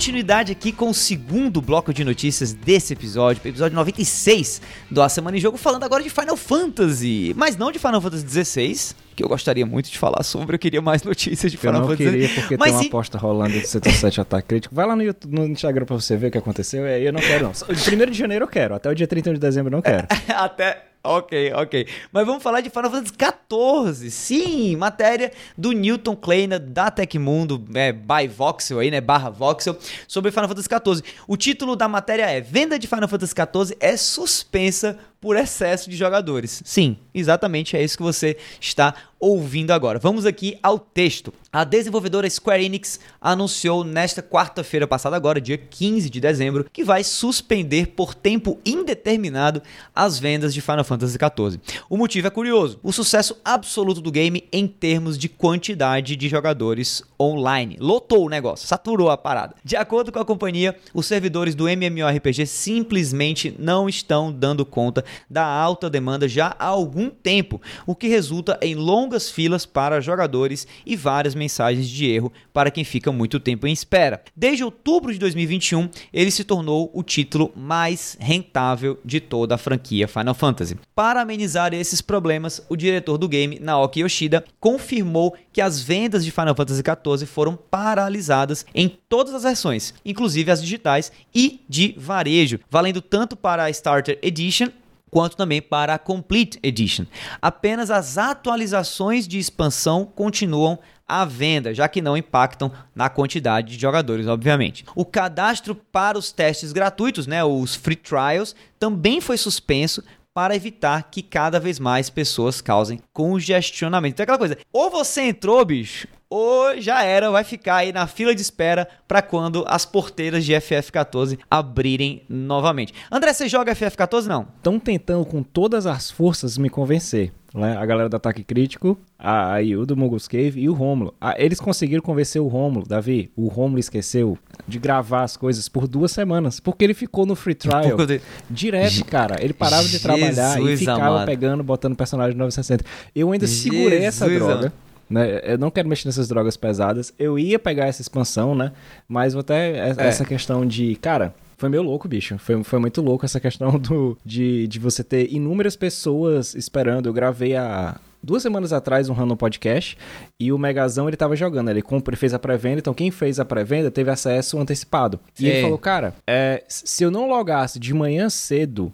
Continuidade 0.03 0.51
aqui 0.51 0.73
com 0.73 0.89
o 0.89 0.93
segundo 0.93 1.61
bloco 1.61 1.93
de 1.93 2.03
notícias 2.03 2.51
desse 2.51 2.91
episódio, 2.91 3.39
episódio 3.39 3.73
96 3.73 4.61
do 4.91 5.01
A 5.01 5.07
Semana 5.07 5.37
em 5.37 5.39
Jogo, 5.39 5.55
falando 5.55 5.83
agora 5.85 6.03
de 6.03 6.09
Final 6.09 6.35
Fantasy, 6.35 7.33
mas 7.37 7.55
não 7.55 7.71
de 7.71 7.79
Final 7.79 8.01
Fantasy 8.01 8.43
XVI, 8.43 8.95
que 9.13 9.23
eu 9.23 9.27
gostaria 9.27 9.65
muito 9.65 9.89
de 9.89 9.97
falar 9.97 10.23
sobre, 10.23 10.55
eu 10.55 10.59
queria 10.59 10.81
mais 10.81 11.01
notícias 11.03 11.51
de 11.51 11.57
Final 11.57 11.81
Fantasy. 11.81 12.03
Eu 12.03 12.11
não 12.11 12.19
queria 12.19 12.35
porque 12.35 12.57
mas 12.57 12.71
tem 12.71 12.79
uma 12.79 12.87
aposta 12.87 13.17
rolando 13.17 13.53
de 13.53 13.67
Setor 13.67 13.91
7 13.91 14.21
ataque 14.21 14.47
crítico. 14.47 14.75
Vai 14.75 14.85
lá 14.85 14.95
no, 14.95 15.03
YouTube, 15.03 15.37
no 15.37 15.45
Instagram 15.45 15.85
pra 15.85 15.95
você 15.95 16.17
ver 16.17 16.27
o 16.27 16.31
que 16.31 16.37
aconteceu, 16.37 16.85
aí 16.85 17.05
eu 17.05 17.13
não 17.13 17.21
quero 17.21 17.43
não. 17.43 17.51
De 17.51 17.95
1 17.95 18.11
de 18.11 18.17
janeiro 18.17 18.45
eu 18.45 18.49
quero, 18.49 18.75
até 18.75 18.89
o 18.89 18.95
dia 18.95 19.07
31 19.07 19.33
de 19.33 19.39
dezembro 19.39 19.67
eu 19.69 19.77
não 19.77 19.81
quero. 19.81 20.07
até... 20.29 20.93
Ok, 21.05 21.51
ok. 21.55 21.85
Mas 22.13 22.25
vamos 22.25 22.41
falar 22.41 22.61
de 22.61 22.69
Final 22.69 22.89
Fantasy 22.89 23.13
XIV. 23.13 24.09
Sim, 24.09 24.77
matéria 24.77 25.33
do 25.57 25.73
Newton 25.73 26.15
Kleiner 26.15 26.57
da 26.57 26.89
Tecmundo, 26.89 27.61
é, 27.75 27.91
by 27.91 28.25
Voxel 28.33 28.79
aí, 28.79 28.89
né, 28.89 29.01
barra 29.01 29.29
Voxel, 29.29 29.77
sobre 30.07 30.31
Final 30.31 30.47
Fantasy 30.47 30.69
XIV. 30.69 31.03
O 31.27 31.35
título 31.35 31.75
da 31.75 31.89
matéria 31.89 32.23
é 32.31 32.39
Venda 32.39 32.79
de 32.79 32.87
Final 32.87 33.09
Fantasy 33.09 33.33
XIV 33.33 33.75
é 33.81 33.97
suspensa 33.97 34.97
por 35.23 35.37
excesso 35.37 35.89
de 35.89 35.95
jogadores. 35.95 36.61
Sim, 36.65 36.97
exatamente 37.13 37.77
é 37.77 37.81
isso 37.81 37.95
que 37.95 38.03
você 38.03 38.35
está 38.59 38.93
ouvindo 39.23 39.71
agora. 39.71 39.97
Vamos 39.97 40.25
aqui 40.25 40.57
ao 40.61 40.77
texto. 40.77 41.33
A 41.49 41.63
desenvolvedora 41.63 42.29
Square 42.29 42.65
Enix 42.65 42.99
anunciou 43.21 43.83
nesta 43.85 44.21
quarta-feira 44.21 44.85
passada, 44.85 45.15
agora, 45.15 45.39
dia 45.39 45.57
15 45.57 46.09
de 46.09 46.19
dezembro, 46.19 46.65
que 46.73 46.83
vai 46.83 47.05
suspender 47.05 47.89
por 47.89 48.13
tempo 48.13 48.59
indeterminado 48.65 49.61
as 49.95 50.19
vendas 50.19 50.53
de 50.53 50.59
Final 50.59 50.83
Fantasy 50.83 51.13
XIV. 51.13 51.61
O 51.89 51.95
motivo 51.95 52.27
é 52.27 52.29
curioso: 52.29 52.79
o 52.83 52.91
sucesso 52.91 53.37
absoluto 53.45 54.01
do 54.01 54.11
game 54.11 54.43
em 54.51 54.67
termos 54.67 55.17
de 55.17 55.29
quantidade 55.29 56.17
de 56.17 56.27
jogadores 56.27 57.01
online. 57.17 57.77
Lotou 57.79 58.25
o 58.25 58.29
negócio, 58.29 58.67
saturou 58.67 59.09
a 59.09 59.17
parada. 59.17 59.55
De 59.63 59.77
acordo 59.77 60.11
com 60.11 60.19
a 60.19 60.25
companhia, 60.25 60.75
os 60.93 61.05
servidores 61.05 61.55
do 61.55 61.69
MMORPG 61.69 62.45
simplesmente 62.45 63.55
não 63.57 63.87
estão 63.87 64.33
dando 64.33 64.65
conta 64.65 65.05
da 65.29 65.45
alta 65.45 65.89
demanda 65.89 66.27
já 66.27 66.55
há 66.59 66.65
algum 66.65 67.09
tempo, 67.09 67.61
o 67.85 67.95
que 67.95 68.07
resulta 68.07 68.57
em 68.61 68.75
longas 68.75 69.12
filas 69.29 69.65
para 69.65 70.01
jogadores 70.01 70.67
e 70.85 70.95
várias 70.95 71.35
mensagens 71.35 71.87
de 71.87 72.05
erro 72.05 72.31
para 72.51 72.71
quem 72.71 72.83
fica 72.83 73.11
muito 73.11 73.39
tempo 73.39 73.67
em 73.67 73.73
espera. 73.73 74.21
Desde 74.35 74.63
outubro 74.63 75.11
de 75.11 75.19
2021, 75.19 75.89
ele 76.11 76.31
se 76.31 76.43
tornou 76.43 76.89
o 76.93 77.03
título 77.03 77.51
mais 77.55 78.17
rentável 78.19 78.99
de 79.03 79.19
toda 79.19 79.55
a 79.55 79.57
franquia 79.57 80.07
Final 80.07 80.33
Fantasy. 80.33 80.77
Para 80.95 81.21
amenizar 81.21 81.73
esses 81.73 82.01
problemas, 82.01 82.65
o 82.69 82.75
diretor 82.75 83.17
do 83.17 83.27
game, 83.27 83.59
Naoki 83.59 84.01
Yoshida, 84.01 84.43
confirmou 84.59 85.35
que 85.51 85.61
as 85.61 85.81
vendas 85.81 86.25
de 86.25 86.31
Final 86.31 86.55
Fantasy 86.55 86.81
XIV 86.81 87.27
foram 87.27 87.55
paralisadas 87.55 88.65
em 88.73 88.97
todas 89.07 89.33
as 89.33 89.43
versões, 89.43 89.93
inclusive 90.05 90.51
as 90.51 90.61
digitais 90.61 91.11
e 91.33 91.61
de 91.69 91.93
varejo, 91.97 92.59
valendo 92.69 93.01
tanto 93.01 93.35
para 93.35 93.63
a 93.63 93.69
Starter 93.69 94.17
Edition 94.21 94.69
quanto 95.13 95.37
também 95.37 95.61
para 95.61 95.93
a 95.93 95.99
Complete 95.99 96.59
Edition. 96.63 97.05
Apenas 97.39 97.91
as 97.91 98.17
atualizações 98.17 99.27
de 99.27 99.37
expansão 99.37 100.05
continuam 100.05 100.79
à 101.07 101.23
venda, 101.23 101.71
já 101.71 101.87
que 101.87 102.01
não 102.01 102.17
impactam 102.17 102.71
na 102.95 103.09
quantidade 103.09 103.75
de 103.75 103.79
jogadores, 103.79 104.25
obviamente. 104.25 104.83
O 104.95 105.05
cadastro 105.05 105.75
para 105.75 106.17
os 106.17 106.31
testes 106.31 106.71
gratuitos, 106.71 107.27
né, 107.27 107.43
os 107.43 107.75
free 107.75 107.95
trials, 107.95 108.55
também 108.79 109.21
foi 109.21 109.37
suspenso 109.37 110.03
para 110.33 110.55
evitar 110.55 111.03
que 111.11 111.21
cada 111.21 111.59
vez 111.59 111.77
mais 111.77 112.09
pessoas 112.09 112.59
causem 112.59 112.99
congestionamento. 113.13 114.15
Então 114.15 114.23
é 114.23 114.25
aquela 114.25 114.39
coisa, 114.39 114.57
ou 114.73 114.89
você 114.89 115.21
entrou, 115.21 115.63
bicho, 115.63 116.07
ou 116.33 116.81
já 116.81 117.03
era, 117.03 117.29
vai 117.29 117.43
ficar 117.43 117.75
aí 117.75 117.93
na 117.93 118.07
fila 118.07 118.33
de 118.33 118.41
espera 118.41 118.87
para 119.07 119.21
quando 119.21 119.63
as 119.67 119.85
porteiras 119.85 120.43
de 120.43 120.51
FF14 120.53 121.37
abrirem 121.49 122.23
novamente. 122.27 122.91
André, 123.11 123.31
você 123.31 123.47
joga 123.47 123.75
FF14 123.75 124.25
não? 124.25 124.47
Estão 124.57 124.79
tentando 124.79 125.23
com 125.27 125.43
todas 125.43 125.85
as 125.85 126.09
forças 126.09 126.57
me 126.57 126.71
convencer. 126.71 127.31
Né? 127.53 127.77
A 127.77 127.85
galera 127.85 128.09
do 128.09 128.15
Ataque 128.15 128.43
Crítico, 128.43 128.97
a 129.19 129.59
Yu 129.59 129.85
do 129.85 129.95
Mogul's 129.95 130.27
Cave 130.27 130.59
e 130.59 130.67
o 130.67 130.73
Rômulo. 130.73 131.13
Ah, 131.21 131.35
eles 131.37 131.59
conseguiram 131.59 132.01
convencer 132.01 132.41
o 132.41 132.47
Rômulo, 132.47 132.83
Davi. 132.83 133.29
O 133.35 133.47
Rômulo 133.47 133.79
esqueceu 133.79 134.35
de 134.67 134.79
gravar 134.79 135.21
as 135.21 135.37
coisas 135.37 135.69
por 135.69 135.87
duas 135.87 136.11
semanas, 136.11 136.59
porque 136.59 136.83
ele 136.83 136.95
ficou 136.95 137.27
no 137.27 137.35
free 137.35 137.53
trial 137.53 137.95
de... 138.07 138.19
direto, 138.49 139.05
cara. 139.05 139.35
Ele 139.39 139.53
parava 139.53 139.87
de 139.87 139.99
trabalhar 139.99 140.55
Jesus 140.55 140.71
e 140.71 140.77
ficava 140.77 141.05
amado. 141.05 141.25
pegando, 141.27 141.63
botando 141.63 141.95
personagem 141.95 142.35
960. 142.35 142.83
Eu 143.15 143.31
ainda 143.31 143.45
Jesus 143.45 143.71
segurei 143.71 144.03
essa 144.03 144.27
droga. 144.27 144.73
Né? 145.09 145.41
Eu 145.43 145.57
não 145.57 145.69
quero 145.69 145.87
mexer 145.87 146.07
nessas 146.07 146.27
drogas 146.27 146.57
pesadas. 146.57 147.13
Eu 147.17 147.37
ia 147.37 147.59
pegar 147.59 147.85
essa 147.85 148.01
expansão, 148.01 148.55
né? 148.55 148.71
Mas 149.07 149.35
até 149.35 149.89
é. 149.89 149.95
essa 149.97 150.25
questão 150.25 150.65
de, 150.65 150.95
cara, 150.95 151.33
foi 151.57 151.69
meio 151.69 151.83
louco, 151.83 152.07
bicho. 152.07 152.37
Foi, 152.37 152.63
foi 152.63 152.79
muito 152.79 153.01
louco 153.01 153.25
essa 153.25 153.39
questão 153.39 153.77
do, 153.79 154.17
de, 154.25 154.67
de 154.67 154.79
você 154.79 155.03
ter 155.03 155.31
inúmeras 155.31 155.75
pessoas 155.75 156.55
esperando. 156.55 157.07
Eu 157.07 157.13
gravei 157.13 157.55
há 157.55 157.95
duas 158.23 158.41
semanas 158.41 158.71
atrás 158.71 159.09
um 159.09 159.13
Random 159.13 159.35
Podcast 159.35 159.97
e 160.39 160.51
o 160.51 160.57
Megazão 160.57 161.07
ele 161.07 161.17
tava 161.17 161.35
jogando. 161.35 161.69
Ele 161.69 161.81
compra, 161.81 162.15
fez 162.15 162.33
a 162.33 162.39
pré-venda, 162.39 162.79
então 162.79 162.93
quem 162.93 163.11
fez 163.11 163.39
a 163.39 163.45
pré-venda 163.45 163.91
teve 163.91 164.09
acesso 164.09 164.59
antecipado. 164.59 165.19
Sim. 165.33 165.45
E 165.45 165.49
ele 165.49 165.61
falou, 165.61 165.77
cara, 165.77 166.13
é, 166.25 166.63
se 166.67 167.03
eu 167.03 167.11
não 167.11 167.27
logasse 167.27 167.79
de 167.79 167.93
manhã 167.93 168.29
cedo, 168.29 168.91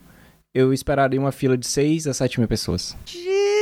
eu 0.54 0.74
esperaria 0.74 1.19
uma 1.19 1.32
fila 1.32 1.58
de 1.58 1.67
6 1.67 2.08
a 2.08 2.13
7 2.13 2.39
mil 2.39 2.48
pessoas. 2.48 2.95
Jesus 3.06 3.59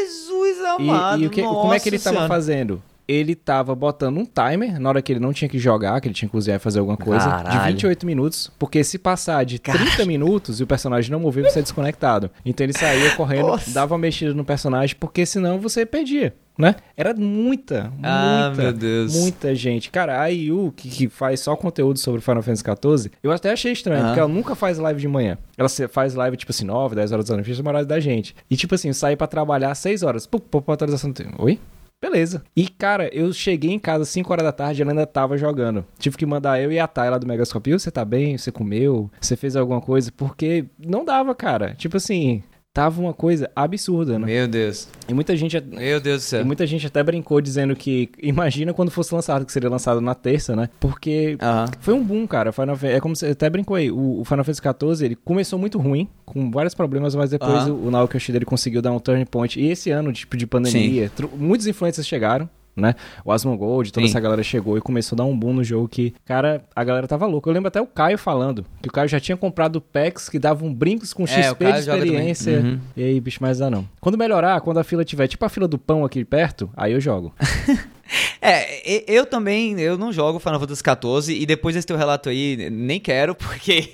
amado, 0.78 1.20
e, 1.20 1.24
e 1.24 1.28
o 1.28 1.30
que, 1.30 1.42
como 1.42 1.74
é 1.74 1.80
que 1.80 1.90
ele 1.90 1.96
estava 1.98 2.28
fazendo? 2.28 2.82
Ele 3.08 3.36
tava 3.36 3.74
botando 3.74 4.18
um 4.18 4.26
timer 4.26 4.80
na 4.80 4.90
hora 4.90 5.02
que 5.02 5.14
ele 5.14 5.20
não 5.20 5.32
tinha 5.32 5.48
que 5.48 5.60
jogar, 5.60 6.00
que 6.02 6.08
ele 6.08 6.16
tinha 6.16 6.28
que 6.28 6.32
cozinhar 6.32 6.58
e 6.58 6.60
fazer 6.60 6.80
alguma 6.80 6.98
coisa, 6.98 7.26
Caralho. 7.26 7.60
de 7.60 7.72
28 7.72 8.06
minutos, 8.06 8.52
porque 8.60 8.84
se 8.84 8.98
passar 8.98 9.46
de 9.46 9.60
30 9.60 9.80
Caralho. 9.80 10.08
minutos 10.08 10.60
e 10.60 10.64
o 10.64 10.68
personagem 10.68 11.12
não 11.12 11.20
mover, 11.20 11.44
você 11.44 11.60
é 11.60 11.62
desconectado. 11.62 12.30
Então 12.46 12.66
ele 12.66 12.74
saía 12.74 13.16
correndo, 13.16 13.48
Nossa. 13.48 13.72
dava 13.72 13.94
uma 13.94 14.00
mexida 14.00 14.34
no 14.34 14.44
personagem, 14.44 14.96
porque 15.00 15.26
senão 15.26 15.60
você 15.60 15.86
perdia 15.86 16.34
né? 16.58 16.76
Era 16.96 17.14
muita, 17.14 17.94
ah, 18.02 18.52
muita, 18.56 19.20
muita 19.20 19.56
gente. 19.56 19.92
Cara, 19.92 20.20
a 20.20 20.28
IU, 20.28 20.74
que, 20.76 20.90
que, 20.90 21.08
faz 21.08 21.40
só 21.42 21.56
conteúdo 21.56 22.00
sobre 22.00 22.20
Final 22.20 22.42
Fantasy 22.42 22.64
XIV, 22.64 23.12
eu 23.22 23.32
até 23.32 23.52
achei 23.52 23.72
estranho, 23.72 24.06
porque 24.06 24.20
ela 24.20 24.28
nunca 24.28 24.56
faz 24.56 24.80
live 24.80 25.00
de 25.00 25.08
manhã. 25.08 25.38
Ela 25.56 25.70
faz 25.70 26.16
live, 26.16 26.36
tipo 26.36 26.52
assim, 26.52 26.66
9, 26.66 26.96
10 26.96 27.12
horas 27.12 27.26
da 27.26 27.36
noite, 27.36 27.62
horário 27.68 27.88
da 27.88 28.00
gente. 28.00 28.36
E, 28.50 28.56
tipo 28.56 28.74
assim, 28.74 28.92
sair 28.92 29.16
para 29.16 29.28
trabalhar 29.28 29.74
6 29.76 30.02
horas. 30.02 30.26
Pô, 30.26 30.42
atualização 30.72 31.12
do 31.12 31.16
tempo. 31.16 31.36
Oi? 31.38 31.60
Beleza. 32.00 32.44
E, 32.56 32.68
cara, 32.68 33.10
eu 33.14 33.34
cheguei 33.34 33.72
em 33.72 33.80
casa 33.80 34.04
às 34.04 34.10
5 34.10 34.32
horas 34.32 34.46
da 34.46 34.52
tarde 34.52 34.80
e 34.80 34.84
ela 34.84 34.92
ainda 34.92 35.08
tava 35.08 35.38
jogando. 35.38 35.84
Tive 35.98 36.16
que 36.16 36.26
mandar 36.26 36.62
eu 36.62 36.72
e 36.72 36.80
a 36.80 36.88
Thay 36.88 37.10
lá 37.10 37.18
do 37.18 37.26
Megascope. 37.26 37.74
Você 37.74 37.90
tá 37.90 38.06
bem? 38.06 38.38
Você 38.38 38.52
comeu? 38.52 39.10
Você 39.20 39.36
fez 39.36 39.56
alguma 39.56 39.82
coisa? 39.82 40.12
Porque 40.16 40.66
não 40.78 41.04
dava, 41.04 41.34
cara. 41.34 41.74
Tipo 41.74 41.98
assim, 41.98 42.44
tava 42.78 43.02
uma 43.02 43.12
coisa 43.12 43.50
absurda, 43.56 44.20
né? 44.20 44.28
Meu 44.28 44.48
Deus. 44.48 44.88
E 45.10 45.14
muita 45.14 45.36
gente. 45.36 45.60
Meu 45.60 46.00
Deus 46.00 46.22
do 46.22 46.26
céu. 46.26 46.42
E 46.42 46.44
muita 46.44 46.68
gente 46.68 46.86
até 46.86 47.02
brincou 47.02 47.42
dizendo 47.42 47.76
que. 47.76 48.08
Imagina 48.22 48.72
quando 48.72 48.92
fosse 48.92 49.16
lançado, 49.16 49.48
que 49.48 49.52
seria 49.52 49.68
lançado 49.68 50.00
na 50.00 50.14
terça, 50.14 50.56
né? 50.56 50.70
Porque 50.80 51.40
foi 51.80 51.96
um 51.96 52.04
boom, 52.04 52.28
cara. 52.28 52.52
Final, 52.52 52.78
é 52.84 53.00
como 53.00 53.16
você 53.16 53.30
até 53.30 53.50
brincou 53.50 53.76
aí. 53.76 53.90
O, 53.90 54.20
o 54.20 54.24
Final 54.24 54.46
Fantasy 54.46 54.62
XIV, 54.62 55.06
ele 55.06 55.16
começou 55.16 55.58
muito 55.58 55.80
ruim, 55.80 56.08
com 56.24 56.52
vários 56.52 56.76
problemas, 56.76 57.16
mas 57.16 57.32
depois 57.32 57.68
o, 57.68 57.74
o 57.74 57.90
Naoki 57.90 58.16
Yoshida 58.16 58.38
ele 58.38 58.46
conseguiu 58.46 58.80
dar 58.80 58.92
um 58.92 59.00
turning 59.00 59.26
point. 59.26 59.60
E 59.60 59.72
esse 59.72 59.90
ano, 59.90 60.14
tipo, 60.14 60.38
de 60.38 60.46
pandemia, 60.46 61.12
muitos 61.36 61.66
influencers 61.66 62.06
chegaram 62.06 62.48
né? 62.78 62.96
O 63.26 63.32
Asmongold, 63.32 63.92
toda 63.92 64.06
Sim. 64.06 64.12
essa 64.12 64.20
galera 64.20 64.44
chegou 64.44 64.78
e 64.78 64.82
começou 64.82 65.16
a 65.16 65.18
dar 65.18 65.26
um 65.26 65.38
boom 65.38 65.54
no 65.54 65.64
jogo 65.64 65.88
que, 65.88 66.14
cara, 66.24 66.64
a 66.76 66.84
galera 66.84 67.08
tava 67.08 67.26
louca. 67.26 67.50
Eu 67.50 67.54
lembro 67.54 67.68
até 67.68 67.82
o 67.82 67.88
Caio 67.88 68.18
falando 68.18 68.64
que 68.82 68.88
o 68.88 68.92
Caio 68.92 69.10
já 69.10 69.20
tinha 69.20 69.36
comprado 69.36 69.82
packs 69.82 70.30
que 70.30 70.38
davam 70.38 70.72
brincos 70.74 71.14
com 71.14 71.26
XP 71.26 71.66
é, 71.66 71.72
de 71.72 71.80
experiência. 71.80 72.60
Uhum. 72.60 72.80
E 72.96 73.04
aí, 73.04 73.20
bicho, 73.20 73.42
mais 73.42 73.58
dá 73.58 73.70
não. 73.70 73.88
Quando 74.00 74.18
melhorar, 74.18 74.62
quando 74.62 74.78
a 74.78 74.84
fila 74.84 75.04
tiver 75.04 75.28
tipo 75.28 75.44
a 75.44 75.50
fila 75.50 75.68
do 75.68 75.78
pão 75.78 76.06
aqui 76.06 76.24
perto, 76.24 76.70
aí 76.78 76.94
eu 76.94 77.02
jogo. 77.02 77.34
É, 78.42 79.04
eu 79.12 79.26
também, 79.26 79.78
eu 79.82 79.98
não 79.98 80.14
jogo 80.14 80.40
Final 80.40 80.60
Fantasy 80.60 80.82
XIV 80.82 81.42
e 81.42 81.46
depois 81.46 81.76
desse 81.76 81.88
teu 81.88 81.98
relato 81.98 82.30
aí, 82.30 82.70
nem 82.70 83.00
quero, 83.00 83.36
porque 83.36 83.90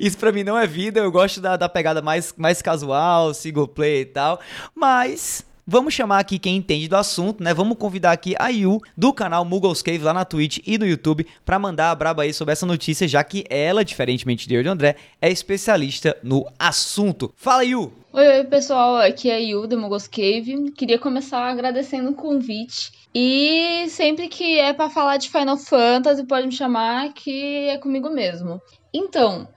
isso 0.00 0.16
pra 0.16 0.30
mim 0.30 0.44
não 0.44 0.56
é 0.56 0.66
vida, 0.66 1.00
eu 1.00 1.10
gosto 1.10 1.40
da, 1.40 1.56
da 1.56 1.68
pegada 1.68 2.00
mais, 2.00 2.32
mais 2.36 2.62
casual, 2.62 3.34
single 3.34 3.66
play 3.66 4.02
e 4.02 4.06
tal, 4.06 4.40
mas 4.74 5.44
Vamos 5.68 5.94
chamar 5.94 6.20
aqui 6.20 6.38
quem 6.38 6.58
entende 6.58 6.86
do 6.86 6.94
assunto, 6.94 7.42
né? 7.42 7.52
Vamos 7.52 7.76
convidar 7.76 8.12
aqui 8.12 8.36
a 8.38 8.50
Yu 8.50 8.80
do 8.96 9.12
canal 9.12 9.44
Muggles 9.44 9.82
Cave 9.82 9.98
lá 9.98 10.14
na 10.14 10.24
Twitch 10.24 10.60
e 10.64 10.78
no 10.78 10.86
YouTube 10.86 11.26
para 11.44 11.58
mandar 11.58 11.90
a 11.90 11.94
braba 11.96 12.22
aí 12.22 12.32
sobre 12.32 12.52
essa 12.52 12.64
notícia, 12.64 13.08
já 13.08 13.24
que 13.24 13.44
ela, 13.50 13.84
diferentemente 13.84 14.46
de 14.46 14.54
eu 14.54 14.60
e 14.60 14.62
do 14.62 14.70
André, 14.70 14.94
é 15.20 15.28
especialista 15.28 16.16
no 16.22 16.46
assunto. 16.56 17.34
Fala, 17.34 17.64
Yu! 17.64 17.92
Oi, 18.12 18.28
oi, 18.28 18.44
pessoal, 18.44 18.98
aqui 18.98 19.28
é 19.28 19.34
a 19.34 19.38
Yu 19.38 19.66
do 19.66 19.76
Muggles 19.76 20.06
Cave. 20.06 20.70
Queria 20.70 21.00
começar 21.00 21.50
agradecendo 21.50 22.10
o 22.10 22.14
convite. 22.14 22.92
E 23.12 23.86
sempre 23.88 24.28
que 24.28 24.60
é 24.60 24.72
para 24.72 24.88
falar 24.88 25.16
de 25.16 25.28
Final 25.28 25.56
Fantasy, 25.56 26.24
pode 26.26 26.46
me 26.46 26.52
chamar 26.52 27.12
que 27.12 27.68
é 27.70 27.76
comigo 27.76 28.08
mesmo. 28.08 28.62
Então, 28.94 29.48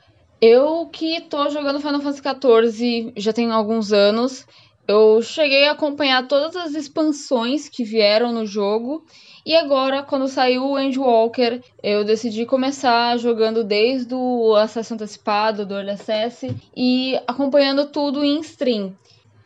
eu 0.42 0.88
que 0.88 1.22
tô 1.22 1.50
jogando 1.50 1.80
Final 1.80 2.02
Fantasy 2.02 2.24
XIV 2.24 3.14
já 3.16 3.32
tem 3.32 3.52
alguns 3.52 3.94
anos, 3.94 4.48
Eu 4.90 5.22
cheguei 5.22 5.68
a 5.68 5.74
acompanhar 5.74 6.28
todas 6.28 6.56
as 6.56 6.74
expansões 6.74 7.70
que 7.70 7.84
vieram 7.84 8.32
no 8.34 8.44
jogo. 8.44 9.06
E 9.46 9.56
agora, 9.56 10.02
quando 10.02 10.28
saiu 10.28 10.66
o 10.66 10.80
Endwalker, 10.80 11.64
eu 11.84 12.04
decidi 12.04 12.44
começar 12.44 13.16
jogando 13.20 13.64
desde 13.64 14.16
o 14.16 14.56
acesso 14.56 14.96
antecipado, 14.96 15.64
do 15.64 15.76
Early 15.76 15.92
Access, 15.92 16.56
e 16.76 17.16
acompanhando 17.28 17.86
tudo 17.86 18.26
em 18.26 18.40
stream. 18.40 18.98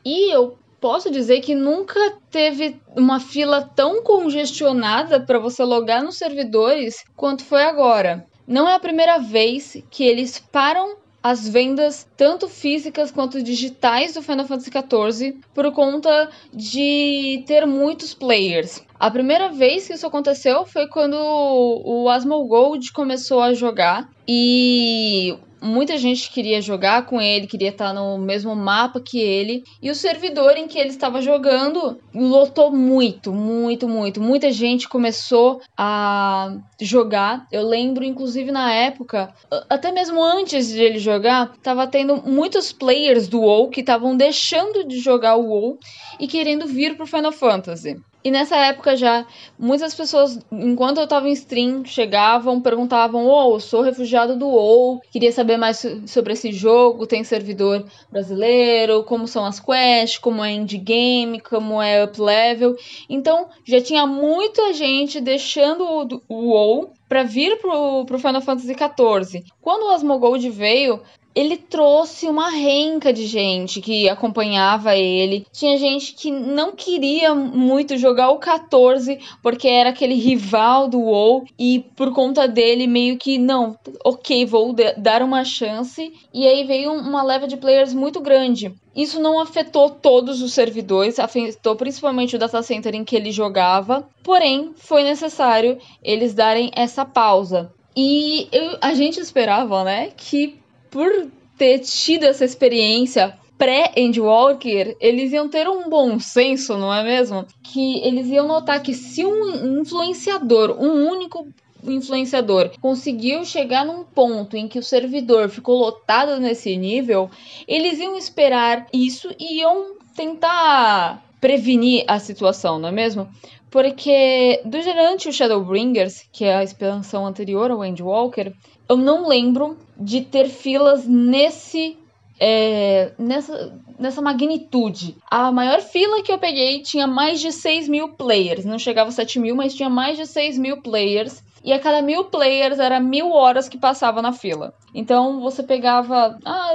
E 0.05 0.33
eu 0.33 0.57
posso 0.79 1.11
dizer 1.11 1.41
que 1.41 1.53
nunca 1.53 1.99
teve 2.31 2.79
uma 2.95 3.19
fila 3.19 3.69
tão 3.75 4.01
congestionada 4.01 5.19
para 5.19 5.39
você 5.39 5.61
logar 5.61 6.01
nos 6.01 6.15
servidores 6.15 7.03
quanto 7.17 7.43
foi 7.43 7.63
agora. 7.63 8.25
Não 8.47 8.65
é 8.65 8.75
a 8.75 8.79
primeira 8.79 9.17
vez 9.17 9.75
que 9.91 10.05
eles 10.05 10.39
param 10.39 11.02
as 11.23 11.47
vendas, 11.47 12.05
tanto 12.17 12.49
físicas 12.49 13.09
quanto 13.09 13.41
digitais, 13.41 14.13
do 14.13 14.21
Final 14.21 14.45
Fantasy 14.45 14.69
XIV 14.69 15.39
por 15.53 15.71
conta 15.71 16.29
de 16.53 17.41
ter 17.47 17.65
muitos 17.65 18.13
players. 18.13 18.83
A 18.99 19.09
primeira 19.09 19.49
vez 19.49 19.87
que 19.87 19.93
isso 19.93 20.05
aconteceu 20.05 20.65
foi 20.65 20.87
quando 20.87 21.15
o 21.15 22.09
Asmongold 22.09 22.91
começou 22.91 23.41
a 23.41 23.53
jogar 23.53 24.09
e 24.27 25.37
muita 25.63 25.97
gente 25.97 26.29
queria 26.29 26.61
jogar 26.61 27.05
com 27.05 27.21
ele, 27.21 27.47
queria 27.47 27.69
estar 27.69 27.93
no 27.93 28.17
mesmo 28.17 28.53
mapa 28.55 28.99
que 28.99 29.17
ele. 29.19 29.63
E 29.81 29.89
o 29.89 29.95
servidor 29.95 30.57
em 30.57 30.67
que 30.67 30.77
ele 30.77 30.89
estava 30.89 31.21
jogando 31.21 31.99
lotou 32.13 32.71
muito, 32.71 33.31
muito, 33.31 33.87
muito. 33.87 34.21
Muita 34.21 34.51
gente 34.51 34.89
começou 34.89 35.61
a 35.77 36.57
jogar. 36.81 37.47
Eu 37.51 37.65
lembro, 37.65 38.03
inclusive, 38.03 38.51
na 38.51 38.73
época, 38.73 39.33
até 39.69 39.91
mesmo 39.91 40.21
antes 40.21 40.67
de 40.67 40.81
ele 40.81 40.99
jogar, 40.99 41.53
tava 41.63 41.87
tendo 41.87 42.17
muitos 42.17 42.73
players 42.73 43.27
do 43.27 43.41
WoW 43.41 43.69
que 43.69 43.79
estavam 43.79 44.17
deixando 44.17 44.85
de 44.85 44.99
jogar 44.99 45.37
o 45.37 45.47
WoW 45.47 45.77
e 46.19 46.27
querendo 46.27 46.67
vir 46.67 46.97
pro 46.97 47.07
Final 47.07 47.31
Fantasy. 47.31 47.95
E 48.23 48.31
nessa 48.31 48.55
época 48.55 48.95
já, 48.95 49.25
muitas 49.59 49.93
pessoas, 49.93 50.39
enquanto 50.49 50.99
eu 50.99 51.07
tava 51.07 51.27
em 51.27 51.33
stream, 51.33 51.83
chegavam, 51.83 52.61
perguntavam: 52.61 53.25
Ô, 53.25 53.53
oh, 53.53 53.59
sou 53.59 53.81
refugiado 53.81 54.12
do 54.35 54.47
WoW, 54.47 55.01
queria 55.11 55.31
saber 55.31 55.57
mais 55.57 55.85
sobre 56.05 56.33
esse 56.33 56.51
jogo, 56.51 57.07
tem 57.07 57.23
servidor 57.23 57.85
brasileiro, 58.11 59.03
como 59.03 59.27
são 59.27 59.45
as 59.45 59.59
quests, 59.59 60.17
como 60.17 60.43
é 60.43 60.51
endgame, 60.51 61.39
como 61.39 61.81
é 61.81 62.03
up 62.03 62.19
level. 62.21 62.75
Então 63.09 63.47
já 63.65 63.81
tinha 63.81 64.05
muita 64.05 64.73
gente 64.73 65.19
deixando 65.19 65.83
o, 65.83 66.21
o 66.29 66.49
WoW 66.49 66.93
para 67.09 67.23
vir 67.23 67.57
pro, 67.59 68.05
pro 68.05 68.19
Final 68.19 68.41
Fantasy 68.41 68.73
XIV. 68.73 69.43
Quando 69.61 69.83
o 69.83 69.89
Asmogold 69.89 70.49
veio, 70.49 71.01
ele 71.35 71.57
trouxe 71.57 72.27
uma 72.27 72.49
renca 72.49 73.11
de 73.11 73.25
gente 73.25 73.81
que 73.81 74.07
acompanhava 74.07 74.95
ele. 74.95 75.45
Tinha 75.51 75.77
gente 75.77 76.13
que 76.13 76.31
não 76.31 76.73
queria 76.73 77.33
muito 77.33 77.97
jogar 77.97 78.29
o 78.29 78.37
14 78.37 79.19
porque 79.41 79.67
era 79.67 79.89
aquele 79.89 80.15
rival 80.15 80.87
do 80.87 80.99
WoW 80.99 81.45
e 81.57 81.85
por 81.95 82.13
conta 82.13 82.47
dele 82.47 82.87
meio 82.87 83.17
que 83.17 83.37
não, 83.37 83.77
OK, 84.05 84.45
vou 84.45 84.75
dar 84.97 85.21
uma 85.21 85.43
chance. 85.43 86.13
E 86.33 86.47
aí 86.47 86.63
veio 86.63 86.93
uma 86.93 87.23
leva 87.23 87.47
de 87.47 87.57
players 87.57 87.93
muito 87.93 88.19
grande. 88.19 88.73
Isso 88.95 89.19
não 89.19 89.39
afetou 89.39 89.89
todos 89.89 90.41
os 90.41 90.53
servidores, 90.53 91.19
afetou 91.19 91.75
principalmente 91.75 92.35
o 92.35 92.39
data 92.39 92.61
center 92.61 92.93
em 92.93 93.03
que 93.03 93.15
ele 93.15 93.31
jogava, 93.31 94.07
porém 94.21 94.71
foi 94.75 95.03
necessário 95.03 95.79
eles 96.03 96.35
darem 96.35 96.69
essa 96.75 97.03
pausa. 97.03 97.71
E 97.95 98.47
eu, 98.51 98.77
a 98.81 98.93
gente 98.93 99.19
esperava, 99.19 99.83
né, 99.83 100.11
que 100.15 100.62
por 100.93 101.27
ter 101.57 101.79
tido 101.79 102.23
essa 102.25 102.45
experiência 102.45 103.35
pré-Endwalker, 103.57 104.95
eles 104.99 105.33
iam 105.33 105.49
ter 105.49 105.67
um 105.67 105.89
bom 105.89 106.19
senso, 106.19 106.77
não 106.77 106.93
é 106.93 107.03
mesmo? 107.03 107.47
Que 107.63 107.99
eles 108.05 108.27
iam 108.27 108.47
notar 108.47 108.81
que 108.83 108.93
se 108.93 109.25
um 109.25 109.79
influenciador, 109.79 110.77
um 110.79 111.09
único 111.09 111.47
influenciador 111.83 112.71
conseguiu 112.79 113.43
chegar 113.43 113.83
num 113.83 114.03
ponto 114.03 114.55
em 114.55 114.67
que 114.67 114.77
o 114.77 114.83
servidor 114.83 115.49
ficou 115.49 115.79
lotado 115.79 116.39
nesse 116.39 116.77
nível, 116.77 117.29
eles 117.67 117.99
iam 117.99 118.15
esperar 118.15 118.85
isso 118.93 119.33
e 119.39 119.61
iam 119.61 119.95
tentar 120.15 121.23
prevenir 121.41 122.05
a 122.07 122.19
situação, 122.19 122.77
não 122.77 122.89
é 122.89 122.91
mesmo? 122.91 123.27
Porque 123.73 124.61
durante 124.63 125.27
o 125.27 125.33
Shadowbringers, 125.33 126.29
que 126.31 126.45
é 126.45 126.57
a 126.57 126.63
expansão 126.63 127.25
anterior 127.25 127.71
ao 127.71 127.83
Endwalker, 127.83 128.53
eu 128.87 128.95
não 128.95 129.27
lembro 129.27 129.79
de 129.97 130.21
ter 130.21 130.47
filas 130.47 131.07
nesse 131.07 131.97
é, 132.39 133.13
nessa, 133.17 133.73
nessa 133.97 134.21
magnitude. 134.21 135.17
A 135.27 135.51
maior 135.51 135.81
fila 135.81 136.21
que 136.21 136.31
eu 136.31 136.37
peguei 136.37 136.83
tinha 136.83 137.07
mais 137.07 137.41
de 137.41 137.51
6 137.51 137.87
mil 137.87 138.09
players. 138.09 138.63
Não 138.63 138.77
chegava 138.77 139.09
a 139.09 139.11
7 139.11 139.39
mil, 139.39 139.55
mas 139.55 139.73
tinha 139.73 139.89
mais 139.89 140.17
de 140.17 140.27
6 140.27 140.59
mil 140.59 140.79
players 140.79 141.43
e 141.63 141.71
a 141.71 141.79
cada 141.79 142.01
mil 142.01 142.25
players 142.25 142.79
era 142.79 142.99
mil 142.99 143.31
horas 143.31 143.69
que 143.69 143.77
passava 143.77 144.21
na 144.21 144.33
fila. 144.33 144.73
Então 144.93 145.39
você 145.39 145.63
pegava 145.63 146.37
ah, 146.45 146.71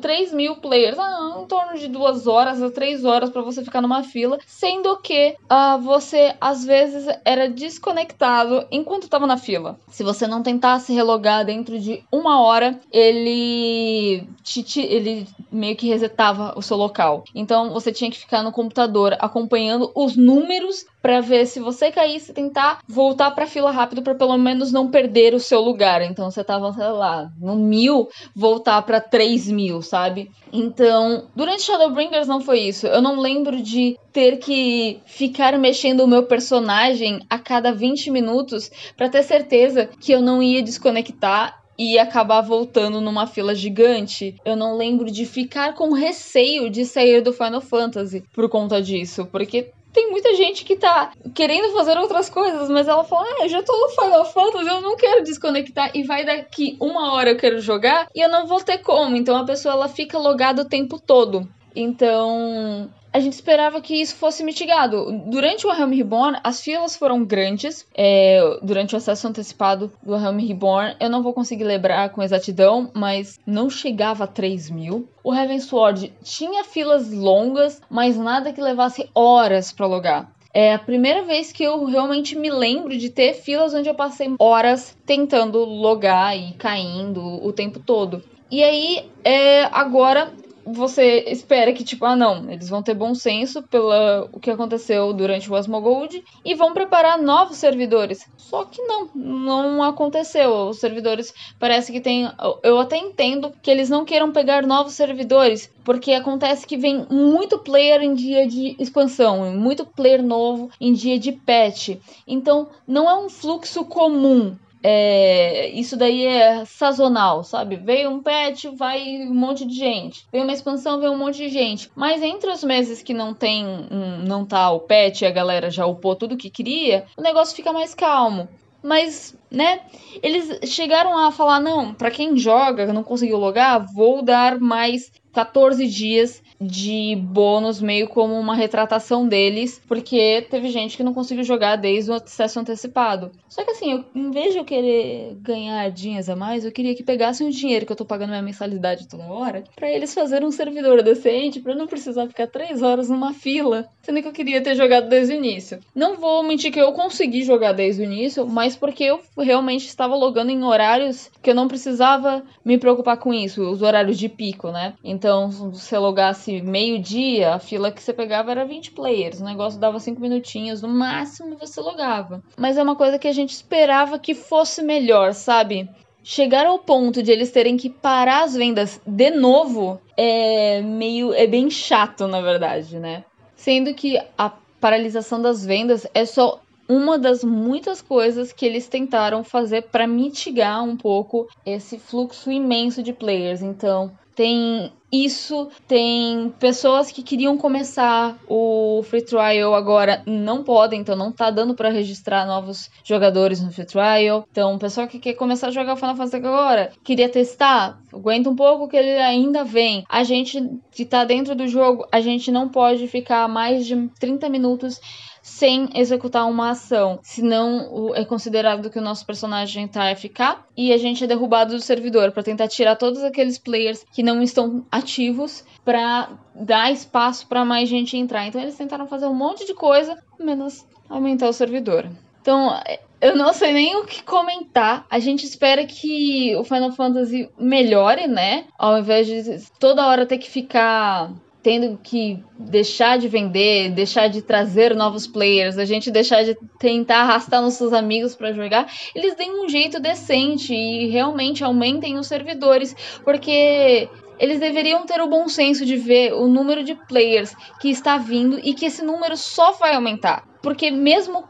3 0.00 0.32
mil 0.32 0.56
players, 0.56 0.98
ah, 0.98 1.40
em 1.42 1.46
torno 1.46 1.76
de 1.78 1.88
duas 1.88 2.26
horas 2.26 2.62
a 2.62 2.70
três 2.70 3.04
horas 3.04 3.30
para 3.30 3.42
você 3.42 3.62
ficar 3.62 3.82
numa 3.82 4.02
fila, 4.02 4.38
sendo 4.46 4.96
que 4.98 5.36
ah, 5.48 5.76
você 5.76 6.34
às 6.40 6.64
vezes 6.64 7.06
era 7.24 7.48
desconectado 7.48 8.66
enquanto 8.70 9.04
estava 9.04 9.26
na 9.26 9.36
fila. 9.36 9.78
Se 9.88 10.02
você 10.02 10.26
não 10.26 10.42
tentasse 10.42 10.94
relogar 10.94 11.44
dentro 11.44 11.78
de 11.78 12.02
uma 12.10 12.40
hora, 12.40 12.78
ele 12.90 14.26
te, 14.42 14.62
te, 14.62 14.80
ele 14.80 15.26
meio 15.50 15.76
que 15.76 15.88
resetava 15.88 16.54
o 16.56 16.62
seu 16.62 16.76
local. 16.76 17.24
Então 17.34 17.70
você 17.70 17.92
tinha 17.92 18.10
que 18.10 18.18
ficar 18.18 18.42
no 18.42 18.52
computador 18.52 19.16
acompanhando 19.18 19.90
os 19.94 20.16
números 20.16 20.86
para 21.00 21.20
ver 21.20 21.46
se 21.46 21.60
você 21.60 21.90
caísse, 21.90 22.32
tentar 22.32 22.80
voltar 22.86 23.30
para 23.30 23.46
fila 23.46 23.70
rápido 23.70 24.02
para 24.02 24.14
pelo 24.14 24.36
menos 24.36 24.72
não 24.72 24.90
perder 24.90 25.34
o 25.34 25.40
seu 25.40 25.60
lugar. 25.60 26.02
Então 26.02 26.30
você 26.30 26.42
tava, 26.42 26.72
sei 26.72 26.88
lá, 26.88 27.30
no 27.40 27.56
mil, 27.56 28.08
voltar 28.34 28.82
para 28.82 29.00
três 29.00 29.48
mil, 29.48 29.82
sabe? 29.82 30.30
Então, 30.52 31.28
durante 31.34 31.62
Shadowbringers 31.62 32.26
não 32.26 32.40
foi 32.40 32.60
isso. 32.60 32.86
Eu 32.86 33.02
não 33.02 33.20
lembro 33.20 33.62
de 33.62 33.96
ter 34.12 34.38
que 34.38 35.00
ficar 35.06 35.58
mexendo 35.58 36.00
o 36.00 36.08
meu 36.08 36.24
personagem 36.24 37.20
a 37.28 37.38
cada 37.38 37.72
20 37.72 38.10
minutos 38.10 38.70
para 38.96 39.08
ter 39.08 39.22
certeza 39.22 39.88
que 40.00 40.12
eu 40.12 40.20
não 40.20 40.42
ia 40.42 40.62
desconectar 40.62 41.58
e 41.78 41.96
acabar 41.96 42.40
voltando 42.40 43.00
numa 43.00 43.26
fila 43.26 43.54
gigante. 43.54 44.34
Eu 44.44 44.56
não 44.56 44.76
lembro 44.76 45.10
de 45.10 45.24
ficar 45.24 45.74
com 45.74 45.92
receio 45.92 46.68
de 46.68 46.84
sair 46.84 47.20
do 47.20 47.32
Final 47.32 47.60
Fantasy 47.60 48.24
por 48.34 48.48
conta 48.48 48.82
disso, 48.82 49.26
porque 49.30 49.70
tem 49.92 50.10
muita 50.10 50.34
gente 50.34 50.64
que 50.64 50.76
tá 50.76 51.12
querendo 51.34 51.72
fazer 51.72 51.96
outras 51.98 52.28
coisas, 52.28 52.68
mas 52.68 52.88
ela 52.88 53.04
fala: 53.04 53.26
Ah, 53.26 53.44
eu 53.44 53.48
já 53.48 53.62
tô 53.62 53.72
no 53.72 53.88
Final 53.90 54.24
Fantasy, 54.24 54.66
eu 54.66 54.80
não 54.80 54.96
quero 54.96 55.24
desconectar. 55.24 55.90
E 55.94 56.02
vai 56.02 56.24
daqui 56.24 56.76
uma 56.80 57.12
hora 57.14 57.30
eu 57.30 57.36
quero 57.36 57.60
jogar 57.60 58.08
e 58.14 58.20
eu 58.20 58.28
não 58.28 58.46
vou 58.46 58.60
ter 58.60 58.78
como. 58.78 59.16
Então 59.16 59.36
a 59.36 59.44
pessoa 59.44 59.74
ela 59.74 59.88
fica 59.88 60.18
logada 60.18 60.62
o 60.62 60.68
tempo 60.68 61.00
todo. 61.00 61.48
Então, 61.74 62.90
a 63.18 63.20
gente 63.20 63.32
esperava 63.32 63.80
que 63.80 64.00
isso 64.00 64.14
fosse 64.14 64.44
mitigado. 64.44 65.10
Durante 65.26 65.66
o 65.66 65.72
Helm 65.72 65.92
Reborn, 65.92 66.38
as 66.44 66.60
filas 66.60 66.96
foram 66.96 67.24
grandes. 67.24 67.84
É, 67.92 68.40
durante 68.62 68.94
o 68.94 68.96
acesso 68.96 69.26
antecipado 69.26 69.92
do 70.02 70.14
Helm 70.14 70.38
Reborn, 70.38 70.96
eu 71.00 71.10
não 71.10 71.22
vou 71.22 71.32
conseguir 71.32 71.64
lembrar 71.64 72.10
com 72.10 72.22
exatidão, 72.22 72.90
mas 72.94 73.38
não 73.44 73.68
chegava 73.68 74.24
a 74.24 74.28
3 74.28 74.70
mil. 74.70 75.08
O 75.24 75.34
Heavensward 75.34 76.12
tinha 76.22 76.62
filas 76.62 77.12
longas, 77.12 77.82
mas 77.90 78.16
nada 78.16 78.52
que 78.52 78.60
levasse 78.60 79.10
horas 79.12 79.72
para 79.72 79.86
logar. 79.86 80.32
É 80.54 80.72
a 80.72 80.78
primeira 80.78 81.24
vez 81.24 81.50
que 81.50 81.64
eu 81.64 81.84
realmente 81.84 82.38
me 82.38 82.50
lembro 82.50 82.96
de 82.96 83.10
ter 83.10 83.34
filas 83.34 83.74
onde 83.74 83.88
eu 83.88 83.94
passei 83.94 84.34
horas 84.38 84.96
tentando 85.04 85.58
logar 85.64 86.38
e 86.38 86.52
caindo 86.52 87.20
o 87.20 87.52
tempo 87.52 87.80
todo. 87.80 88.22
E 88.50 88.62
aí, 88.62 89.10
é, 89.24 89.64
agora 89.64 90.32
você 90.72 91.24
espera 91.28 91.72
que, 91.72 91.84
tipo, 91.84 92.04
ah, 92.04 92.16
não, 92.16 92.50
eles 92.50 92.68
vão 92.68 92.82
ter 92.82 92.94
bom 92.94 93.14
senso 93.14 93.62
pelo 93.62 93.88
o 94.32 94.40
que 94.40 94.50
aconteceu 94.50 95.12
durante 95.12 95.50
o 95.50 95.56
Asmogold 95.56 96.24
e 96.44 96.54
vão 96.54 96.72
preparar 96.72 97.20
novos 97.20 97.56
servidores. 97.56 98.28
Só 98.36 98.64
que 98.64 98.80
não, 98.82 99.08
não 99.14 99.82
aconteceu. 99.82 100.68
Os 100.68 100.78
servidores 100.78 101.32
parece 101.58 101.92
que 101.92 102.00
tem. 102.00 102.30
Eu 102.62 102.78
até 102.78 102.96
entendo 102.96 103.52
que 103.62 103.70
eles 103.70 103.88
não 103.88 104.04
queiram 104.04 104.32
pegar 104.32 104.66
novos 104.66 104.94
servidores, 104.94 105.70
porque 105.84 106.12
acontece 106.12 106.66
que 106.66 106.76
vem 106.76 107.06
muito 107.10 107.58
player 107.58 108.02
em 108.02 108.14
dia 108.14 108.46
de 108.46 108.76
expansão, 108.78 109.52
muito 109.54 109.84
player 109.84 110.22
novo 110.22 110.70
em 110.80 110.92
dia 110.92 111.18
de 111.18 111.32
patch. 111.32 111.96
Então, 112.26 112.68
não 112.86 113.08
é 113.08 113.16
um 113.18 113.28
fluxo 113.28 113.84
comum 113.84 114.56
é, 114.82 115.68
isso 115.70 115.96
daí 115.96 116.24
é 116.24 116.64
sazonal, 116.64 117.42
sabe? 117.42 117.76
Veio 117.76 118.10
um 118.10 118.22
patch, 118.22 118.66
vai 118.76 119.02
um 119.22 119.34
monte 119.34 119.66
de 119.66 119.74
gente. 119.74 120.26
Veio 120.32 120.44
uma 120.44 120.52
expansão, 120.52 121.00
veio 121.00 121.12
um 121.12 121.18
monte 121.18 121.38
de 121.38 121.48
gente. 121.48 121.90
Mas 121.94 122.22
entre 122.22 122.50
os 122.50 122.62
meses 122.62 123.02
que 123.02 123.14
não 123.14 123.34
tem, 123.34 123.66
um, 123.66 124.18
não 124.26 124.44
tá 124.44 124.70
o 124.70 124.80
patch 124.80 125.22
e 125.22 125.26
a 125.26 125.30
galera 125.30 125.70
já 125.70 125.86
upou 125.86 126.14
tudo 126.14 126.36
que 126.36 126.50
queria, 126.50 127.06
o 127.16 127.22
negócio 127.22 127.56
fica 127.56 127.72
mais 127.72 127.94
calmo. 127.94 128.48
Mas 128.80 129.36
né? 129.50 129.80
Eles 130.22 130.70
chegaram 130.70 131.18
a 131.18 131.32
falar: 131.32 131.60
não, 131.60 131.94
para 131.94 132.10
quem 132.10 132.36
joga, 132.36 132.92
não 132.92 133.02
conseguiu 133.02 133.38
logar, 133.38 133.84
vou 133.94 134.22
dar 134.22 134.58
mais 134.60 135.10
14 135.32 135.86
dias 135.86 136.42
de 136.60 137.16
bônus, 137.16 137.80
meio 137.80 138.08
como 138.08 138.34
uma 138.34 138.54
retratação 138.54 139.28
deles, 139.28 139.80
porque 139.86 140.44
teve 140.50 140.68
gente 140.70 140.96
que 140.96 141.04
não 141.04 141.14
conseguiu 141.14 141.44
jogar 141.44 141.76
desde 141.76 142.10
o 142.10 142.14
acesso 142.14 142.58
antecipado. 142.58 143.30
Só 143.48 143.64
que 143.64 143.70
assim, 143.70 143.92
eu, 143.92 144.04
em 144.14 144.30
vez 144.30 144.52
de 144.52 144.58
eu 144.58 144.64
querer 144.64 145.36
ganhar 145.40 145.88
dinheiros 145.90 146.28
a 146.28 146.34
mais, 146.34 146.64
eu 146.64 146.72
queria 146.72 146.94
que 146.94 147.04
pegassem 147.04 147.46
o 147.46 147.52
dinheiro 147.52 147.86
que 147.86 147.92
eu 147.92 147.96
tô 147.96 148.04
pagando 148.04 148.30
minha 148.30 148.42
mensalidade 148.42 149.08
toda 149.08 149.32
hora, 149.32 149.62
para 149.76 149.88
eles 149.88 150.12
fazerem 150.12 150.48
um 150.48 150.50
servidor 150.50 151.02
decente, 151.02 151.60
para 151.60 151.74
não 151.74 151.86
precisar 151.86 152.26
ficar 152.26 152.48
3 152.48 152.82
horas 152.82 153.08
numa 153.08 153.32
fila, 153.32 153.88
sendo 154.02 154.20
que 154.20 154.28
eu 154.28 154.32
queria 154.32 154.60
ter 154.60 154.74
jogado 154.74 155.08
desde 155.08 155.34
o 155.34 155.36
início. 155.36 155.78
Não 155.94 156.16
vou 156.16 156.42
mentir 156.42 156.72
que 156.72 156.80
eu 156.80 156.92
consegui 156.92 157.44
jogar 157.44 157.72
desde 157.72 158.02
o 158.02 158.04
início, 158.04 158.46
mas 158.46 158.76
porque 158.76 159.04
eu 159.04 159.20
realmente 159.38 159.86
estava 159.86 160.16
logando 160.16 160.50
em 160.50 160.64
horários 160.64 161.30
que 161.40 161.50
eu 161.50 161.54
não 161.54 161.68
precisava 161.68 162.42
me 162.64 162.78
preocupar 162.78 163.16
com 163.16 163.32
isso, 163.32 163.62
os 163.62 163.80
horários 163.80 164.18
de 164.18 164.28
pico, 164.28 164.70
né? 164.70 164.94
Então, 165.04 165.27
se 165.50 165.80
você 165.80 165.98
logasse 165.98 166.60
meio-dia, 166.62 167.54
a 167.54 167.58
fila 167.58 167.90
que 167.90 168.02
você 168.02 168.12
pegava 168.12 168.50
era 168.50 168.64
20 168.64 168.92
players. 168.92 169.40
O 169.40 169.44
negócio 169.44 169.78
dava 169.78 169.98
5 169.98 170.20
minutinhos, 170.20 170.82
no 170.82 170.88
máximo 170.88 171.56
você 171.58 171.80
logava. 171.80 172.42
Mas 172.56 172.76
é 172.76 172.82
uma 172.82 172.96
coisa 172.96 173.18
que 173.18 173.28
a 173.28 173.32
gente 173.32 173.50
esperava 173.50 174.18
que 174.18 174.34
fosse 174.34 174.82
melhor, 174.82 175.34
sabe? 175.34 175.88
Chegar 176.22 176.66
ao 176.66 176.78
ponto 176.78 177.22
de 177.22 177.30
eles 177.30 177.50
terem 177.50 177.76
que 177.76 177.88
parar 177.88 178.44
as 178.44 178.54
vendas 178.54 179.00
de 179.06 179.30
novo 179.30 180.00
é 180.16 180.82
meio. 180.82 181.32
é 181.32 181.46
bem 181.46 181.70
chato, 181.70 182.26
na 182.26 182.40
verdade, 182.40 182.98
né? 182.98 183.24
Sendo 183.56 183.94
que 183.94 184.20
a 184.36 184.52
paralisação 184.80 185.40
das 185.40 185.64
vendas 185.64 186.06
é 186.14 186.24
só 186.24 186.60
uma 186.88 187.18
das 187.18 187.44
muitas 187.44 188.00
coisas 188.00 188.52
que 188.52 188.64
eles 188.64 188.88
tentaram 188.88 189.44
fazer 189.44 189.82
para 189.82 190.06
mitigar 190.06 190.82
um 190.82 190.96
pouco 190.96 191.46
esse 191.64 191.98
fluxo 191.98 192.50
imenso 192.50 193.02
de 193.02 193.12
players. 193.12 193.60
Então, 193.60 194.10
tem 194.34 194.90
isso, 195.10 195.68
tem 195.86 196.52
pessoas 196.58 197.10
que 197.10 197.22
queriam 197.22 197.56
começar 197.56 198.36
o 198.46 199.02
free 199.04 199.22
trial 199.22 199.74
agora 199.74 200.22
não 200.26 200.62
podem, 200.62 201.00
então 201.00 201.16
não 201.16 201.32
tá 201.32 201.50
dando 201.50 201.74
para 201.74 201.88
registrar 201.88 202.46
novos 202.46 202.90
jogadores 203.02 203.62
no 203.62 203.72
free 203.72 203.86
trial. 203.86 204.46
Então, 204.50 204.78
pessoal 204.78 205.08
que 205.08 205.18
quer 205.18 205.34
começar 205.34 205.68
a 205.68 205.70
jogar 205.70 205.96
Final 205.96 206.16
Fantasy 206.16 206.36
agora, 206.36 206.92
queria 207.02 207.28
testar, 207.28 207.98
aguenta 208.12 208.50
um 208.50 208.56
pouco 208.56 208.88
que 208.88 208.96
ele 208.96 209.18
ainda 209.18 209.64
vem. 209.64 210.04
A 210.08 210.22
gente 210.22 210.62
que 210.92 211.04
tá 211.04 211.24
dentro 211.24 211.54
do 211.54 211.66
jogo, 211.66 212.06
a 212.12 212.20
gente 212.20 212.50
não 212.50 212.68
pode 212.68 213.08
ficar 213.08 213.48
mais 213.48 213.86
de 213.86 214.08
30 214.20 214.48
minutos 214.48 215.00
sem 215.48 215.88
executar 215.94 216.46
uma 216.46 216.70
ação, 216.70 217.18
senão 217.22 218.14
é 218.14 218.24
considerado 218.24 218.90
que 218.90 218.98
o 218.98 219.02
nosso 219.02 219.24
personagem 219.24 219.86
está 219.86 220.14
FK 220.14 220.64
e 220.76 220.92
a 220.92 220.98
gente 220.98 221.24
é 221.24 221.26
derrubado 221.26 221.74
do 221.74 221.80
servidor 221.80 222.30
para 222.32 222.42
tentar 222.42 222.68
tirar 222.68 222.96
todos 222.96 223.24
aqueles 223.24 223.58
players 223.58 224.04
que 224.12 224.22
não 224.22 224.42
estão 224.42 224.84
ativos 224.90 225.64
para 225.84 226.28
dar 226.54 226.92
espaço 226.92 227.46
para 227.46 227.64
mais 227.64 227.88
gente 227.88 228.16
entrar. 228.16 228.46
Então 228.46 228.60
eles 228.60 228.76
tentaram 228.76 229.06
fazer 229.06 229.26
um 229.26 229.34
monte 229.34 229.66
de 229.66 229.74
coisa, 229.74 230.16
menos 230.38 230.86
aumentar 231.08 231.48
o 231.48 231.52
servidor. 231.52 232.08
Então, 232.40 232.80
eu 233.20 233.36
não 233.36 233.52
sei 233.52 233.72
nem 233.72 233.96
o 233.96 234.04
que 234.04 234.22
comentar. 234.22 235.06
A 235.10 235.18
gente 235.18 235.44
espera 235.44 235.84
que 235.84 236.54
o 236.56 236.64
Final 236.64 236.92
Fantasy 236.92 237.50
melhore, 237.58 238.26
né? 238.26 238.66
Ao 238.78 238.98
invés 238.98 239.26
de 239.26 239.42
toda 239.78 240.06
hora 240.06 240.26
ter 240.26 240.38
que 240.38 240.48
ficar 240.48 241.30
tendo 241.68 241.98
que 242.02 242.42
deixar 242.58 243.18
de 243.18 243.28
vender, 243.28 243.90
deixar 243.90 244.28
de 244.28 244.40
trazer 244.40 244.96
novos 244.96 245.26
players, 245.26 245.76
a 245.76 245.84
gente 245.84 246.10
deixar 246.10 246.42
de 246.42 246.56
tentar 246.78 247.18
arrastar 247.18 247.60
nossos 247.60 247.92
amigos 247.92 248.34
para 248.34 248.54
jogar, 248.54 248.90
eles 249.14 249.34
deem 249.34 249.62
um 249.62 249.68
jeito 249.68 250.00
decente 250.00 250.72
e 250.72 251.08
realmente 251.08 251.62
aumentem 251.62 252.16
os 252.16 252.26
servidores, 252.26 252.96
porque 253.22 254.08
eles 254.38 254.58
deveriam 254.58 255.04
ter 255.04 255.20
o 255.20 255.28
bom 255.28 255.46
senso 255.46 255.84
de 255.84 255.94
ver 255.94 256.32
o 256.32 256.48
número 256.48 256.82
de 256.82 256.94
players 257.06 257.54
que 257.82 257.90
está 257.90 258.16
vindo 258.16 258.58
e 258.64 258.72
que 258.72 258.86
esse 258.86 259.04
número 259.04 259.36
só 259.36 259.72
vai 259.72 259.94
aumentar. 259.94 260.48
Porque 260.62 260.90
mesmo 260.90 261.44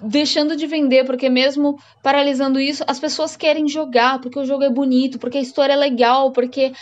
deixando 0.00 0.56
de 0.56 0.66
vender, 0.66 1.04
porque 1.04 1.28
mesmo 1.30 1.78
paralisando 2.02 2.58
isso, 2.58 2.82
as 2.88 2.98
pessoas 2.98 3.36
querem 3.36 3.68
jogar, 3.68 4.20
porque 4.20 4.40
o 4.40 4.44
jogo 4.44 4.64
é 4.64 4.70
bonito, 4.70 5.20
porque 5.20 5.38
a 5.38 5.40
história 5.40 5.74
é 5.74 5.76
legal, 5.76 6.32
porque 6.32 6.72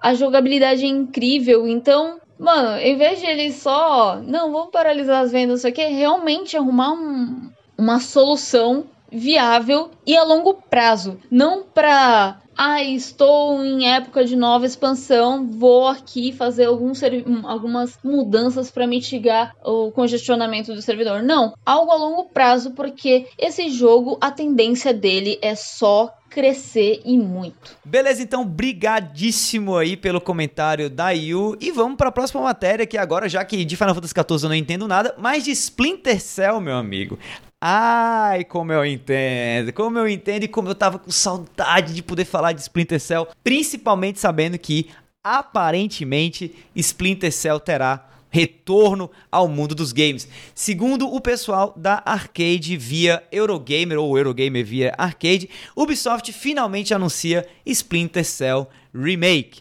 a 0.00 0.14
jogabilidade 0.14 0.84
é 0.84 0.88
incrível. 0.88 1.66
Então, 1.66 2.20
mano, 2.38 2.78
em 2.78 2.96
vez 2.96 3.20
de 3.20 3.26
eles 3.26 3.56
só, 3.56 4.16
não, 4.16 4.50
vamos 4.52 4.70
paralisar 4.70 5.22
as 5.22 5.30
vendas, 5.30 5.64
aqui 5.64 5.84
realmente 5.84 6.56
arrumar 6.56 6.92
um, 6.92 7.50
uma 7.76 8.00
solução 8.00 8.86
viável 9.10 9.90
e 10.06 10.16
a 10.16 10.24
longo 10.24 10.54
prazo, 10.54 11.18
não 11.30 11.62
para 11.62 12.40
ah, 12.62 12.82
estou 12.82 13.64
em 13.64 13.88
época 13.88 14.22
de 14.22 14.36
nova 14.36 14.66
expansão, 14.66 15.48
vou 15.50 15.88
aqui 15.88 16.30
fazer 16.30 16.66
alguns, 16.66 17.00
algumas 17.44 17.98
mudanças 18.04 18.70
para 18.70 18.86
mitigar 18.86 19.56
o 19.64 19.90
congestionamento 19.90 20.74
do 20.74 20.82
servidor. 20.82 21.22
Não, 21.22 21.54
algo 21.64 21.90
a 21.90 21.96
longo 21.96 22.24
prazo, 22.24 22.72
porque 22.72 23.26
esse 23.38 23.70
jogo, 23.70 24.18
a 24.20 24.30
tendência 24.30 24.92
dele 24.92 25.38
é 25.40 25.54
só 25.54 26.14
crescer 26.28 27.00
e 27.02 27.18
muito. 27.18 27.78
Beleza, 27.82 28.22
então, 28.22 28.44
brigadíssimo 28.44 29.76
aí 29.78 29.96
pelo 29.96 30.20
comentário 30.20 30.90
da 30.90 31.10
Yu. 31.12 31.56
E 31.60 31.72
vamos 31.72 31.96
para 31.96 32.10
a 32.10 32.12
próxima 32.12 32.42
matéria, 32.42 32.86
que 32.86 32.98
agora, 32.98 33.26
já 33.26 33.42
que 33.42 33.64
de 33.64 33.74
Final 33.74 33.94
Fantasy 33.94 34.12
XIV 34.14 34.42
eu 34.42 34.48
não 34.50 34.54
entendo 34.54 34.86
nada, 34.86 35.14
mas 35.16 35.44
de 35.44 35.50
Splinter 35.52 36.20
Cell, 36.20 36.60
meu 36.60 36.76
amigo. 36.76 37.18
Ai, 37.62 38.42
como 38.44 38.72
eu 38.72 38.86
entendo, 38.86 39.70
como 39.74 39.98
eu 39.98 40.08
entendo 40.08 40.44
e 40.44 40.48
como 40.48 40.70
eu 40.70 40.74
tava 40.74 40.98
com 40.98 41.10
saudade 41.10 41.92
de 41.92 42.02
poder 42.02 42.24
falar 42.24 42.52
de 42.52 42.62
Splinter 42.62 42.98
Cell, 42.98 43.28
principalmente 43.44 44.18
sabendo 44.18 44.58
que 44.58 44.88
aparentemente 45.22 46.54
Splinter 46.74 47.30
Cell 47.30 47.60
terá 47.60 48.08
retorno 48.30 49.10
ao 49.30 49.46
mundo 49.46 49.74
dos 49.74 49.92
games. 49.92 50.26
Segundo 50.54 51.12
o 51.12 51.20
pessoal 51.20 51.74
da 51.76 52.02
Arcade 52.06 52.78
via 52.78 53.22
Eurogamer 53.30 53.98
ou 53.98 54.16
Eurogamer 54.16 54.64
via 54.64 54.94
Arcade, 54.96 55.50
Ubisoft 55.76 56.32
finalmente 56.32 56.94
anuncia 56.94 57.46
Splinter 57.66 58.24
Cell 58.24 58.70
Remake. 58.94 59.60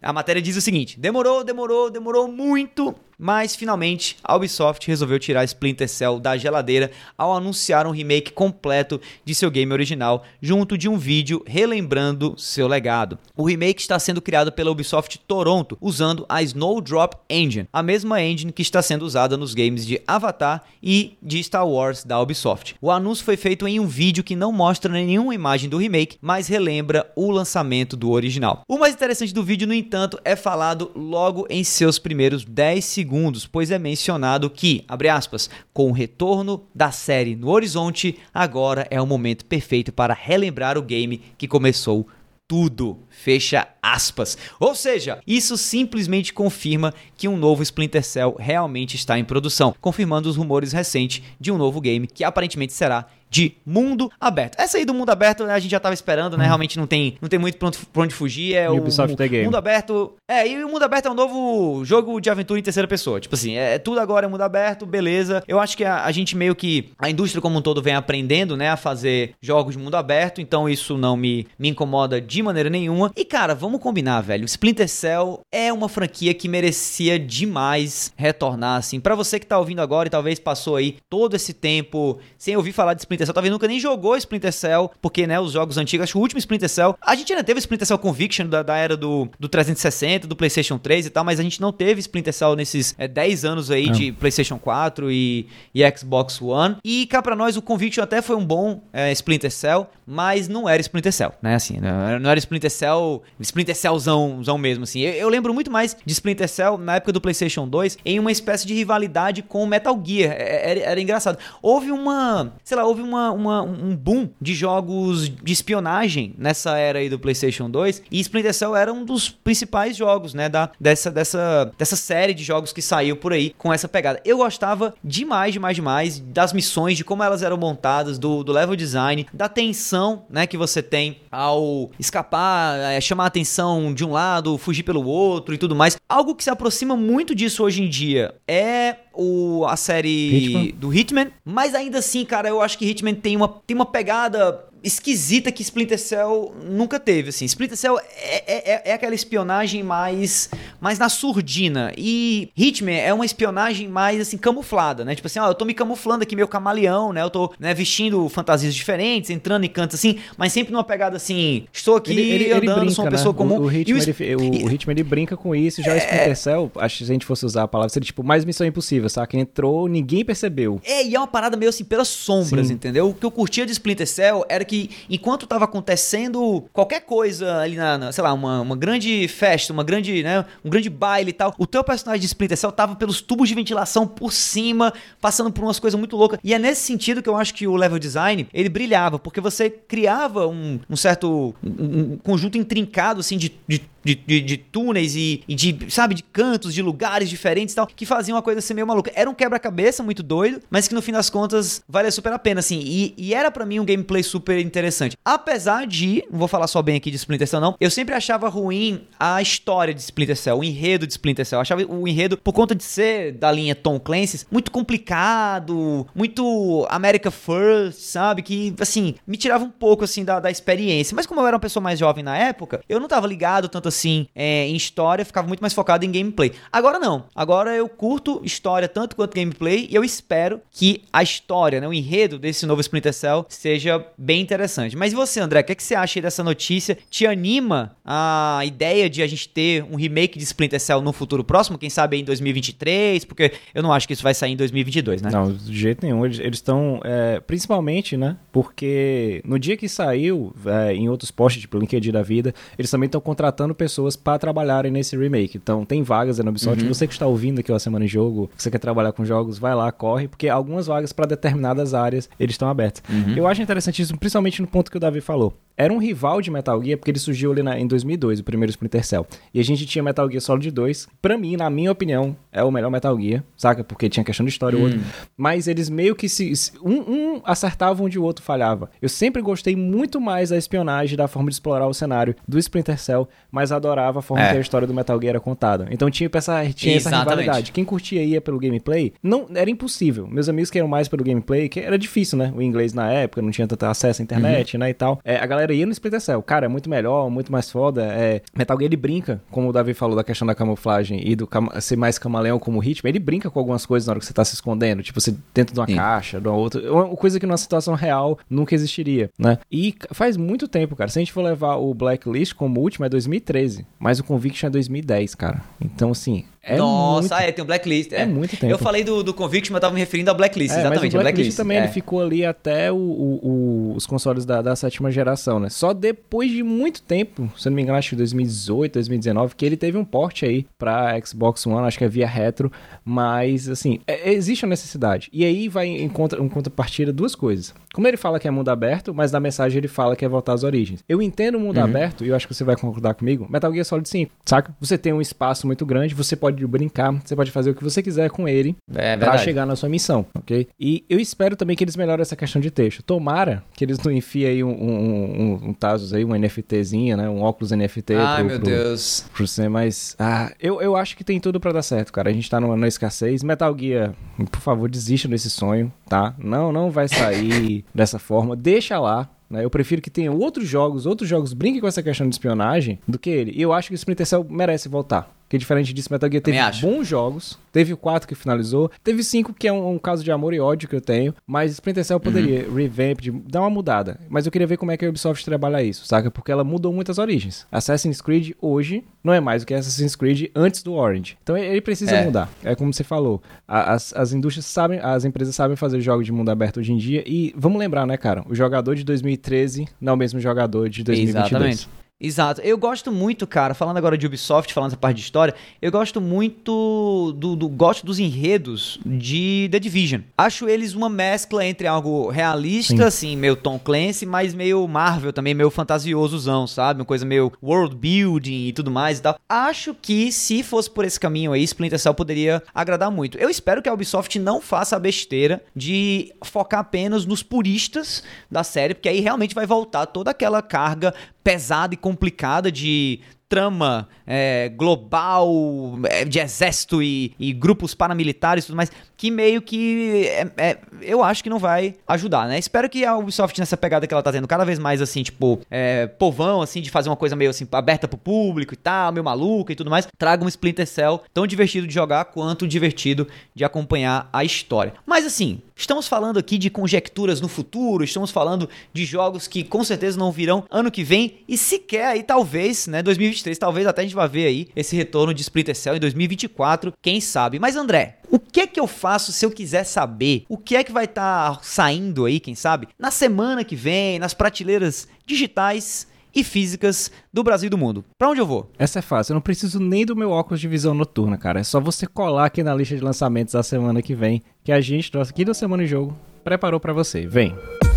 A 0.00 0.12
matéria 0.12 0.40
diz 0.40 0.56
o 0.56 0.60
seguinte: 0.60 1.00
demorou, 1.00 1.42
demorou, 1.42 1.90
demorou 1.90 2.28
muito, 2.28 2.94
mas 3.20 3.54
finalmente 3.54 4.16
a 4.24 4.34
Ubisoft 4.34 4.88
resolveu 4.88 5.18
tirar 5.18 5.44
Splinter 5.44 5.86
Cell 5.86 6.18
da 6.18 6.38
geladeira 6.38 6.90
ao 7.18 7.36
anunciar 7.36 7.86
um 7.86 7.90
remake 7.90 8.32
completo 8.32 8.98
de 9.24 9.34
seu 9.34 9.50
game 9.50 9.70
original, 9.72 10.24
junto 10.40 10.78
de 10.78 10.88
um 10.88 10.96
vídeo 10.96 11.44
relembrando 11.46 12.34
seu 12.38 12.66
legado. 12.66 13.18
O 13.36 13.44
remake 13.44 13.82
está 13.82 13.98
sendo 13.98 14.22
criado 14.22 14.50
pela 14.50 14.70
Ubisoft 14.70 15.18
Toronto, 15.28 15.76
usando 15.80 16.24
a 16.28 16.42
Snowdrop 16.42 17.14
Engine, 17.28 17.68
a 17.70 17.82
mesma 17.82 18.22
engine 18.22 18.52
que 18.52 18.62
está 18.62 18.80
sendo 18.80 19.04
usada 19.04 19.36
nos 19.36 19.52
games 19.52 19.84
de 19.84 20.00
Avatar 20.06 20.62
e 20.82 21.18
de 21.22 21.42
Star 21.44 21.68
Wars 21.68 22.04
da 22.04 22.18
Ubisoft. 22.18 22.74
O 22.80 22.90
anúncio 22.90 23.24
foi 23.24 23.36
feito 23.36 23.68
em 23.68 23.78
um 23.78 23.86
vídeo 23.86 24.24
que 24.24 24.34
não 24.34 24.50
mostra 24.50 24.90
nenhuma 24.90 25.34
imagem 25.34 25.68
do 25.68 25.76
remake, 25.76 26.16
mas 26.22 26.48
relembra 26.48 27.10
o 27.14 27.30
lançamento 27.30 27.96
do 27.98 28.10
original. 28.10 28.62
O 28.66 28.78
mais 28.78 28.94
interessante 28.94 29.34
do 29.34 29.44
vídeo, 29.44 29.68
no 29.68 29.74
entanto, 29.74 30.18
é 30.24 30.34
falado 30.34 30.90
logo 30.94 31.46
em 31.50 31.62
seus 31.62 31.98
primeiros 31.98 32.44
10 32.44 32.82
segundos 32.82 33.09
segundos, 33.10 33.44
pois 33.44 33.72
é 33.72 33.78
mencionado 33.78 34.48
que, 34.48 34.84
abre 34.86 35.08
aspas, 35.08 35.50
com 35.72 35.88
o 35.88 35.92
retorno 35.92 36.64
da 36.72 36.92
série 36.92 37.34
no 37.34 37.48
horizonte, 37.48 38.16
agora 38.32 38.86
é 38.88 39.02
o 39.02 39.06
momento 39.06 39.44
perfeito 39.44 39.92
para 39.92 40.14
relembrar 40.14 40.78
o 40.78 40.82
game 40.82 41.20
que 41.36 41.48
começou 41.48 42.06
tudo. 42.46 42.98
Fecha 43.08 43.66
aspas. 43.82 44.38
Ou 44.60 44.76
seja, 44.76 45.20
isso 45.26 45.56
simplesmente 45.56 46.32
confirma 46.32 46.94
que 47.16 47.26
um 47.26 47.36
novo 47.36 47.64
Splinter 47.64 48.04
Cell 48.04 48.36
realmente 48.38 48.94
está 48.94 49.18
em 49.18 49.24
produção, 49.24 49.74
confirmando 49.80 50.28
os 50.28 50.36
rumores 50.36 50.72
recentes 50.72 51.20
de 51.40 51.50
um 51.50 51.58
novo 51.58 51.80
game 51.80 52.06
que 52.06 52.22
aparentemente 52.22 52.72
será 52.72 53.06
de 53.30 53.54
mundo 53.64 54.10
aberto. 54.20 54.58
Essa 54.58 54.76
aí 54.76 54.84
do 54.84 54.92
mundo 54.92 55.10
aberto 55.10 55.44
né, 55.44 55.54
a 55.54 55.58
gente 55.58 55.70
já 55.70 55.80
tava 55.80 55.94
esperando, 55.94 56.36
né? 56.36 56.42
Uhum. 56.44 56.48
Realmente 56.48 56.78
não 56.78 56.86
tem, 56.86 57.16
não 57.22 57.28
tem 57.28 57.38
muito 57.38 57.56
pra 57.56 58.02
onde, 58.02 58.14
fugir. 58.14 58.54
É 58.54 58.68
Ubisoft 58.68 59.14
o, 59.14 59.16
Game. 59.16 59.44
mundo 59.44 59.56
aberto. 59.56 60.14
É, 60.28 60.46
e 60.46 60.62
o 60.64 60.68
mundo 60.68 60.82
aberto 60.82 61.06
é 61.06 61.10
um 61.10 61.14
novo 61.14 61.84
jogo 61.84 62.20
de 62.20 62.28
aventura 62.28 62.58
em 62.58 62.62
terceira 62.62 62.88
pessoa. 62.88 63.20
Tipo 63.20 63.36
assim, 63.36 63.56
é, 63.56 63.74
é 63.74 63.78
tudo 63.78 64.00
agora 64.00 64.26
é 64.26 64.28
mundo 64.28 64.42
aberto, 64.42 64.84
beleza. 64.84 65.42
Eu 65.46 65.60
acho 65.60 65.76
que 65.76 65.84
a, 65.84 66.04
a, 66.04 66.12
gente 66.12 66.36
meio 66.36 66.54
que. 66.56 66.90
A 66.98 67.08
indústria 67.08 67.40
como 67.40 67.58
um 67.58 67.62
todo 67.62 67.80
vem 67.80 67.94
aprendendo, 67.94 68.56
né? 68.56 68.68
A 68.68 68.76
fazer 68.76 69.34
jogos 69.40 69.76
de 69.76 69.82
mundo 69.82 69.94
aberto. 69.94 70.40
Então 70.40 70.68
isso 70.68 70.98
não 70.98 71.16
me, 71.16 71.46
me 71.58 71.68
incomoda 71.68 72.20
de 72.20 72.42
maneira 72.42 72.68
nenhuma. 72.68 73.12
E 73.16 73.24
cara, 73.24 73.54
vamos 73.54 73.80
combinar, 73.80 74.20
velho. 74.22 74.44
Splinter 74.44 74.88
Cell 74.88 75.40
é 75.52 75.72
uma 75.72 75.88
franquia 75.88 76.34
que 76.34 76.48
merecia 76.48 77.18
demais 77.18 78.12
retornar, 78.16 78.78
assim. 78.78 78.98
para 78.98 79.14
você 79.14 79.38
que 79.38 79.46
tá 79.46 79.58
ouvindo 79.58 79.80
agora 79.80 80.08
e 80.08 80.10
talvez 80.10 80.38
passou 80.38 80.76
aí 80.76 80.96
todo 81.08 81.36
esse 81.36 81.52
tempo 81.52 82.18
sem 82.36 82.56
ouvir 82.56 82.72
falar 82.72 82.94
de 82.94 83.00
Splinter 83.00 83.19
Splinter 83.20 83.26
Cell, 83.26 83.34
talvez 83.34 83.52
nunca 83.52 83.68
nem 83.68 83.78
jogou 83.78 84.16
Splinter 84.16 84.52
Cell, 84.52 84.90
porque, 85.00 85.26
né, 85.26 85.38
os 85.38 85.52
jogos 85.52 85.76
antigos, 85.76 86.04
acho 86.04 86.12
que 86.12 86.18
o 86.18 86.20
último 86.20 86.38
Splinter 86.38 86.68
Cell, 86.68 86.96
a 87.00 87.14
gente 87.14 87.32
ainda 87.32 87.44
teve 87.44 87.58
Splinter 87.58 87.86
Cell 87.86 87.98
Conviction 87.98 88.46
da, 88.46 88.62
da 88.62 88.76
era 88.76 88.96
do, 88.96 89.28
do 89.38 89.48
360, 89.48 90.26
do 90.26 90.36
PlayStation 90.36 90.78
3 90.78 91.06
e 91.06 91.10
tal, 91.10 91.24
mas 91.24 91.38
a 91.38 91.42
gente 91.42 91.60
não 91.60 91.72
teve 91.72 92.00
Splinter 92.00 92.32
Cell 92.32 92.56
nesses 92.56 92.94
é, 92.98 93.06
10 93.06 93.44
anos 93.44 93.70
aí 93.70 93.90
de 93.90 94.12
PlayStation 94.12 94.58
4 94.58 95.10
e, 95.10 95.46
e 95.74 95.82
Xbox 95.96 96.40
One. 96.40 96.76
E 96.84 97.06
cá 97.06 97.22
pra 97.22 97.36
nós, 97.36 97.56
o 97.56 97.62
Conviction 97.62 98.02
até 98.02 98.22
foi 98.22 98.36
um 98.36 98.44
bom 98.44 98.82
é, 98.92 99.12
Splinter 99.12 99.50
Cell, 99.50 99.88
mas 100.06 100.48
não 100.48 100.68
era 100.68 100.80
Splinter 100.80 101.12
Cell, 101.12 101.32
né? 101.40 101.54
Assim, 101.54 101.78
não 101.78 102.30
era 102.30 102.38
Splinter 102.38 102.70
Cell, 102.70 103.22
Splinter 103.38 103.76
Cellzão 103.76 104.58
mesmo, 104.58 104.84
assim. 104.84 105.00
Eu, 105.00 105.12
eu, 105.12 105.28
lembro 105.28 105.54
muito 105.54 105.70
mais 105.70 105.96
de 106.04 106.12
Splinter 106.12 106.48
Cell 106.48 106.76
na 106.76 106.96
época 106.96 107.12
do 107.12 107.20
PlayStation 107.20 107.68
2 107.68 107.98
em 108.04 108.18
uma 108.18 108.32
espécie 108.32 108.66
de 108.66 108.74
rivalidade 108.74 109.42
com 109.42 109.64
Metal 109.66 109.98
Gear. 110.04 110.32
É, 110.32 110.42
é, 110.42 110.70
era, 110.70 110.80
era 110.80 111.00
engraçado. 111.00 111.38
Houve 111.62 111.90
uma, 111.90 112.52
sei 112.64 112.76
lá, 112.76 112.84
houve 112.84 113.02
uma, 113.10 113.32
uma, 113.32 113.62
um 113.62 113.96
boom 113.96 114.30
de 114.40 114.54
jogos 114.54 115.28
de 115.28 115.52
espionagem 115.52 116.34
nessa 116.38 116.78
era 116.78 117.00
aí 117.00 117.08
do 117.08 117.18
PlayStation 117.18 117.68
2 117.68 118.02
e 118.10 118.20
Splinter 118.20 118.54
Cell 118.54 118.76
era 118.76 118.92
um 118.92 119.04
dos 119.04 119.28
principais 119.28 119.96
jogos, 119.96 120.32
né, 120.32 120.48
da, 120.48 120.70
dessa, 120.78 121.10
dessa, 121.10 121.72
dessa 121.76 121.96
série 121.96 122.32
de 122.32 122.44
jogos 122.44 122.72
que 122.72 122.80
saiu 122.80 123.16
por 123.16 123.32
aí 123.32 123.52
com 123.58 123.72
essa 123.72 123.88
pegada. 123.88 124.20
Eu 124.24 124.38
gostava 124.38 124.94
demais, 125.02 125.52
demais, 125.52 125.74
demais 125.76 126.20
das 126.20 126.52
missões, 126.52 126.96
de 126.96 127.04
como 127.04 127.22
elas 127.22 127.42
eram 127.42 127.56
montadas, 127.56 128.18
do, 128.18 128.44
do 128.44 128.52
level 128.52 128.76
design, 128.76 129.26
da 129.32 129.48
tensão, 129.48 130.24
né, 130.30 130.46
que 130.46 130.56
você 130.56 130.82
tem 130.82 131.20
ao 131.30 131.90
escapar, 131.98 132.78
é, 132.78 133.00
chamar 133.00 133.24
a 133.24 133.26
atenção 133.26 133.92
de 133.92 134.04
um 134.04 134.12
lado, 134.12 134.56
fugir 134.56 134.82
pelo 134.82 135.04
outro 135.04 135.54
e 135.54 135.58
tudo 135.58 135.74
mais. 135.74 135.96
Algo 136.08 136.34
que 136.34 136.44
se 136.44 136.50
aproxima 136.50 136.96
muito 136.96 137.34
disso 137.34 137.64
hoje 137.64 137.82
em 137.82 137.88
dia 137.88 138.34
é 138.46 138.96
o, 139.22 139.66
a 139.66 139.76
série 139.76 140.08
Hitman. 140.34 140.74
do 140.76 140.94
Hitman, 140.94 141.30
mas 141.44 141.74
ainda 141.74 141.98
assim, 141.98 142.24
cara, 142.24 142.48
eu 142.48 142.62
acho 142.62 142.78
que 142.78 142.86
Hitman 142.86 143.14
tem 143.14 143.36
uma, 143.36 143.48
tem 143.66 143.74
uma 143.74 143.84
pegada 143.84 144.64
esquisita 144.82 145.52
que 145.52 145.62
Splinter 145.62 145.98
Cell 145.98 146.54
nunca 146.64 146.98
teve, 146.98 147.30
assim. 147.30 147.44
Splinter 147.44 147.76
Cell 147.76 147.98
é, 147.98 148.44
é, 148.46 148.82
é, 148.90 148.92
aquela 148.92 149.14
espionagem 149.14 149.82
mais, 149.82 150.50
mais 150.80 150.98
na 150.98 151.08
surdina. 151.08 151.92
E 151.96 152.50
Hitman 152.56 152.96
é 152.96 153.12
uma 153.12 153.24
espionagem 153.24 153.88
mais, 153.88 154.20
assim, 154.20 154.38
camuflada, 154.38 155.04
né? 155.04 155.14
Tipo 155.14 155.26
assim, 155.26 155.38
ó, 155.38 155.48
eu 155.48 155.54
tô 155.54 155.64
me 155.64 155.74
camuflando 155.74 156.22
aqui, 156.22 156.34
meio 156.34 156.48
camaleão, 156.48 157.12
né? 157.12 157.22
Eu 157.22 157.30
tô 157.30 157.52
né, 157.58 157.74
vestindo 157.74 158.28
fantasias 158.28 158.74
diferentes, 158.74 159.30
entrando 159.30 159.64
em 159.64 159.68
cantos 159.68 159.96
assim, 159.96 160.18
mas 160.36 160.52
sempre 160.52 160.72
numa 160.72 160.84
pegada 160.84 161.16
assim, 161.16 161.66
estou 161.72 161.96
aqui 161.96 162.12
ele, 162.12 162.22
ele, 162.22 162.52
andando, 162.52 162.62
ele 162.62 162.80
brinca, 162.80 162.94
sou 162.94 163.04
uma 163.04 163.10
pessoa 163.10 163.32
né? 163.32 163.38
comum. 163.38 163.56
O, 163.56 163.64
o 163.64 163.72
Hitman, 163.72 163.98
o, 163.98 164.22
ele, 164.22 164.34
o, 164.34 164.66
o 164.66 164.70
Hitman, 164.70 164.94
ele 164.94 165.02
brinca 165.02 165.36
com 165.36 165.54
isso. 165.54 165.82
Já 165.82 165.92
é... 165.92 165.94
o 165.94 165.98
Splinter 165.98 166.36
Cell, 166.36 166.72
acho 166.76 166.98
que 166.98 167.04
se 167.04 167.10
a 167.10 167.14
gente 167.14 167.26
fosse 167.26 167.44
usar 167.44 167.64
a 167.64 167.68
palavra, 167.68 167.90
seria 167.90 168.06
tipo, 168.06 168.22
mais 168.22 168.44
missão 168.44 168.66
impossível, 168.66 169.08
saca? 169.08 169.36
Entrou, 169.36 169.88
ninguém 169.88 170.24
percebeu. 170.24 170.80
É, 170.84 171.04
e 171.04 171.14
é 171.14 171.18
uma 171.18 171.26
parada 171.26 171.56
meio 171.56 171.68
assim, 171.68 171.84
pelas 171.84 172.08
sombras, 172.08 172.68
Sim. 172.68 172.74
entendeu? 172.74 173.08
O 173.08 173.14
que 173.14 173.24
eu 173.24 173.30
curtia 173.30 173.66
de 173.66 173.72
Splinter 173.72 174.06
Cell 174.06 174.44
era 174.48 174.64
que 174.64 174.69
enquanto 175.08 175.46
tava 175.46 175.64
acontecendo 175.64 176.64
qualquer 176.72 177.00
coisa 177.00 177.58
ali 177.58 177.76
na, 177.76 177.98
na 177.98 178.12
sei 178.12 178.22
lá, 178.22 178.32
uma, 178.32 178.60
uma 178.60 178.76
grande 178.76 179.26
festa, 179.28 179.72
uma 179.72 179.84
grande, 179.84 180.22
né, 180.22 180.44
um 180.64 180.70
grande 180.70 180.90
baile 180.90 181.30
e 181.30 181.32
tal, 181.32 181.54
o 181.58 181.66
teu 181.66 181.82
personagem 181.82 182.20
de 182.20 182.26
Splinter 182.26 182.56
Cell 182.56 182.72
tava 182.72 182.96
pelos 182.96 183.20
tubos 183.20 183.48
de 183.48 183.54
ventilação 183.54 184.06
por 184.06 184.32
cima, 184.32 184.92
passando 185.20 185.50
por 185.50 185.64
umas 185.64 185.78
coisas 185.78 185.98
muito 185.98 186.16
loucas. 186.16 186.38
E 186.42 186.54
é 186.54 186.58
nesse 186.58 186.82
sentido 186.82 187.22
que 187.22 187.28
eu 187.28 187.36
acho 187.36 187.54
que 187.54 187.66
o 187.66 187.76
level 187.76 187.98
design, 187.98 188.48
ele 188.52 188.68
brilhava, 188.68 189.18
porque 189.18 189.40
você 189.40 189.70
criava 189.70 190.46
um, 190.46 190.78
um 190.88 190.96
certo 190.96 191.54
um, 191.62 192.12
um 192.12 192.16
conjunto 192.18 192.58
intrincado 192.58 193.20
assim 193.20 193.36
de, 193.36 193.52
de 193.66 193.82
de, 194.04 194.14
de, 194.14 194.40
de, 194.40 194.56
túneis 194.56 195.14
e, 195.14 195.42
e, 195.46 195.54
de, 195.54 195.90
sabe, 195.90 196.14
de 196.14 196.22
cantos, 196.22 196.74
de 196.74 196.82
lugares 196.82 197.28
diferentes 197.28 197.72
e 197.72 197.76
tal, 197.76 197.86
que 197.86 198.06
faziam 198.06 198.36
uma 198.36 198.42
coisa 198.42 198.58
assim 198.58 198.74
meio 198.74 198.86
maluca. 198.86 199.12
Era 199.14 199.28
um 199.28 199.34
quebra-cabeça 199.34 200.02
muito 200.02 200.22
doido, 200.22 200.60
mas 200.70 200.88
que 200.88 200.94
no 200.94 201.02
fim 201.02 201.12
das 201.12 201.30
contas 201.30 201.82
valia 201.88 202.10
super 202.10 202.32
a 202.32 202.38
pena, 202.38 202.60
assim. 202.60 202.80
E, 202.82 203.14
e 203.16 203.34
era 203.34 203.50
para 203.50 203.66
mim 203.66 203.78
um 203.80 203.84
gameplay 203.84 204.22
super 204.22 204.58
interessante. 204.58 205.16
Apesar 205.24 205.86
de, 205.86 206.24
não 206.30 206.38
vou 206.38 206.48
falar 206.48 206.66
só 206.66 206.80
bem 206.82 206.96
aqui 206.96 207.10
de 207.10 207.16
Splinter 207.16 207.46
Cell, 207.46 207.60
não, 207.60 207.76
eu 207.80 207.90
sempre 207.90 208.14
achava 208.14 208.48
ruim 208.48 209.06
a 209.18 209.40
história 209.42 209.92
de 209.92 210.00
Splinter 210.00 210.36
Cell, 210.36 210.58
o 210.58 210.64
enredo 210.64 211.06
de 211.06 211.12
Splinter 211.12 211.44
Cell. 211.44 211.58
Eu 211.58 211.62
achava 211.62 211.82
o 211.82 212.08
enredo, 212.08 212.36
por 212.38 212.52
conta 212.52 212.74
de 212.74 212.84
ser 212.84 213.32
da 213.32 213.50
linha 213.52 213.74
Tom 213.74 213.98
Clancy, 213.98 214.46
muito 214.50 214.70
complicado, 214.70 216.06
muito 216.14 216.86
America 216.88 217.30
First, 217.30 218.00
sabe? 218.00 218.42
Que, 218.42 218.74
assim, 218.80 219.14
me 219.26 219.36
tirava 219.36 219.64
um 219.64 219.70
pouco, 219.70 220.04
assim, 220.04 220.24
da, 220.24 220.40
da 220.40 220.50
experiência. 220.50 221.14
Mas 221.14 221.26
como 221.26 221.40
eu 221.40 221.46
era 221.46 221.56
uma 221.56 221.60
pessoa 221.60 221.82
mais 221.82 221.98
jovem 221.98 222.24
na 222.24 222.36
época, 222.36 222.80
eu 222.88 222.98
não 222.98 223.08
tava 223.08 223.26
ligado 223.26 223.68
tanto 223.68 223.89
assim 223.90 224.26
é, 224.34 224.66
em 224.66 224.74
história, 224.74 225.24
ficava 225.24 225.46
muito 225.46 225.60
mais 225.60 225.74
focado 225.74 226.04
em 226.04 226.10
gameplay. 226.10 226.52
Agora 226.72 226.98
não. 226.98 227.24
Agora 227.34 227.74
eu 227.76 227.88
curto 227.88 228.40
história 228.44 228.88
tanto 228.88 229.14
quanto 229.14 229.34
gameplay 229.34 229.86
e 229.90 229.94
eu 229.94 230.02
espero 230.02 230.60
que 230.70 231.02
a 231.12 231.22
história, 231.22 231.80
né, 231.80 231.86
o 231.86 231.92
enredo 231.92 232.38
desse 232.38 232.64
novo 232.66 232.80
Splinter 232.80 233.12
Cell 233.12 233.44
seja 233.48 234.04
bem 234.16 234.40
interessante. 234.40 234.96
Mas 234.96 235.12
você, 235.12 235.40
André, 235.40 235.60
o 235.60 235.64
que, 235.64 235.72
é 235.72 235.74
que 235.74 235.82
você 235.82 235.94
acha 235.94 236.20
dessa 236.20 236.42
notícia? 236.42 236.96
Te 237.10 237.26
anima 237.26 237.96
a 238.04 238.62
ideia 238.64 239.08
de 239.08 239.22
a 239.22 239.26
gente 239.26 239.48
ter 239.48 239.84
um 239.84 239.96
remake 239.96 240.38
de 240.38 240.44
Splinter 240.44 240.80
Cell 240.80 241.00
no 241.00 241.12
futuro 241.12 241.44
próximo? 241.44 241.78
Quem 241.78 241.90
sabe 241.90 242.18
em 242.18 242.24
2023? 242.24 243.24
Porque 243.24 243.52
eu 243.74 243.82
não 243.82 243.92
acho 243.92 244.06
que 244.06 244.14
isso 244.14 244.22
vai 244.22 244.34
sair 244.34 244.52
em 244.52 244.56
2022, 244.56 245.22
né? 245.22 245.30
Não, 245.30 245.52
de 245.52 245.78
jeito 245.78 246.04
nenhum. 246.04 246.24
Eles 246.24 246.40
estão, 246.58 247.00
é, 247.04 247.40
principalmente, 247.40 248.16
né? 248.16 248.36
Porque 248.52 249.42
no 249.44 249.58
dia 249.58 249.76
que 249.76 249.88
saiu, 249.88 250.52
é, 250.66 250.94
em 250.94 251.08
outros 251.08 251.30
posts, 251.30 251.60
tipo 251.60 251.78
LinkedIn 251.78 252.12
da 252.12 252.22
vida, 252.22 252.54
eles 252.78 252.90
também 252.90 253.06
estão 253.06 253.20
contratando 253.20 253.74
pessoas 253.80 254.14
para 254.14 254.38
trabalharem 254.38 254.92
nesse 254.92 255.16
remake. 255.16 255.56
Então, 255.56 255.86
tem 255.86 256.02
vagas 256.02 256.38
na 256.38 256.50
Ubisoft. 256.50 256.82
Uhum. 256.82 256.92
Você 256.92 257.06
que 257.06 257.14
está 257.14 257.26
ouvindo 257.26 257.60
aqui 257.60 257.72
a 257.72 257.78
semana 257.78 258.04
em 258.04 258.08
jogo, 258.08 258.50
você 258.54 258.70
quer 258.70 258.78
trabalhar 258.78 259.10
com 259.12 259.24
jogos, 259.24 259.58
vai 259.58 259.74
lá, 259.74 259.90
corre, 259.90 260.28
porque 260.28 260.50
algumas 260.50 260.86
vagas 260.86 261.14
para 261.14 261.24
determinadas 261.24 261.94
áreas 261.94 262.28
eles 262.38 262.52
estão 262.52 262.68
abertas. 262.68 263.02
Uhum. 263.08 263.34
Eu 263.34 263.46
acho 263.46 263.62
interessantíssimo, 263.62 264.18
principalmente 264.18 264.60
no 264.60 264.68
ponto 264.68 264.90
que 264.90 264.98
o 264.98 265.00
Davi 265.00 265.22
falou. 265.22 265.54
Era 265.80 265.94
um 265.94 265.96
rival 265.96 266.42
de 266.42 266.50
Metal 266.50 266.82
Gear 266.84 266.98
porque 266.98 267.10
ele 267.10 267.18
surgiu 267.18 267.52
ali 267.52 267.62
na, 267.62 267.80
em 267.80 267.86
2002, 267.86 268.40
o 268.40 268.44
primeiro 268.44 268.68
Splinter 268.68 269.02
Cell. 269.02 269.26
E 269.54 269.58
a 269.58 269.64
gente 269.64 269.86
tinha 269.86 270.02
Metal 270.02 270.28
Gear 270.28 270.42
Solid 270.42 270.70
2. 270.70 271.08
Pra 271.22 271.38
mim, 271.38 271.56
na 271.56 271.70
minha 271.70 271.90
opinião, 271.90 272.36
é 272.52 272.62
o 272.62 272.70
melhor 272.70 272.90
Metal 272.90 273.18
Gear, 273.18 273.42
saca? 273.56 273.82
Porque 273.82 274.06
tinha 274.10 274.22
questão 274.22 274.44
de 274.44 274.52
história 274.52 274.78
o 274.78 274.82
hum. 274.82 274.84
outro. 274.84 275.00
Mas 275.38 275.66
eles 275.66 275.88
meio 275.88 276.14
que 276.14 276.28
se. 276.28 276.52
Um, 276.82 276.98
um 276.98 277.42
acertava 277.46 278.02
onde 278.02 278.18
o 278.18 278.22
outro 278.22 278.44
falhava. 278.44 278.90
Eu 279.00 279.08
sempre 279.08 279.40
gostei 279.40 279.74
muito 279.74 280.20
mais 280.20 280.50
da 280.50 280.58
espionagem, 280.58 281.16
da 281.16 281.26
forma 281.26 281.48
de 281.48 281.54
explorar 281.54 281.86
o 281.86 281.94
cenário 281.94 282.36
do 282.46 282.58
Splinter 282.58 283.00
Cell, 283.00 283.26
mas 283.50 283.72
adorava 283.72 284.18
a 284.18 284.22
forma 284.22 284.44
é. 284.44 284.50
que 284.50 284.58
a 284.58 284.60
história 284.60 284.86
do 284.86 284.92
Metal 284.92 285.18
Gear 285.18 285.30
era 285.30 285.40
contada. 285.40 285.88
Então 285.90 286.10
tinha 286.10 286.28
essa, 286.30 286.62
tinha 286.74 286.94
essa 286.94 287.08
rivalidade. 287.08 287.72
Quem 287.72 287.86
curtia 287.86 288.22
ia 288.22 288.42
pelo 288.42 288.58
gameplay, 288.58 289.14
não 289.22 289.46
era 289.54 289.70
impossível. 289.70 290.26
Meus 290.26 290.46
amigos 290.46 290.70
que 290.70 290.76
iam 290.76 290.86
mais 290.86 291.08
pelo 291.08 291.24
gameplay, 291.24 291.70
que 291.70 291.80
era 291.80 291.98
difícil, 291.98 292.36
né? 292.36 292.52
O 292.54 292.60
inglês 292.60 292.92
na 292.92 293.10
época, 293.10 293.40
não 293.40 293.50
tinha 293.50 293.66
tanto 293.66 293.86
acesso 293.86 294.20
à 294.20 294.22
internet, 294.22 294.74
uhum. 294.74 294.80
né? 294.80 294.90
E 294.90 294.94
tal. 294.94 295.18
É, 295.24 295.36
a 295.36 295.46
galera 295.46 295.69
ia 295.72 295.86
no 295.86 295.92
Splinter 295.92 296.20
Cell 296.20 296.42
cara, 296.50 296.66
é 296.66 296.68
muito 296.68 296.90
melhor, 296.90 297.30
muito 297.30 297.52
mais 297.52 297.70
foda. 297.70 298.04
É, 298.04 298.42
Metal 298.56 298.76
Gear 298.76 298.88
ele 298.88 298.96
brinca, 298.96 299.40
como 299.50 299.68
o 299.68 299.72
Davi 299.72 299.94
falou 299.94 300.16
da 300.16 300.24
questão 300.24 300.46
da 300.46 300.54
camuflagem 300.54 301.20
e 301.24 301.36
do 301.36 301.46
cam 301.46 301.68
ser 301.80 301.96
mais 301.96 302.18
camaleão 302.18 302.58
como 302.58 302.78
ritmo, 302.80 303.08
ele 303.08 303.18
brinca 303.18 303.50
com 303.50 303.58
algumas 303.58 303.86
coisas 303.86 304.06
na 304.06 304.12
hora 304.12 304.20
que 304.20 304.26
você 304.26 304.32
tá 304.32 304.44
se 304.44 304.54
escondendo, 304.54 305.02
tipo 305.02 305.20
você 305.20 305.34
dentro 305.54 305.74
de 305.74 305.80
uma 305.80 305.86
Sim. 305.86 305.94
caixa, 305.94 306.40
de 306.40 306.48
uma 306.48 306.56
outra, 306.56 306.92
uma 306.92 307.16
coisa 307.16 307.38
que 307.38 307.46
numa 307.46 307.56
situação 307.56 307.94
real 307.94 308.38
nunca 308.48 308.74
existiria, 308.74 309.30
né? 309.38 309.58
E 309.70 309.94
faz 310.12 310.36
muito 310.36 310.66
tempo, 310.66 310.96
cara. 310.96 311.08
Se 311.08 311.18
a 311.18 311.20
gente 311.20 311.32
for 311.32 311.42
levar 311.42 311.76
o 311.76 311.94
Blacklist 311.94 312.54
como 312.54 312.80
último 312.80 313.04
é 313.04 313.08
2013, 313.08 313.86
mas 313.98 314.18
o 314.18 314.24
Conviction 314.24 314.66
é 314.66 314.70
2010, 314.70 315.34
cara. 315.34 315.62
Então 315.80 316.10
assim, 316.10 316.44
é 316.62 316.76
Nossa, 316.76 317.36
muito... 317.36 317.48
é, 317.48 317.52
tem 317.52 317.62
o 317.62 317.66
Blacklist. 317.66 318.12
É. 318.12 318.22
é. 318.22 318.26
muito 318.26 318.56
tempo. 318.56 318.70
Eu 318.70 318.78
falei 318.78 319.02
do, 319.02 319.22
do 319.22 319.32
Conviction, 319.32 319.72
mas 319.72 319.78
eu 319.78 319.80
tava 319.80 319.94
me 319.94 320.00
referindo 320.00 320.30
ao 320.30 320.36
Blacklist, 320.36 320.74
é, 320.74 320.80
exatamente. 320.80 321.00
Mas 321.00 321.14
o 321.14 321.18
Blacklist, 321.18 321.34
Blacklist 321.34 321.56
também 321.56 321.78
é. 321.78 321.80
ele 321.84 321.88
ficou 321.88 322.20
ali 322.20 322.44
até 322.44 322.92
o, 322.92 322.96
o, 322.96 323.40
o, 323.42 323.96
os 323.96 324.06
consoles 324.06 324.44
da, 324.44 324.60
da 324.60 324.76
sétima 324.76 325.10
geração, 325.10 325.58
né? 325.58 325.70
Só 325.70 325.94
depois 325.94 326.50
de 326.50 326.62
muito 326.62 327.02
tempo, 327.02 327.50
se 327.56 327.66
eu 327.66 327.70
não 327.70 327.76
me 327.76 327.82
engano, 327.82 327.98
acho 327.98 328.10
que 328.10 328.16
2018, 328.16 328.92
2019, 328.92 329.54
que 329.54 329.64
ele 329.64 329.76
teve 329.76 329.96
um 329.96 330.04
porte 330.04 330.44
aí 330.44 330.66
pra 330.78 331.18
Xbox 331.24 331.66
One, 331.66 331.86
acho 331.86 331.96
que 331.96 332.04
é 332.04 332.08
via 332.08 332.26
retro, 332.26 332.70
mas 333.02 333.68
assim, 333.68 334.00
é, 334.06 334.30
existe 334.30 334.66
a 334.66 334.68
necessidade. 334.68 335.30
E 335.32 335.44
aí 335.44 335.66
vai 335.66 335.86
em, 335.86 336.08
contra, 336.08 336.42
em 336.42 336.48
contrapartida 336.48 337.10
duas 337.10 337.34
coisas. 337.34 337.74
Como 337.94 338.06
ele 338.06 338.18
fala 338.18 338.38
que 338.38 338.46
é 338.46 338.50
mundo 338.50 338.68
aberto, 338.68 339.14
mas 339.14 339.32
na 339.32 339.40
mensagem 339.40 339.78
ele 339.78 339.88
fala 339.88 340.14
que 340.14 340.24
é 340.24 340.28
voltar 340.28 340.52
às 340.52 340.62
origens. 340.62 341.02
Eu 341.08 341.22
entendo 341.22 341.56
o 341.56 341.60
mundo 341.60 341.78
uhum. 341.78 341.84
aberto, 341.84 342.24
e 342.24 342.28
eu 342.28 342.36
acho 342.36 342.46
que 342.46 342.54
você 342.54 342.64
vai 342.64 342.76
concordar 342.76 343.14
comigo, 343.14 343.46
Metal 343.48 343.72
Gear 343.72 343.84
Solid 343.84 344.08
5, 344.08 344.30
saca? 344.44 344.74
Você 344.78 344.98
tem 344.98 345.12
um 345.12 345.20
espaço 345.20 345.66
muito 345.66 345.86
grande, 345.86 346.14
você 346.14 346.36
pode 346.36 346.49
brincar, 346.52 347.12
você 347.12 347.36
pode 347.36 347.50
fazer 347.50 347.70
o 347.70 347.74
que 347.74 347.84
você 347.84 348.02
quiser 348.02 348.30
com 348.30 348.48
ele 348.48 348.76
é, 348.94 349.16
para 349.16 349.38
chegar 349.38 349.66
na 349.66 349.76
sua 349.76 349.88
missão, 349.88 350.26
ok? 350.34 350.68
E 350.78 351.04
eu 351.08 351.18
espero 351.18 351.56
também 351.56 351.76
que 351.76 351.84
eles 351.84 351.96
melhorem 351.96 352.22
essa 352.22 352.36
questão 352.36 352.60
de 352.60 352.70
texto. 352.70 353.02
Tomara 353.02 353.62
que 353.74 353.84
eles 353.84 353.98
não 353.98 354.12
enfiem 354.12 354.46
aí 354.46 354.64
um, 354.64 354.70
um, 354.70 354.92
um, 354.92 355.68
um 355.68 355.72
Tazos 355.72 356.12
aí, 356.12 356.24
um 356.24 356.34
NFTzinha, 356.34 357.16
né? 357.16 357.28
Um 357.28 357.42
óculos 357.42 357.70
NFT. 357.70 358.14
Ai, 358.14 358.36
pro, 358.36 358.44
meu 358.44 358.60
pro, 358.60 358.70
Deus. 358.70 359.24
Pro 359.32 359.46
você, 359.46 359.68
mas 359.68 360.14
ah, 360.18 360.52
eu, 360.60 360.80
eu 360.80 360.96
acho 360.96 361.16
que 361.16 361.24
tem 361.24 361.40
tudo 361.40 361.60
para 361.60 361.72
dar 361.72 361.82
certo, 361.82 362.12
cara. 362.12 362.30
A 362.30 362.32
gente 362.32 362.48
tá 362.48 362.60
numa, 362.60 362.76
numa 362.76 362.88
escassez. 362.88 363.42
Metal 363.42 363.76
Gear, 363.78 364.14
por 364.50 364.60
favor, 364.60 364.88
desista 364.88 365.28
desse 365.28 365.50
sonho, 365.50 365.92
tá? 366.08 366.34
Não, 366.38 366.72
não 366.72 366.90
vai 366.90 367.08
sair 367.08 367.84
dessa 367.94 368.18
forma. 368.18 368.54
Deixa 368.56 368.98
lá, 368.98 369.28
né? 369.50 369.64
Eu 369.64 369.70
prefiro 369.70 370.00
que 370.00 370.10
tenha 370.10 370.30
outros 370.30 370.68
jogos, 370.68 371.06
outros 371.06 371.28
jogos 371.28 371.52
brinquem 371.52 371.80
com 371.80 371.88
essa 371.88 372.02
questão 372.02 372.28
de 372.28 372.34
espionagem 372.34 372.98
do 373.06 373.18
que 373.18 373.28
ele. 373.28 373.52
E 373.54 373.60
eu 373.60 373.72
acho 373.72 373.88
que 373.88 373.94
o 373.94 373.96
Splinter 373.96 374.26
Cell 374.26 374.46
merece 374.48 374.88
voltar 374.88 375.39
que 375.50 375.58
diferente 375.58 375.92
disso, 375.92 376.08
Metal 376.12 376.30
Gear 376.30 376.40
teve 376.40 376.80
bons 376.80 377.08
jogos. 377.08 377.58
Teve 377.72 377.92
o 377.92 377.96
4 377.96 378.28
que 378.28 378.36
finalizou. 378.36 378.88
Teve 379.02 379.24
5 379.24 379.52
que 379.52 379.66
é 379.66 379.72
um, 379.72 379.94
um, 379.94 379.98
caso 379.98 380.22
de 380.22 380.30
amor 380.30 380.54
e 380.54 380.60
ódio 380.60 380.88
que 380.88 380.94
eu 380.94 381.00
tenho. 381.00 381.34
Mas 381.44 381.72
Splinter 381.72 382.04
Cell 382.04 382.20
poderia 382.20 382.68
uhum. 382.68 382.74
revamp, 382.76 383.20
de, 383.20 383.32
dar 383.32 383.62
uma 383.62 383.70
mudada. 383.70 384.20
Mas 384.28 384.46
eu 384.46 384.52
queria 384.52 384.66
ver 384.66 384.76
como 384.76 384.92
é 384.92 384.96
que 384.96 385.04
a 385.04 385.08
Ubisoft 385.08 385.44
trabalha 385.44 385.82
isso, 385.82 386.06
saca? 386.06 386.30
Porque 386.30 386.52
ela 386.52 386.62
mudou 386.62 386.92
muitas 386.92 387.18
origens. 387.18 387.66
Assassin's 387.70 388.20
Creed 388.20 388.52
hoje 388.60 389.02
não 389.24 389.34
é 389.34 389.40
mais 389.40 389.62
do 389.62 389.66
que 389.66 389.74
Assassin's 389.74 390.14
Creed 390.14 390.52
antes 390.54 390.84
do 390.84 390.94
Orange. 390.94 391.36
Então 391.42 391.56
ele 391.56 391.80
precisa 391.80 392.14
é. 392.14 392.24
mudar. 392.24 392.48
É 392.62 392.76
como 392.76 392.92
você 392.92 393.02
falou. 393.02 393.42
As, 393.66 394.14
as 394.14 394.32
indústrias 394.32 394.66
sabem, 394.66 395.00
as 395.00 395.24
empresas 395.24 395.56
sabem 395.56 395.76
fazer 395.76 396.00
jogos 396.00 396.24
de 396.24 396.30
mundo 396.30 396.50
aberto 396.50 396.78
hoje 396.78 396.92
em 396.92 396.96
dia. 396.96 397.24
E 397.26 397.52
vamos 397.56 397.80
lembrar, 397.80 398.06
né, 398.06 398.16
cara? 398.16 398.44
O 398.48 398.54
jogador 398.54 398.94
de 398.94 399.02
2013 399.02 399.88
não 400.00 400.12
é 400.12 400.14
o 400.14 400.16
mesmo 400.16 400.38
jogador 400.38 400.88
de 400.88 401.02
2022. 401.02 401.50
Exatamente. 401.50 401.99
Exato. 402.20 402.60
Eu 402.60 402.76
gosto 402.76 403.10
muito, 403.10 403.46
cara, 403.46 403.72
falando 403.72 403.96
agora 403.96 404.18
de 404.18 404.26
Ubisoft, 404.26 404.74
falando 404.74 404.90
essa 404.90 404.96
parte 404.96 405.16
de 405.16 405.22
história, 405.22 405.54
eu 405.80 405.90
gosto 405.90 406.20
muito 406.20 407.32
do, 407.38 407.56
do 407.56 407.66
gosto 407.68 408.04
dos 408.04 408.18
enredos 408.18 409.00
de 409.06 409.68
The 409.72 409.78
Division. 409.78 410.20
Acho 410.36 410.68
eles 410.68 410.94
uma 410.94 411.08
mescla 411.08 411.64
entre 411.64 411.86
algo 411.86 412.28
realista, 412.28 412.94
Sim. 412.94 413.02
assim, 413.02 413.36
meio 413.36 413.56
Tom 413.56 413.78
Clancy, 413.78 414.26
mas 414.26 414.52
meio 414.52 414.86
Marvel 414.86 415.32
também, 415.32 415.54
meio 415.54 415.70
fantasiosozão, 415.70 416.66
sabe? 416.66 417.00
Uma 417.00 417.06
coisa 417.06 417.24
meio 417.24 417.50
world 417.62 417.96
building 417.96 418.66
e 418.66 418.72
tudo 418.72 418.90
mais 418.90 419.18
e 419.18 419.22
tal. 419.22 419.38
Acho 419.48 419.94
que 419.94 420.30
se 420.30 420.62
fosse 420.62 420.90
por 420.90 421.06
esse 421.06 421.18
caminho 421.18 421.52
aí, 421.52 421.64
Splinter 421.64 421.98
Cell 421.98 422.12
poderia 422.12 422.62
agradar 422.74 423.10
muito. 423.10 423.38
Eu 423.38 423.48
espero 423.48 423.80
que 423.80 423.88
a 423.88 423.94
Ubisoft 423.94 424.38
não 424.38 424.60
faça 424.60 424.94
a 424.94 424.98
besteira 424.98 425.62
de 425.74 426.34
focar 426.44 426.80
apenas 426.80 427.24
nos 427.24 427.42
puristas 427.42 428.22
da 428.50 428.62
série, 428.62 428.92
porque 428.92 429.08
aí 429.08 429.20
realmente 429.20 429.54
vai 429.54 429.64
voltar 429.64 430.04
toda 430.04 430.30
aquela 430.30 430.60
carga 430.60 431.14
pesada 431.42 431.94
e 431.94 431.96
complicada 431.96 432.70
de 432.70 433.20
trama 433.50 434.08
é, 434.24 434.68
global 434.68 435.98
é, 436.04 436.24
de 436.24 436.38
exército 436.38 437.02
e, 437.02 437.34
e, 437.36 437.52
grupos 437.52 437.94
paramilitares 437.96 438.62
e 438.62 438.66
tudo 438.68 438.76
mais, 438.76 438.92
que 439.16 439.28
meio 439.28 439.60
que 439.60 440.24
é, 440.28 440.52
é, 440.56 440.78
eu 441.02 441.20
acho 441.20 441.42
que 441.42 441.50
não 441.50 441.58
vai 441.58 441.96
ajudar, 442.06 442.46
né? 442.46 442.60
Espero 442.60 442.88
que 442.88 443.04
a 443.04 443.16
Ubisoft 443.16 443.58
nessa 443.58 443.76
pegada 443.76 444.06
que 444.06 444.14
ela 444.14 444.22
tá 444.22 444.30
tendo 444.30 444.46
cada 444.46 444.64
vez 444.64 444.78
mais 444.78 445.02
assim, 445.02 445.24
tipo, 445.24 445.60
é, 445.68 446.06
povão, 446.06 446.62
assim, 446.62 446.80
de 446.80 446.90
fazer 446.90 447.08
uma 447.08 447.16
coisa 447.16 447.34
meio 447.34 447.50
assim, 447.50 447.66
aberta 447.72 448.06
pro 448.06 448.16
público 448.16 448.72
e 448.72 448.76
tal, 448.76 449.10
meio 449.10 449.24
maluca 449.24 449.72
e 449.72 449.76
tudo 449.76 449.90
mais, 449.90 450.06
traga 450.16 450.44
um 450.44 450.48
Splinter 450.48 450.86
Cell 450.86 451.20
tão 451.34 451.44
divertido 451.44 451.88
de 451.88 451.92
jogar 451.92 452.26
quanto 452.26 452.68
divertido 452.68 453.26
de 453.52 453.64
acompanhar 453.64 454.30
a 454.32 454.44
história. 454.44 454.94
Mas 455.04 455.26
assim, 455.26 455.60
Estamos 455.80 456.06
falando 456.06 456.38
aqui 456.38 456.58
de 456.58 456.68
conjecturas 456.68 457.40
no 457.40 457.48
futuro, 457.48 458.04
estamos 458.04 458.30
falando 458.30 458.68
de 458.92 459.06
jogos 459.06 459.48
que 459.48 459.64
com 459.64 459.82
certeza 459.82 460.18
não 460.18 460.30
virão 460.30 460.62
ano 460.70 460.90
que 460.90 461.02
vem 461.02 461.38
e 461.48 461.56
sequer 461.56 462.04
aí 462.04 462.22
talvez, 462.22 462.86
né, 462.86 463.02
2023, 463.02 463.56
talvez 463.56 463.86
até 463.86 464.02
a 464.02 464.04
gente 464.04 464.14
vá 464.14 464.26
ver 464.26 464.44
aí 464.44 464.68
esse 464.76 464.94
retorno 464.94 465.32
de 465.32 465.40
Splinter 465.40 465.74
Cell 465.74 465.96
em 465.96 466.00
2024, 466.00 466.92
quem 467.00 467.18
sabe. 467.18 467.58
Mas 467.58 467.76
André, 467.76 468.18
o 468.30 468.38
que 468.38 468.60
é 468.60 468.66
que 468.66 468.78
eu 468.78 468.86
faço 468.86 469.32
se 469.32 469.42
eu 469.46 469.50
quiser 469.50 469.84
saber 469.84 470.44
o 470.50 470.58
que 470.58 470.76
é 470.76 470.84
que 470.84 470.92
vai 470.92 471.06
estar 471.06 471.56
tá 471.56 471.60
saindo 471.62 472.26
aí, 472.26 472.40
quem 472.40 472.54
sabe, 472.54 472.88
na 472.98 473.10
semana 473.10 473.64
que 473.64 473.74
vem, 473.74 474.18
nas 474.18 474.34
prateleiras 474.34 475.08
digitais 475.24 476.06
e 476.34 476.44
físicas 476.44 477.10
do 477.32 477.42
Brasil 477.42 477.66
e 477.66 477.70
do 477.70 477.78
mundo. 477.78 478.04
Para 478.18 478.30
onde 478.30 478.40
eu 478.40 478.46
vou? 478.46 478.70
Essa 478.78 478.98
é 479.00 479.02
fácil, 479.02 479.32
eu 479.32 479.34
não 479.34 479.42
preciso 479.42 479.80
nem 479.80 480.04
do 480.04 480.16
meu 480.16 480.30
óculos 480.30 480.60
de 480.60 480.68
visão 480.68 480.94
noturna, 480.94 481.36
cara. 481.36 481.60
É 481.60 481.64
só 481.64 481.80
você 481.80 482.06
colar 482.06 482.46
aqui 482.46 482.62
na 482.62 482.74
lista 482.74 482.96
de 482.96 483.02
lançamentos 483.02 483.54
da 483.54 483.62
semana 483.62 484.02
que 484.02 484.14
vem, 484.14 484.42
que 484.64 484.72
a 484.72 484.80
gente, 484.80 485.12
nossa, 485.14 485.30
aqui 485.30 485.44
do 485.44 485.54
Semana 485.54 485.84
em 485.84 485.86
Jogo, 485.86 486.16
preparou 486.44 486.80
para 486.80 486.92
você. 486.92 487.26
Vem. 487.26 487.54
Pois 487.54 487.89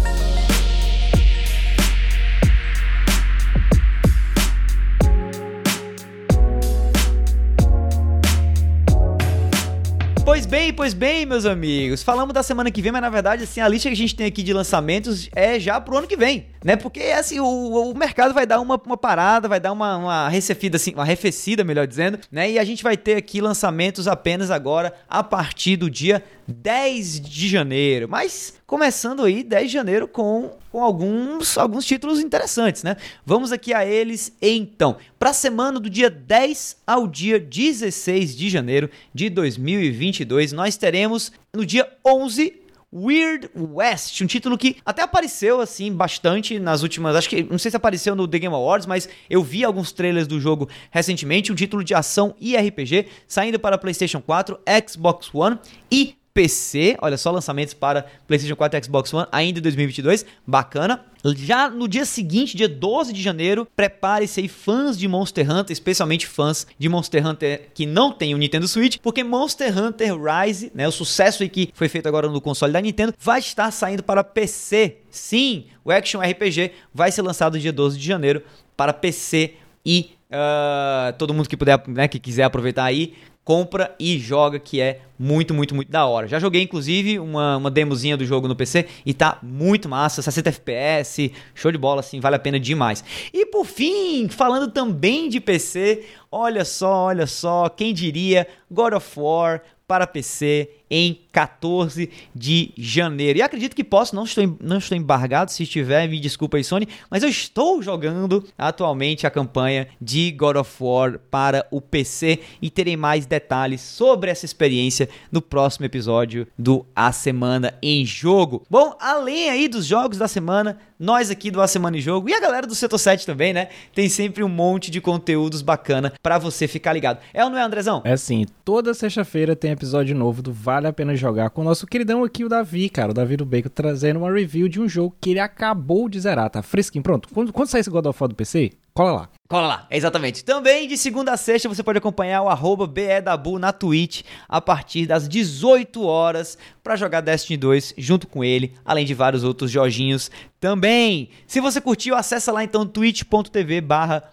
bem, 10.53 10.71
pois 10.71 10.93
bem, 10.93 11.25
meus 11.25 11.47
amigos. 11.47 12.03
Falamos 12.03 12.31
da 12.31 12.43
semana 12.43 12.69
que 12.69 12.79
vem, 12.79 12.91
mas 12.91 13.01
na 13.01 13.09
verdade, 13.09 13.43
assim, 13.43 13.59
a 13.59 13.67
lista 13.67 13.89
que 13.89 13.95
a 13.95 13.97
gente 13.97 14.15
tem 14.15 14.27
aqui 14.27 14.43
de 14.43 14.53
lançamentos 14.53 15.27
é 15.33 15.59
já 15.59 15.81
pro 15.81 15.97
ano 15.97 16.05
que 16.05 16.15
vem, 16.15 16.45
né? 16.63 16.75
Porque, 16.75 17.05
assim, 17.05 17.39
o, 17.39 17.89
o 17.89 17.97
mercado 17.97 18.35
vai 18.35 18.45
dar 18.45 18.61
uma, 18.61 18.79
uma 18.85 18.95
parada, 18.95 19.47
vai 19.47 19.59
dar 19.59 19.71
uma, 19.71 19.97
uma 19.97 20.29
recefida, 20.29 20.75
assim, 20.75 20.93
uma 20.93 21.01
arrefecida, 21.01 21.63
melhor 21.63 21.87
dizendo, 21.87 22.19
né? 22.31 22.51
E 22.51 22.59
a 22.59 22.63
gente 22.63 22.83
vai 22.83 22.95
ter 22.95 23.15
aqui 23.15 23.41
lançamentos 23.41 24.07
apenas 24.07 24.51
agora 24.51 24.93
a 25.09 25.23
partir 25.23 25.75
do 25.75 25.89
dia 25.89 26.23
10 26.47 27.19
de 27.19 27.49
janeiro. 27.49 28.07
Mas 28.07 28.53
começando 28.73 29.23
aí 29.23 29.43
10 29.43 29.67
de 29.67 29.71
janeiro 29.71 30.07
com, 30.07 30.49
com 30.71 30.83
alguns, 30.83 31.59
alguns 31.59 31.85
títulos 31.85 32.19
interessantes, 32.19 32.81
né? 32.81 32.97
Vamos 33.23 33.51
aqui 33.51 33.71
a 33.71 33.85
eles 33.85 34.35
então. 34.41 34.97
Para 35.19 35.29
a 35.29 35.33
semana 35.33 35.79
do 35.79 35.87
dia 35.87 36.09
10 36.09 36.77
ao 36.87 37.05
dia 37.05 37.39
16 37.39 38.35
de 38.35 38.49
janeiro 38.49 38.89
de 39.13 39.29
2022, 39.29 40.53
nós 40.53 40.75
teremos 40.75 41.31
no 41.53 41.63
dia 41.63 41.87
11 42.03 42.61
Weird 42.91 43.51
West, 43.55 44.19
um 44.21 44.25
título 44.25 44.57
que 44.57 44.77
até 44.83 45.03
apareceu 45.03 45.61
assim 45.61 45.93
bastante 45.93 46.57
nas 46.57 46.81
últimas, 46.81 47.15
acho 47.15 47.29
que 47.29 47.43
não 47.43 47.59
sei 47.59 47.69
se 47.69 47.77
apareceu 47.77 48.15
no 48.15 48.27
The 48.27 48.39
Game 48.39 48.55
Awards, 48.55 48.87
mas 48.87 49.07
eu 49.29 49.43
vi 49.43 49.63
alguns 49.63 49.91
trailers 49.91 50.25
do 50.25 50.39
jogo 50.39 50.67
recentemente, 50.89 51.51
um 51.51 51.55
título 51.55 51.83
de 51.83 51.93
ação 51.93 52.33
e 52.39 52.57
RPG 52.57 53.05
saindo 53.27 53.59
para 53.59 53.77
PlayStation 53.77 54.19
4, 54.19 54.59
Xbox 54.87 55.29
One 55.31 55.59
e 55.91 56.15
PC, 56.33 56.97
olha 56.99 57.15
só, 57.15 57.29
lançamentos 57.29 57.73
para 57.73 58.07
PlayStation 58.27 58.55
4 58.55 58.79
e 58.79 58.83
Xbox 58.83 59.13
One 59.13 59.27
ainda 59.31 59.59
em 59.59 59.61
2022, 59.61 60.25
bacana. 60.45 61.05
Já 61.37 61.69
no 61.69 61.87
dia 61.87 62.05
seguinte, 62.05 62.57
dia 62.57 62.67
12 62.67 63.13
de 63.13 63.21
janeiro, 63.21 63.67
prepare-se 63.75 64.41
aí 64.41 64.47
fãs 64.47 64.97
de 64.97 65.07
Monster 65.07 65.49
Hunter, 65.49 65.71
especialmente 65.71 66.27
fãs 66.27 66.67
de 66.77 66.89
Monster 66.89 67.25
Hunter 67.25 67.69
que 67.73 67.85
não 67.85 68.11
tem 68.11 68.33
o 68.33 68.37
Nintendo 68.37 68.67
Switch, 68.67 68.97
porque 68.97 69.23
Monster 69.23 69.77
Hunter 69.77 70.13
Rise, 70.19 70.71
né, 70.73 70.87
o 70.87 70.91
sucesso 70.91 71.47
que 71.47 71.69
foi 71.73 71.87
feito 71.87 72.07
agora 72.07 72.27
no 72.27 72.41
console 72.41 72.73
da 72.73 72.81
Nintendo, 72.81 73.13
vai 73.19 73.39
estar 73.39 73.69
saindo 73.71 74.03
para 74.03 74.23
PC. 74.23 74.97
Sim, 75.09 75.65
o 75.85 75.91
Action 75.91 76.19
RPG 76.19 76.71
vai 76.93 77.11
ser 77.11 77.21
lançado 77.21 77.59
dia 77.59 77.71
12 77.71 77.97
de 77.97 78.05
janeiro 78.05 78.41
para 78.75 78.91
PC 78.91 79.53
e 79.85 80.11
uh, 80.31 81.13
todo 81.17 81.33
mundo 81.33 81.47
que 81.47 81.55
puder, 81.55 81.81
né, 81.87 82.07
que 82.07 82.19
quiser 82.19 82.43
aproveitar 82.43 82.85
aí, 82.85 83.13
compra 83.43 83.93
e 83.99 84.17
joga, 84.17 84.57
que 84.57 84.79
é 84.79 85.01
muito, 85.19 85.53
muito, 85.53 85.75
muito 85.75 85.91
da 85.91 86.05
hora. 86.05 86.27
Já 86.27 86.39
joguei, 86.39 86.61
inclusive, 86.61 87.19
uma, 87.19 87.57
uma 87.57 87.71
demozinha 87.71 88.17
do 88.17 88.25
jogo 88.25 88.47
no 88.47 88.55
PC 88.55 88.87
e 89.05 89.13
tá 89.13 89.37
muito 89.41 89.87
massa, 89.87 90.21
60 90.21 90.49
FPS, 90.49 91.31
show 91.53 91.71
de 91.71 91.77
bola, 91.77 91.99
assim, 91.99 92.19
vale 92.19 92.35
a 92.35 92.39
pena 92.39 92.59
demais. 92.59 93.03
E 93.33 93.45
por 93.45 93.65
fim, 93.65 94.27
falando 94.29 94.71
também 94.71 95.29
de 95.29 95.39
PC, 95.39 96.03
olha 96.33 96.65
só, 96.65 97.05
olha 97.05 97.27
só, 97.27 97.69
quem 97.69 97.93
diria, 97.93 98.47
God 98.71 98.93
of 98.93 99.19
War 99.19 99.61
para 99.87 100.07
PC 100.07 100.69
em 100.89 101.19
14 101.31 102.09
de 102.35 102.71
janeiro. 102.77 103.39
E 103.39 103.41
acredito 103.41 103.75
que 103.75 103.83
posso, 103.83 104.15
não 104.15 104.23
estou, 104.23 104.57
não 104.61 104.77
estou 104.77 104.95
embargado, 104.95 105.51
se 105.51 105.63
estiver, 105.63 106.07
me 106.07 106.19
desculpa 106.19 106.57
aí, 106.57 106.63
Sony, 106.63 106.87
mas 107.09 107.23
eu 107.23 107.29
estou 107.29 107.81
jogando 107.81 108.43
atualmente 108.55 109.25
a 109.25 109.31
campanha 109.31 109.87
de 109.99 110.31
God 110.31 110.57
of 110.57 110.71
War 110.79 111.19
para 111.31 111.65
o 111.71 111.81
PC 111.81 112.39
e 112.61 112.69
terei 112.69 112.95
mais 112.95 113.25
detalhes 113.25 113.81
sobre 113.81 114.29
essa 114.29 114.45
experiência 114.45 115.09
no 115.31 115.41
próximo 115.41 115.85
episódio 115.85 116.47
do 116.57 116.85
A 116.95 117.11
Semana 117.11 117.73
em 117.81 118.05
Jogo. 118.05 118.63
Bom, 118.69 118.95
além 118.99 119.49
aí 119.49 119.67
dos 119.67 119.87
jogos 119.87 120.19
da 120.19 120.27
semana, 120.27 120.77
nós 120.99 121.31
aqui 121.31 121.49
do 121.49 121.61
A 121.61 121.67
Semana 121.67 121.97
em 121.97 122.01
Jogo 122.01 122.29
e 122.29 122.33
a 122.33 122.39
galera 122.39 122.67
do 122.67 122.75
Setor 122.75 122.99
7 122.99 123.25
também, 123.25 123.51
né? 123.51 123.69
Tem 123.95 124.07
sempre 124.07 124.43
um 124.43 124.49
monte 124.49 124.91
de 124.91 125.01
conteúdos 125.01 125.63
bacana 125.63 126.13
para 126.23 126.37
você 126.37 126.69
ficar 126.69 126.93
ligado. 126.93 127.19
É 127.33 127.43
ou 127.43 127.49
não 127.49 127.57
é, 127.57 127.61
Andrezão? 127.61 128.01
É 128.05 128.15
sim, 128.15 128.45
toda 128.63 128.93
sexta-feira 128.93 129.57
tem 129.57 129.71
episódio 129.71 130.15
novo 130.15 130.41
do 130.41 130.53
Vale 130.53 130.87
a 130.87 130.93
pena 130.93 131.13
jogar 131.17 131.49
com 131.49 131.61
o 131.61 131.63
nosso 131.65 131.85
queridão 131.85 132.23
aqui, 132.23 132.45
o 132.45 132.49
Davi, 132.49 132.87
cara, 132.87 133.11
o 133.11 133.13
Davi 133.13 133.35
do 133.35 133.45
Bacon, 133.45 133.69
trazendo 133.69 134.19
uma 134.19 134.31
review 134.31 134.69
de 134.69 134.79
um 134.79 134.87
jogo 134.87 135.13
que 135.19 135.31
ele 135.31 135.39
acabou 135.39 136.07
de 136.07 136.21
zerar, 136.21 136.49
tá 136.49 136.61
fresquinho. 136.61 137.03
Pronto, 137.03 137.27
quando, 137.33 137.51
quando 137.51 137.67
sair 137.67 137.81
esse 137.81 137.89
God 137.89 138.05
of 138.05 138.17
War 138.19 138.29
do 138.29 138.35
PC, 138.35 138.71
cola 138.93 139.11
lá. 139.11 139.29
Cola 139.47 139.67
lá, 139.67 139.87
exatamente. 139.91 140.43
Também 140.43 140.87
de 140.87 140.97
segunda 140.97 141.33
a 141.33 141.37
sexta 141.37 141.69
você 141.69 141.83
pode 141.83 141.99
acompanhar 141.99 142.41
o 142.41 142.49
arroba 142.49 142.87
BEDabu 142.87 143.59
na 143.59 143.71
Twitch 143.71 144.23
a 144.47 144.59
partir 144.59 145.05
das 145.05 145.27
18 145.27 146.03
horas 146.03 146.57
para 146.83 146.95
jogar 146.95 147.21
Destiny 147.21 147.57
2 147.57 147.93
junto 147.97 148.27
com 148.27 148.43
ele, 148.43 148.73
além 148.83 149.05
de 149.05 149.13
vários 149.13 149.43
outros 149.43 149.69
joginhos 149.69 150.31
também. 150.59 151.29
Se 151.45 151.59
você 151.59 151.79
curtiu, 151.79 152.15
acessa 152.15 152.51
lá 152.51 152.63
então 152.63 152.85
twitch.tv 152.85 153.81
barra 153.81 154.23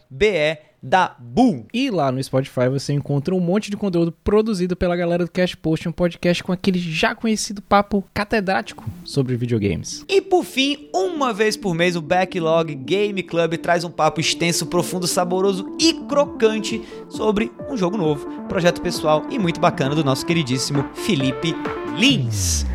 da 0.82 1.14
Boom. 1.18 1.64
E 1.72 1.90
lá 1.90 2.10
no 2.10 2.22
Spotify 2.22 2.68
você 2.68 2.92
encontra 2.92 3.34
um 3.34 3.40
monte 3.40 3.70
de 3.70 3.76
conteúdo 3.76 4.12
produzido 4.12 4.76
pela 4.76 4.96
galera 4.96 5.24
do 5.24 5.30
Cash 5.30 5.54
Post, 5.54 5.88
um 5.88 5.92
podcast 5.92 6.42
com 6.42 6.52
aquele 6.52 6.78
já 6.78 7.14
conhecido 7.14 7.60
papo 7.60 8.04
catedrático 8.14 8.84
sobre 9.04 9.36
videogames. 9.36 10.04
E 10.08 10.20
por 10.20 10.44
fim, 10.44 10.88
uma 10.94 11.32
vez 11.32 11.56
por 11.56 11.74
mês, 11.74 11.96
o 11.96 12.00
Backlog 12.00 12.74
Game 12.74 13.22
Club 13.22 13.56
traz 13.58 13.84
um 13.84 13.90
papo 13.90 14.20
extenso, 14.20 14.49
profundo, 14.66 15.06
saboroso 15.06 15.66
e 15.78 15.94
crocante 16.08 16.82
sobre 17.08 17.52
um 17.68 17.76
jogo 17.76 17.96
novo, 17.96 18.26
projeto 18.48 18.80
pessoal 18.80 19.24
e 19.30 19.38
muito 19.38 19.60
bacana 19.60 19.94
do 19.94 20.04
nosso 20.04 20.26
queridíssimo 20.26 20.84
Felipe 20.94 21.54
Lins. 21.96 22.66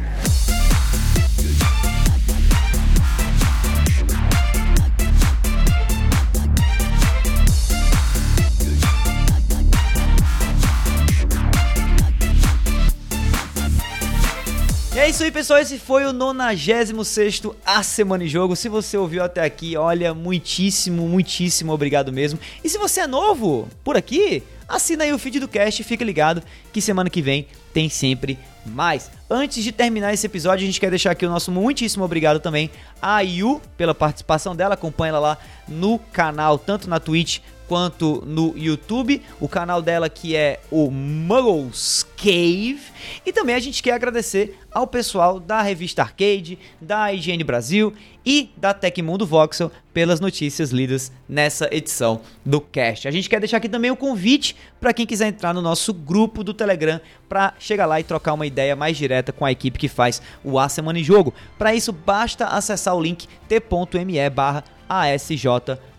É 15.06 15.10
isso 15.10 15.24
aí, 15.24 15.30
pessoal. 15.32 15.60
Esse 15.60 15.78
foi 15.78 16.03
o 16.03 16.12
96 16.12 17.43
A 17.64 17.84
Semana 17.84 18.24
em 18.24 18.28
Jogo. 18.28 18.56
Se 18.56 18.68
você 18.68 18.97
ouviu 18.97 19.24
até 19.24 19.43
aqui, 19.43 19.78
olha, 19.78 20.16
muitíssimo, 20.16 21.08
muitíssimo 21.08 21.72
obrigado 21.72 22.12
mesmo. 22.12 22.39
E 22.64 22.70
se 22.70 22.80
você 22.80 23.01
é 23.01 23.08
novo 23.08 23.70
por 23.84 23.95
aqui, 23.95 24.41
assina 24.68 25.03
aí 25.03 25.14
o 25.14 25.20
feed 25.20 25.39
do 25.39 25.47
cast 25.47 25.80
e 25.80 25.86
fica 25.86 26.03
ligado 26.03 26.41
que 26.74 26.82
semana 26.82 27.08
que 27.08 27.22
vem 27.22 27.45
tem 27.72 27.88
sempre 27.88 28.39
mais. 28.66 29.12
Antes 29.30 29.64
de 29.64 29.72
terminar 29.72 30.12
esse 30.12 30.26
episódio, 30.26 30.64
a 30.64 30.66
gente 30.66 30.80
quer 30.80 30.89
deixar 30.89 31.12
aqui 31.12 31.24
o 31.24 31.30
nosso 31.30 31.51
muitíssimo 31.51 32.03
obrigado 32.03 32.39
também 32.39 32.72
a 32.99 33.20
Yu 33.20 33.62
pela 33.78 33.93
participação 33.93 34.56
dela. 34.56 34.74
Acompanha 34.74 35.10
ela 35.10 35.20
lá 35.20 35.38
no 35.68 35.99
canal, 35.99 36.58
tanto 36.58 36.89
na 36.89 36.99
Twitch 36.99 37.41
quanto 37.68 38.24
no 38.26 38.57
YouTube, 38.57 39.22
o 39.39 39.47
canal 39.47 39.82
dela 39.82 40.09
que 40.09 40.36
é 40.36 40.59
o 40.72 40.89
Muggles 40.91 42.05
Cave. 42.18 42.80
E 43.26 43.32
também 43.32 43.55
a 43.55 43.59
gente 43.59 43.82
quer 43.82 43.91
agradecer 43.91 44.59
ao 44.72 44.86
pessoal 44.86 45.39
da 45.39 45.61
revista 45.61 46.01
Arcade, 46.01 46.59
da 46.82 47.13
IGN 47.13 47.43
Brasil 47.43 47.93
e 48.26 48.49
da 48.57 48.74
Tecmundo 48.74 49.26
Voxel 49.26 49.72
pelas 49.93 50.20
notícias 50.20 50.72
lidas 50.72 51.11
nessa 51.30 51.70
edição 51.72 52.22
do 52.45 52.59
cast. 52.59 53.07
A 53.07 53.11
gente 53.11 53.30
quer 53.30 53.39
deixar 53.39 53.57
aqui 53.57 53.70
também 53.70 53.91
o 53.91 53.95
convite 53.95 54.55
para 54.80 54.93
quem 54.93 55.05
quiser 55.05 55.28
entrar 55.28 55.53
no 55.53 55.61
nosso 55.61 55.93
grupo 55.93 56.43
do 56.43 56.53
Telegram 56.53 56.99
para 57.30 57.53
chegar 57.59 57.86
lá 57.86 57.99
e 57.99 58.03
trocar 58.03 58.34
uma 58.34 58.45
ideia 58.45 58.76
mais 58.76 58.97
direta 58.97 59.32
com 59.32 59.45
a 59.45 59.51
equipe 59.51 59.80
que 59.80 59.88
faz 59.88 60.22
o 60.43 60.59
A 60.59 60.68
Semana 60.68 60.99
em 60.99 61.03
Jogo. 61.03 61.34
Para 61.57 61.74
isso 61.74 61.93
basta 61.93 62.47
acessar 62.47 62.95
o 62.95 63.01
link 63.01 63.28
t.me/asj 63.47 64.66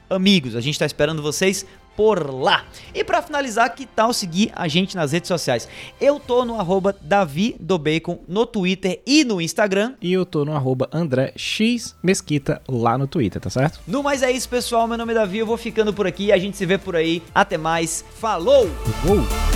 amigos. 0.08 0.56
A 0.56 0.60
gente 0.60 0.74
está 0.74 0.86
esperando 0.86 1.22
vocês 1.22 1.66
por 1.96 2.32
lá. 2.32 2.64
E 2.94 3.02
para 3.02 3.22
finalizar, 3.22 3.74
que 3.74 3.86
tal 3.86 4.12
seguir 4.12 4.52
a 4.54 4.68
gente 4.68 4.94
nas 4.94 5.12
redes 5.12 5.28
sociais? 5.28 5.66
Eu 6.00 6.20
tô 6.20 6.44
no 6.44 6.60
arroba 6.60 6.94
Davi 7.00 7.56
do 7.58 7.78
Bacon 7.78 8.18
no 8.28 8.44
Twitter 8.44 9.00
e 9.06 9.24
no 9.24 9.40
Instagram. 9.40 9.94
E 10.00 10.12
eu 10.12 10.26
tô 10.26 10.44
no 10.44 10.54
arroba 10.54 10.88
André 10.92 11.32
X 11.36 11.96
Mesquita 12.02 12.60
lá 12.68 12.98
no 12.98 13.06
Twitter, 13.06 13.40
tá 13.40 13.48
certo? 13.48 13.80
No 13.86 14.02
mais 14.02 14.22
é 14.22 14.30
isso, 14.30 14.48
pessoal. 14.48 14.86
Meu 14.86 14.98
nome 14.98 15.12
é 15.12 15.16
Davi, 15.16 15.38
eu 15.38 15.46
vou 15.46 15.56
ficando 15.56 15.92
por 15.92 16.06
aqui. 16.06 16.30
A 16.30 16.38
gente 16.38 16.56
se 16.56 16.66
vê 16.66 16.76
por 16.76 16.94
aí. 16.94 17.22
Até 17.34 17.56
mais. 17.56 18.04
Falou! 18.18 18.68
Uou. 19.06 19.55